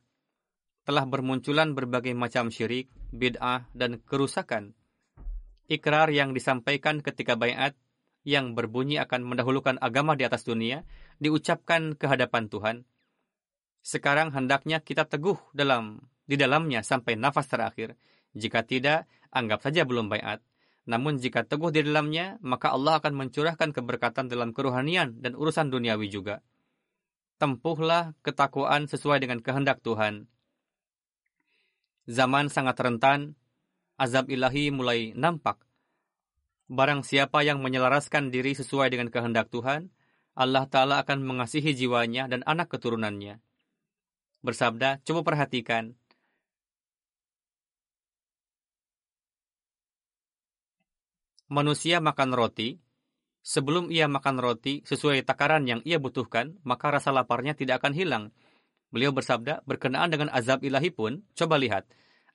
Telah 0.87 1.03
bermunculan 1.03 1.75
berbagai 1.75 2.15
macam 2.15 2.47
syirik, 2.47 2.87
bid'ah, 3.11 3.67
dan 3.75 3.99
kerusakan. 4.07 4.71
Ikrar 5.67 6.07
yang 6.15 6.31
disampaikan 6.31 7.03
ketika 7.03 7.35
bayat 7.35 7.75
yang 8.23 8.55
berbunyi 8.55 8.95
akan 9.03 9.27
mendahulukan 9.27 9.75
agama 9.83 10.15
di 10.15 10.23
atas 10.23 10.47
dunia 10.47 10.87
diucapkan 11.19 11.91
ke 11.99 12.07
hadapan 12.07 12.47
Tuhan. 12.47 12.77
Sekarang 13.83 14.31
hendaknya 14.31 14.79
kita 14.79 15.03
teguh 15.03 15.35
dalam 15.51 16.07
di 16.23 16.39
dalamnya 16.39 16.87
sampai 16.87 17.19
nafas 17.19 17.51
terakhir. 17.51 17.99
Jika 18.31 18.63
tidak, 18.63 19.11
anggap 19.31 19.67
saja 19.67 19.83
belum 19.83 20.07
bayat. 20.07 20.39
Namun 20.87 21.19
jika 21.19 21.43
teguh 21.43 21.67
di 21.67 21.83
dalamnya, 21.83 22.39
maka 22.39 22.71
Allah 22.71 23.03
akan 23.03 23.11
mencurahkan 23.11 23.75
keberkatan 23.75 24.31
dalam 24.31 24.55
kerohanian 24.55 25.19
dan 25.19 25.35
urusan 25.35 25.67
duniawi 25.67 26.07
juga. 26.07 26.39
Tempuhlah 27.43 28.15
ketakwaan 28.23 28.87
sesuai 28.87 29.19
dengan 29.19 29.43
kehendak 29.43 29.83
Tuhan. 29.83 30.31
Zaman 32.07 32.47
sangat 32.47 32.79
rentan, 32.79 33.35
azab 33.99 34.31
ilahi 34.31 34.71
mulai 34.71 35.11
nampak. 35.11 35.59
Barang 36.71 37.03
siapa 37.03 37.43
yang 37.43 37.59
menyelaraskan 37.59 38.31
diri 38.31 38.55
sesuai 38.55 38.95
dengan 38.95 39.11
kehendak 39.11 39.51
Tuhan, 39.51 39.91
Allah 40.31 40.63
Ta'ala 40.71 41.03
akan 41.03 41.19
mengasihi 41.19 41.75
jiwanya 41.75 42.31
dan 42.31 42.47
anak 42.47 42.71
keturunannya. 42.71 43.43
Bersabda, 44.39 45.03
coba 45.03 45.21
perhatikan, 45.27 45.99
manusia 51.51 51.99
makan 51.99 52.31
roti, 52.31 52.79
sebelum 53.43 53.91
ia 53.91 54.07
makan 54.07 54.39
roti 54.39 54.83
sesuai 54.87 55.23
takaran 55.27 55.67
yang 55.67 55.83
ia 55.83 55.99
butuhkan, 55.99 56.55
maka 56.63 56.87
rasa 56.91 57.11
laparnya 57.11 57.51
tidak 57.51 57.83
akan 57.83 57.91
hilang. 57.95 58.25
Beliau 58.87 59.11
bersabda, 59.11 59.67
berkenaan 59.67 60.07
dengan 60.07 60.31
azab 60.31 60.63
ilahi 60.63 60.89
pun, 60.95 61.23
coba 61.35 61.59
lihat, 61.59 61.87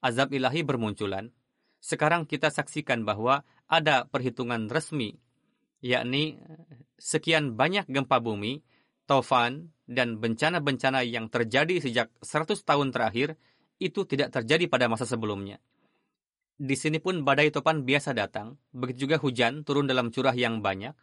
azab 0.05 0.37
ilahi 0.37 0.61
bermunculan. 0.61 1.33
Sekarang 1.81 2.29
kita 2.29 2.53
saksikan 2.53 3.03
bahwa 3.09 3.43
ada 3.67 4.05
perhitungan 4.05 4.69
resmi, 4.69 5.17
yakni 5.81 6.39
sekian 7.01 7.57
banyak 7.57 7.89
gempa 7.89 8.21
bumi, 8.21 8.61
tofan, 9.09 9.73
dan 9.89 10.21
bencana-bencana 10.21 11.03
yang 11.03 11.27
terjadi 11.33 11.83
sejak 11.83 12.09
100 12.21 12.63
tahun 12.63 12.95
terakhir, 12.95 13.35
itu 13.83 14.07
tidak 14.07 14.31
terjadi 14.31 14.71
pada 14.71 14.87
masa 14.87 15.09
sebelumnya. 15.09 15.59
Di 16.55 16.79
sini 16.79 17.03
pun 17.03 17.27
badai 17.27 17.51
topan 17.51 17.83
biasa 17.83 18.15
datang, 18.15 18.55
begitu 18.71 19.11
juga 19.11 19.19
hujan 19.19 19.67
turun 19.67 19.91
dalam 19.91 20.15
curah 20.15 20.37
yang 20.37 20.63
banyak, 20.63 20.95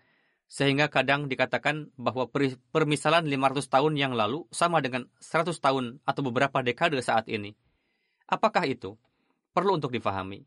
sehingga 0.50 0.90
kadang 0.90 1.30
dikatakan 1.30 1.94
bahwa 1.94 2.26
permisalan 2.74 3.30
500 3.30 3.70
tahun 3.70 3.94
yang 3.94 4.18
lalu 4.18 4.50
sama 4.50 4.82
dengan 4.82 5.06
100 5.22 5.54
tahun 5.62 6.02
atau 6.04 6.22
beberapa 6.26 6.66
dekade 6.66 6.98
saat 7.06 7.30
ini. 7.30 7.54
Apakah 8.26 8.66
itu? 8.66 8.98
Perlu 9.54 9.78
untuk 9.78 9.94
difahami. 9.94 10.42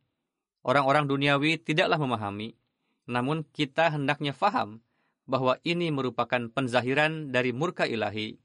Orang-orang 0.67 1.07
duniawi 1.07 1.63
tidaklah 1.63 2.03
memahami, 2.03 2.59
namun 3.07 3.47
kita 3.55 3.95
hendaknya 3.95 4.35
faham 4.35 4.83
bahwa 5.27 5.59
ini 5.63 5.95
merupakan 5.95 6.51
penzahiran 6.51 7.31
dari 7.31 7.55
murka 7.55 7.87
ilahi. 7.87 8.39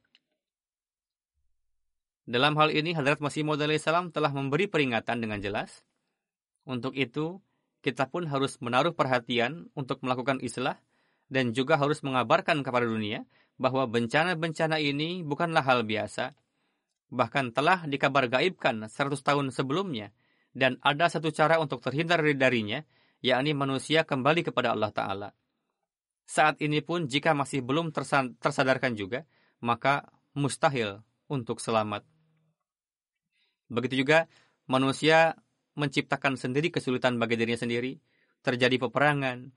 Dalam 2.29 2.53
hal 2.57 2.69
ini, 2.69 2.93
Hadrat 2.93 3.17
Masih 3.17 3.41
Maud 3.41 3.61
salam 3.81 4.13
telah 4.13 4.29
memberi 4.29 4.69
peringatan 4.69 5.21
dengan 5.21 5.41
jelas 5.41 5.87
untuk 6.67 6.99
itu, 6.99 7.39
kita 7.79 8.11
pun 8.11 8.27
harus 8.27 8.59
menaruh 8.59 8.91
perhatian 8.91 9.71
untuk 9.71 10.03
melakukan 10.03 10.43
islah 10.43 10.75
dan 11.27 11.51
juga 11.51 11.75
harus 11.75 11.99
mengabarkan 12.03 12.63
kepada 12.63 12.87
dunia 12.87 13.27
bahwa 13.59 13.87
bencana-bencana 13.89 14.79
ini 14.79 15.25
bukanlah 15.25 15.63
hal 15.65 15.83
biasa. 15.83 16.35
Bahkan 17.07 17.55
telah 17.55 17.87
dikabar 17.87 18.27
gaibkan 18.27 18.87
100 18.87 19.15
tahun 19.23 19.51
sebelumnya 19.51 20.11
dan 20.51 20.79
ada 20.83 21.07
satu 21.07 21.31
cara 21.31 21.59
untuk 21.61 21.79
terhindar 21.83 22.19
darinya, 22.35 22.83
yakni 23.23 23.53
manusia 23.55 24.03
kembali 24.03 24.47
kepada 24.47 24.73
Allah 24.73 24.91
Ta'ala. 24.91 25.29
Saat 26.27 26.59
ini 26.59 26.83
pun 26.83 27.07
jika 27.07 27.31
masih 27.31 27.63
belum 27.63 27.95
tersadarkan 28.39 28.99
juga, 28.99 29.23
maka 29.63 30.11
mustahil 30.35 30.99
untuk 31.31 31.63
selamat. 31.63 32.03
Begitu 33.71 34.03
juga 34.03 34.27
manusia 34.67 35.39
menciptakan 35.79 36.35
sendiri 36.35 36.67
kesulitan 36.67 37.15
bagi 37.15 37.39
dirinya 37.39 37.59
sendiri, 37.59 37.95
terjadi 38.43 38.75
peperangan, 38.81 39.55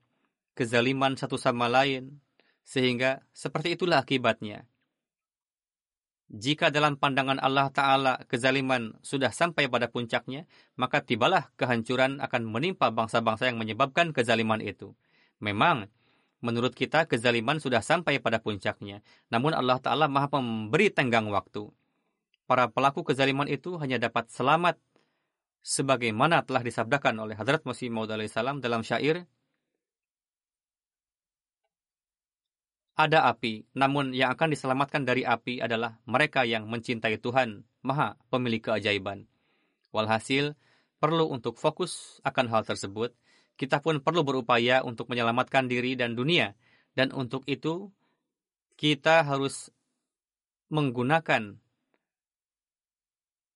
kezaliman 0.60 1.16
satu 1.16 1.40
sama 1.40 1.72
lain, 1.72 2.20
sehingga 2.68 3.24
seperti 3.32 3.80
itulah 3.80 4.04
akibatnya. 4.04 4.68
Jika 6.28 6.68
dalam 6.68 7.00
pandangan 7.00 7.40
Allah 7.40 7.72
Ta'ala 7.72 8.12
kezaliman 8.28 8.94
sudah 9.00 9.32
sampai 9.32 9.72
pada 9.72 9.88
puncaknya, 9.88 10.44
maka 10.76 11.00
tibalah 11.00 11.48
kehancuran 11.56 12.20
akan 12.20 12.42
menimpa 12.44 12.92
bangsa-bangsa 12.92 13.48
yang 13.48 13.56
menyebabkan 13.56 14.12
kezaliman 14.12 14.60
itu. 14.60 14.92
Memang, 15.40 15.88
menurut 16.44 16.76
kita 16.76 17.08
kezaliman 17.08 17.56
sudah 17.58 17.80
sampai 17.80 18.20
pada 18.20 18.38
puncaknya, 18.38 19.00
namun 19.32 19.56
Allah 19.56 19.80
Ta'ala 19.80 20.12
maha 20.12 20.28
memberi 20.38 20.92
tenggang 20.92 21.32
waktu. 21.32 21.72
Para 22.44 22.68
pelaku 22.68 23.02
kezaliman 23.02 23.48
itu 23.48 23.80
hanya 23.80 23.96
dapat 23.96 24.28
selamat 24.28 24.76
sebagaimana 25.64 26.44
telah 26.44 26.62
disabdakan 26.62 27.16
oleh 27.26 27.34
Hadrat 27.34 27.64
Masih 27.64 27.88
Maud 27.88 28.12
salam 28.28 28.62
dalam 28.62 28.86
syair 28.86 29.26
Ada 33.00 33.32
api, 33.32 33.64
namun 33.72 34.12
yang 34.12 34.36
akan 34.36 34.52
diselamatkan 34.52 35.08
dari 35.08 35.24
api 35.24 35.64
adalah 35.64 35.96
mereka 36.04 36.44
yang 36.44 36.68
mencintai 36.68 37.16
Tuhan, 37.16 37.64
Maha 37.80 38.20
Pemilik 38.28 38.60
keajaiban. 38.60 39.24
Walhasil, 39.88 40.52
perlu 41.00 41.32
untuk 41.32 41.56
fokus 41.56 42.20
akan 42.28 42.52
hal 42.52 42.68
tersebut, 42.68 43.16
kita 43.56 43.80
pun 43.80 44.04
perlu 44.04 44.20
berupaya 44.20 44.84
untuk 44.84 45.08
menyelamatkan 45.08 45.64
diri 45.64 45.96
dan 45.96 46.12
dunia, 46.12 46.52
dan 46.92 47.08
untuk 47.16 47.40
itu 47.48 47.88
kita 48.76 49.24
harus 49.24 49.72
menggunakan 50.68 51.56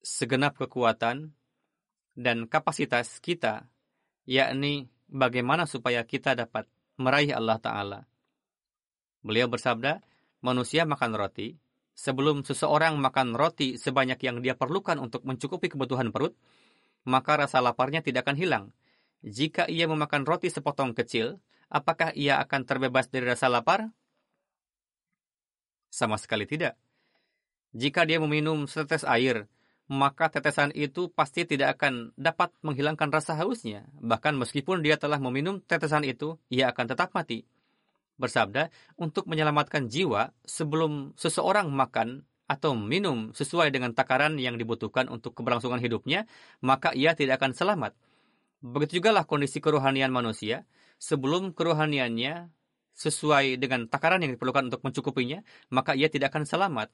segenap 0.01 0.57
kekuatan 0.57 1.37
dan 2.17 2.49
kapasitas 2.49 3.21
kita, 3.21 3.69
yakni 4.25 4.89
bagaimana 5.13 5.69
supaya 5.69 6.01
kita 6.09 6.33
dapat 6.33 6.65
meraih 6.97 7.37
Allah 7.37 7.61
Ta'ala. 7.61 8.01
Beliau 9.25 9.49
bersabda, 9.49 10.05
manusia 10.45 10.85
makan 10.85 11.17
roti, 11.17 11.57
sebelum 11.97 12.45
seseorang 12.45 13.01
makan 13.01 13.33
roti 13.33 13.81
sebanyak 13.81 14.21
yang 14.21 14.45
dia 14.45 14.53
perlukan 14.53 15.01
untuk 15.01 15.25
mencukupi 15.25 15.73
kebutuhan 15.73 16.13
perut, 16.13 16.37
maka 17.09 17.41
rasa 17.41 17.65
laparnya 17.65 18.05
tidak 18.05 18.29
akan 18.29 18.37
hilang. 18.37 18.65
Jika 19.25 19.65
ia 19.73 19.89
memakan 19.89 20.29
roti 20.29 20.53
sepotong 20.53 20.93
kecil, 20.93 21.41
apakah 21.73 22.13
ia 22.13 22.37
akan 22.45 22.69
terbebas 22.69 23.09
dari 23.09 23.25
rasa 23.25 23.49
lapar? 23.49 23.89
Sama 25.89 26.21
sekali 26.21 26.45
tidak. 26.45 26.77
Jika 27.73 28.05
dia 28.05 28.21
meminum 28.21 28.69
setetes 28.69 29.09
air, 29.09 29.49
maka 29.89 30.29
tetesan 30.29 30.73
itu 30.77 31.09
pasti 31.09 31.49
tidak 31.49 31.81
akan 31.81 32.13
dapat 32.21 32.53
menghilangkan 32.61 33.09
rasa 33.09 33.37
hausnya. 33.41 33.89
Bahkan 34.05 34.37
meskipun 34.37 34.85
dia 34.85 35.01
telah 35.01 35.17
meminum 35.17 35.65
tetesan 35.65 36.05
itu, 36.05 36.37
ia 36.53 36.69
akan 36.73 36.93
tetap 36.93 37.17
mati. 37.17 37.49
Bersabda, 38.15 38.71
untuk 38.95 39.27
menyelamatkan 39.27 39.91
jiwa 39.91 40.31
sebelum 40.47 41.19
seseorang 41.19 41.67
makan 41.71 42.23
atau 42.47 42.79
minum 42.79 43.35
sesuai 43.35 43.75
dengan 43.75 43.91
takaran 43.91 44.39
yang 44.39 44.55
dibutuhkan 44.55 45.11
untuk 45.11 45.35
keberlangsungan 45.35 45.83
hidupnya, 45.83 46.31
maka 46.63 46.95
ia 46.95 47.19
tidak 47.19 47.43
akan 47.43 47.57
selamat. 47.57 47.93
Begitu 48.63 49.03
juga 49.03 49.11
lah 49.11 49.27
kondisi 49.27 49.59
kerohanian 49.59 50.15
manusia, 50.15 50.63
sebelum 51.03 51.51
kerohaniannya 51.57 52.55
sesuai 52.95 53.59
dengan 53.59 53.91
takaran 53.91 54.23
yang 54.23 54.39
diperlukan 54.39 54.71
untuk 54.71 54.87
mencukupinya, 54.87 55.43
maka 55.75 55.99
ia 55.99 56.07
tidak 56.07 56.31
akan 56.31 56.47
selamat. 56.47 56.89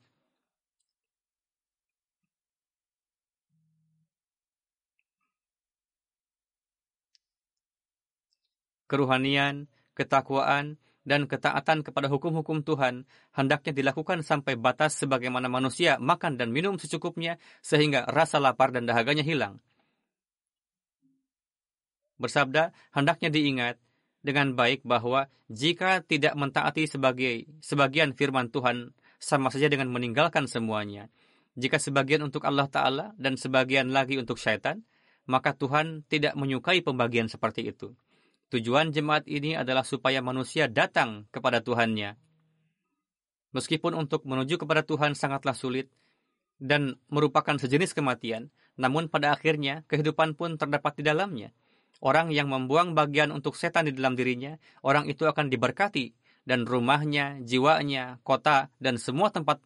keruhanian, 8.91 9.71
ketakwaan, 9.95 10.75
dan 11.05 11.24
ketaatan 11.24 11.80
kepada 11.80 12.12
hukum-hukum 12.12 12.61
Tuhan 12.61 13.09
hendaknya 13.32 13.72
dilakukan 13.72 14.20
sampai 14.20 14.61
batas 14.61 15.01
sebagaimana 15.01 15.48
manusia 15.48 15.96
makan 15.96 16.36
dan 16.36 16.53
minum 16.53 16.76
secukupnya 16.76 17.40
sehingga 17.64 18.05
rasa 18.05 18.36
lapar 18.36 18.70
dan 18.72 18.84
dahaganya 18.84 19.24
hilang. 19.24 19.59
Bersabda, 22.20 22.76
hendaknya 22.92 23.32
diingat 23.32 23.80
dengan 24.20 24.53
baik 24.53 24.84
bahwa 24.84 25.32
jika 25.48 26.05
tidak 26.05 26.36
mentaati 26.36 26.84
sebagai 26.84 27.48
sebagian 27.64 28.12
firman 28.12 28.53
Tuhan 28.53 28.92
sama 29.16 29.48
saja 29.48 29.72
dengan 29.72 29.88
meninggalkan 29.88 30.44
semuanya. 30.44 31.09
Jika 31.57 31.80
sebagian 31.80 32.20
untuk 32.24 32.44
Allah 32.44 32.68
Ta'ala 32.68 33.16
dan 33.16 33.40
sebagian 33.40 33.88
lagi 33.90 34.20
untuk 34.20 34.36
syaitan, 34.36 34.84
maka 35.24 35.57
Tuhan 35.57 36.05
tidak 36.09 36.36
menyukai 36.36 36.84
pembagian 36.84 37.26
seperti 37.26 37.72
itu. 37.72 37.96
Tujuan 38.51 38.90
jemaat 38.90 39.30
ini 39.30 39.55
adalah 39.55 39.86
supaya 39.86 40.18
manusia 40.18 40.66
datang 40.66 41.30
kepada 41.30 41.62
Tuhannya. 41.62 42.18
Meskipun 43.55 43.94
untuk 43.94 44.26
menuju 44.26 44.59
kepada 44.59 44.82
Tuhan 44.82 45.14
sangatlah 45.14 45.55
sulit 45.55 45.86
dan 46.59 46.98
merupakan 47.07 47.55
sejenis 47.55 47.94
kematian, 47.94 48.51
namun 48.74 49.07
pada 49.07 49.30
akhirnya 49.30 49.86
kehidupan 49.86 50.34
pun 50.34 50.59
terdapat 50.59 50.98
di 50.98 51.07
dalamnya. 51.07 51.55
Orang 52.03 52.34
yang 52.34 52.51
membuang 52.51 52.98
bagian 52.98 53.30
untuk 53.30 53.55
setan 53.55 53.86
di 53.86 53.94
dalam 53.94 54.18
dirinya, 54.18 54.59
orang 54.82 55.07
itu 55.07 55.30
akan 55.30 55.46
diberkati 55.46 56.11
dan 56.42 56.66
rumahnya, 56.66 57.38
jiwanya, 57.46 58.18
kota, 58.26 58.72
dan 58.82 58.98
semua 58.98 59.30
tempat 59.30 59.62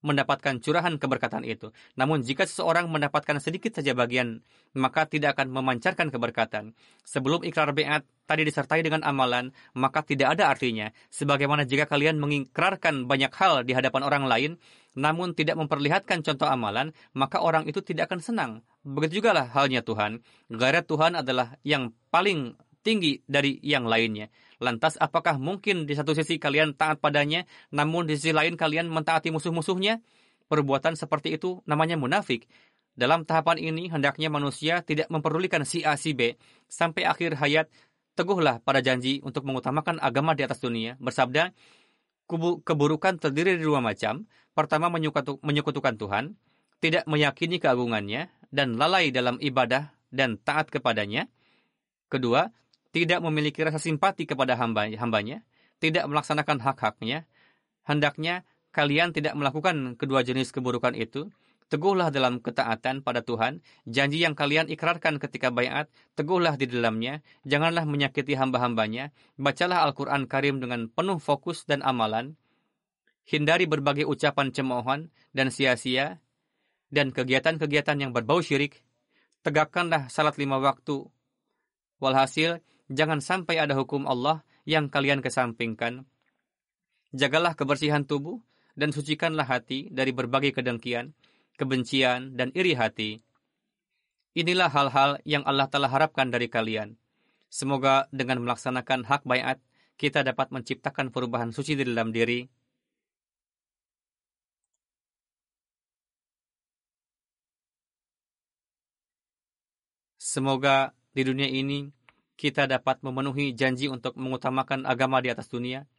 mendapatkan 0.00 0.62
curahan 0.62 0.94
keberkatan 0.96 1.42
itu. 1.42 1.74
Namun 1.98 2.22
jika 2.22 2.46
seseorang 2.46 2.86
mendapatkan 2.86 3.42
sedikit 3.42 3.74
saja 3.74 3.94
bagian, 3.94 4.46
maka 4.76 5.08
tidak 5.10 5.38
akan 5.38 5.50
memancarkan 5.50 6.08
keberkatan. 6.14 6.78
Sebelum 7.02 7.42
ikrar 7.42 7.74
beat 7.74 8.06
tadi 8.28 8.42
disertai 8.46 8.84
dengan 8.84 9.02
amalan, 9.02 9.50
maka 9.74 10.04
tidak 10.06 10.38
ada 10.38 10.52
artinya. 10.52 10.94
Sebagaimana 11.10 11.66
jika 11.66 11.88
kalian 11.88 12.20
mengikrarkan 12.22 13.10
banyak 13.10 13.32
hal 13.34 13.66
di 13.66 13.72
hadapan 13.74 14.02
orang 14.06 14.24
lain, 14.28 14.52
namun 14.94 15.34
tidak 15.34 15.58
memperlihatkan 15.58 16.22
contoh 16.22 16.46
amalan, 16.46 16.94
maka 17.14 17.42
orang 17.42 17.66
itu 17.66 17.82
tidak 17.82 18.10
akan 18.12 18.20
senang. 18.22 18.52
Begitu 18.86 19.22
juga 19.22 19.34
lah 19.34 19.46
halnya 19.50 19.82
Tuhan. 19.82 20.22
Gairah 20.50 20.84
Tuhan 20.86 21.18
adalah 21.18 21.58
yang 21.66 21.90
paling 22.14 22.54
tinggi 22.82 23.20
dari 23.26 23.58
yang 23.62 23.84
lainnya. 23.86 24.30
Lantas 24.58 24.98
apakah 24.98 25.38
mungkin 25.38 25.86
di 25.86 25.94
satu 25.94 26.14
sisi 26.18 26.40
kalian 26.42 26.74
taat 26.74 26.98
padanya, 26.98 27.46
namun 27.70 28.10
di 28.10 28.18
sisi 28.18 28.34
lain 28.34 28.58
kalian 28.58 28.90
mentaati 28.90 29.30
musuh-musuhnya? 29.30 30.02
Perbuatan 30.48 30.96
seperti 30.96 31.36
itu 31.36 31.60
namanya 31.68 32.00
munafik. 32.00 32.48
Dalam 32.98 33.22
tahapan 33.22 33.62
ini, 33.62 33.86
hendaknya 33.86 34.26
manusia 34.26 34.82
tidak 34.82 35.06
memperdulikan 35.06 35.62
si 35.62 35.86
A 35.86 35.94
si 35.94 36.18
B. 36.18 36.34
Sampai 36.66 37.06
akhir 37.06 37.38
hayat, 37.38 37.70
teguhlah 38.18 38.58
pada 38.58 38.82
janji 38.82 39.22
untuk 39.22 39.46
mengutamakan 39.46 40.02
agama 40.02 40.34
di 40.34 40.42
atas 40.42 40.58
dunia. 40.58 40.98
Bersabda, 40.98 41.54
keburukan 42.66 43.22
terdiri 43.22 43.54
dari 43.54 43.62
dua 43.62 43.78
macam. 43.78 44.26
Pertama, 44.50 44.90
menyekutukan 44.90 45.94
Tuhan, 45.94 46.34
tidak 46.82 47.06
meyakini 47.06 47.62
keagungannya, 47.62 48.26
dan 48.50 48.74
lalai 48.74 49.14
dalam 49.14 49.38
ibadah 49.38 49.94
dan 50.10 50.34
taat 50.42 50.66
kepadanya. 50.66 51.30
Kedua, 52.10 52.50
tidak 52.94 53.20
memiliki 53.20 53.60
rasa 53.60 53.80
simpati 53.80 54.24
kepada 54.24 54.56
hamba, 54.56 54.88
hambanya, 54.96 55.44
tidak 55.78 56.08
melaksanakan 56.08 56.58
hak-haknya. 56.62 57.28
Hendaknya 57.84 58.44
kalian 58.72 59.12
tidak 59.12 59.36
melakukan 59.36 59.96
kedua 59.96 60.24
jenis 60.24 60.52
keburukan 60.52 60.96
itu. 60.96 61.28
Teguhlah 61.68 62.08
dalam 62.08 62.40
ketaatan 62.40 63.04
pada 63.04 63.20
Tuhan. 63.20 63.60
Janji 63.84 64.24
yang 64.24 64.32
kalian 64.32 64.72
ikrarkan 64.72 65.20
ketika 65.20 65.52
bayat, 65.52 65.92
teguhlah 66.16 66.56
di 66.56 66.64
dalamnya. 66.64 67.20
Janganlah 67.44 67.84
menyakiti 67.84 68.32
hamba-hambanya. 68.40 69.12
Bacalah 69.36 69.84
Al-Quran 69.84 70.24
Karim 70.24 70.64
dengan 70.64 70.88
penuh 70.88 71.20
fokus 71.20 71.68
dan 71.68 71.84
amalan. 71.84 72.40
Hindari 73.28 73.68
berbagai 73.68 74.08
ucapan 74.08 74.48
cemoohan 74.48 75.12
dan 75.36 75.52
sia-sia 75.52 76.24
dan 76.88 77.12
kegiatan-kegiatan 77.12 78.00
yang 78.00 78.10
berbau 78.16 78.40
syirik, 78.40 78.80
tegakkanlah 79.44 80.08
salat 80.08 80.36
lima 80.40 80.56
waktu. 80.56 81.04
Walhasil, 82.00 82.64
jangan 82.88 83.20
sampai 83.20 83.60
ada 83.60 83.76
hukum 83.76 84.08
Allah 84.08 84.44
yang 84.68 84.92
kalian 84.92 85.24
kesampingkan. 85.24 86.04
Jagalah 87.16 87.56
kebersihan 87.56 88.04
tubuh 88.04 88.40
dan 88.76 88.92
sucikanlah 88.92 89.48
hati 89.48 89.88
dari 89.88 90.12
berbagai 90.12 90.52
kedengkian, 90.52 91.16
kebencian, 91.56 92.36
dan 92.36 92.52
iri 92.52 92.76
hati. 92.76 93.24
Inilah 94.36 94.68
hal-hal 94.68 95.10
yang 95.24 95.42
Allah 95.48 95.72
telah 95.72 95.88
harapkan 95.88 96.28
dari 96.28 96.52
kalian. 96.52 97.00
Semoga 97.48 98.06
dengan 98.12 98.44
melaksanakan 98.44 99.08
hak 99.08 99.24
bayat, 99.24 99.58
kita 99.96 100.20
dapat 100.20 100.52
menciptakan 100.52 101.08
perubahan 101.08 101.50
suci 101.50 101.74
di 101.74 101.82
dalam 101.88 102.12
diri, 102.12 102.44
Semoga 110.28 110.92
di 111.16 111.24
dunia 111.24 111.48
ini 111.48 111.88
kita 112.38 112.70
dapat 112.70 113.02
memenuhi 113.02 113.50
janji 113.50 113.90
untuk 113.90 114.14
mengutamakan 114.14 114.86
agama 114.86 115.18
di 115.18 115.34
atas 115.34 115.50
dunia, 115.50 115.90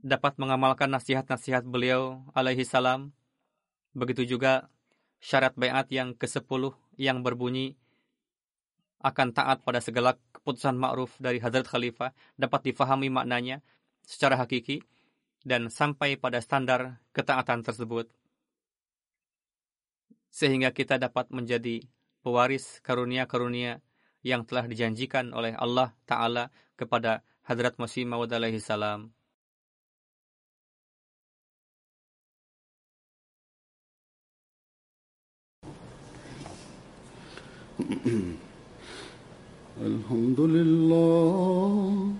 dapat 0.00 0.40
mengamalkan 0.40 0.88
nasihat-nasihat 0.88 1.68
beliau 1.68 2.24
alaihi 2.32 2.64
salam. 2.64 3.12
Begitu 3.92 4.36
juga 4.36 4.72
syarat 5.20 5.52
bayat 5.60 5.92
yang 5.92 6.16
ke-10 6.16 6.72
yang 6.96 7.20
berbunyi 7.20 7.76
akan 9.04 9.36
taat 9.36 9.60
pada 9.60 9.84
segala 9.84 10.16
keputusan 10.32 10.80
ma'ruf 10.80 11.20
dari 11.20 11.36
Hadrat 11.36 11.68
Khalifah. 11.68 12.16
Dapat 12.40 12.72
difahami 12.72 13.12
maknanya 13.12 13.60
secara 14.08 14.40
hakiki 14.40 14.80
dan 15.44 15.68
sampai 15.68 16.16
pada 16.16 16.40
standar 16.40 16.96
ketaatan 17.12 17.60
tersebut. 17.60 18.08
Sehingga 20.32 20.72
kita 20.72 20.96
dapat 20.96 21.28
menjadi 21.28 21.84
pewaris 22.24 22.80
karunia-karunia 22.80 23.84
yang 24.24 24.48
telah 24.48 24.64
dijanjikan 24.64 25.36
oleh 25.36 25.52
Allah 25.54 25.92
Ta'ala 26.08 26.48
kepada 26.74 27.20
Hadrat 27.44 27.76
Masih 27.76 28.08
Maud 28.08 28.32
alaihi 28.32 28.58
salam. 28.58 29.12
Alhamdulillah 39.74 42.14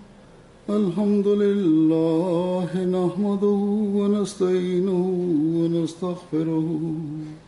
Alhamdulillah 0.67 2.67
nahmaduhu 2.75 3.95
wa 3.95 4.11
nasta'inuhu 4.11 5.63
wa 5.63 5.71
nastaghfiruh 5.71 7.44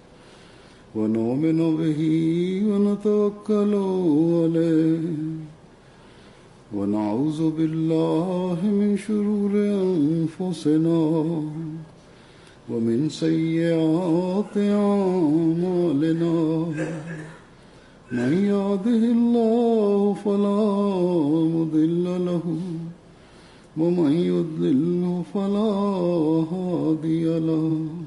ونؤمن 0.97 1.59
به 1.79 2.01
ونتوكل 2.69 3.73
عليه. 4.41 5.05
ونعوذ 6.75 7.39
بالله 7.57 8.59
من 8.79 8.97
شرور 8.97 9.53
أنفسنا 9.87 11.01
ومن 12.69 12.99
سيئات 13.09 14.53
أعمالنا. 14.57 16.35
من 18.11 18.33
يهده 18.53 19.01
الله 19.17 20.13
فلا 20.25 20.63
مضل 21.55 22.05
له 22.29 22.45
ومن 23.77 24.11
يضلل 24.33 25.03
فلا 25.33 25.73
هادي 26.53 27.25
له. 27.49 28.06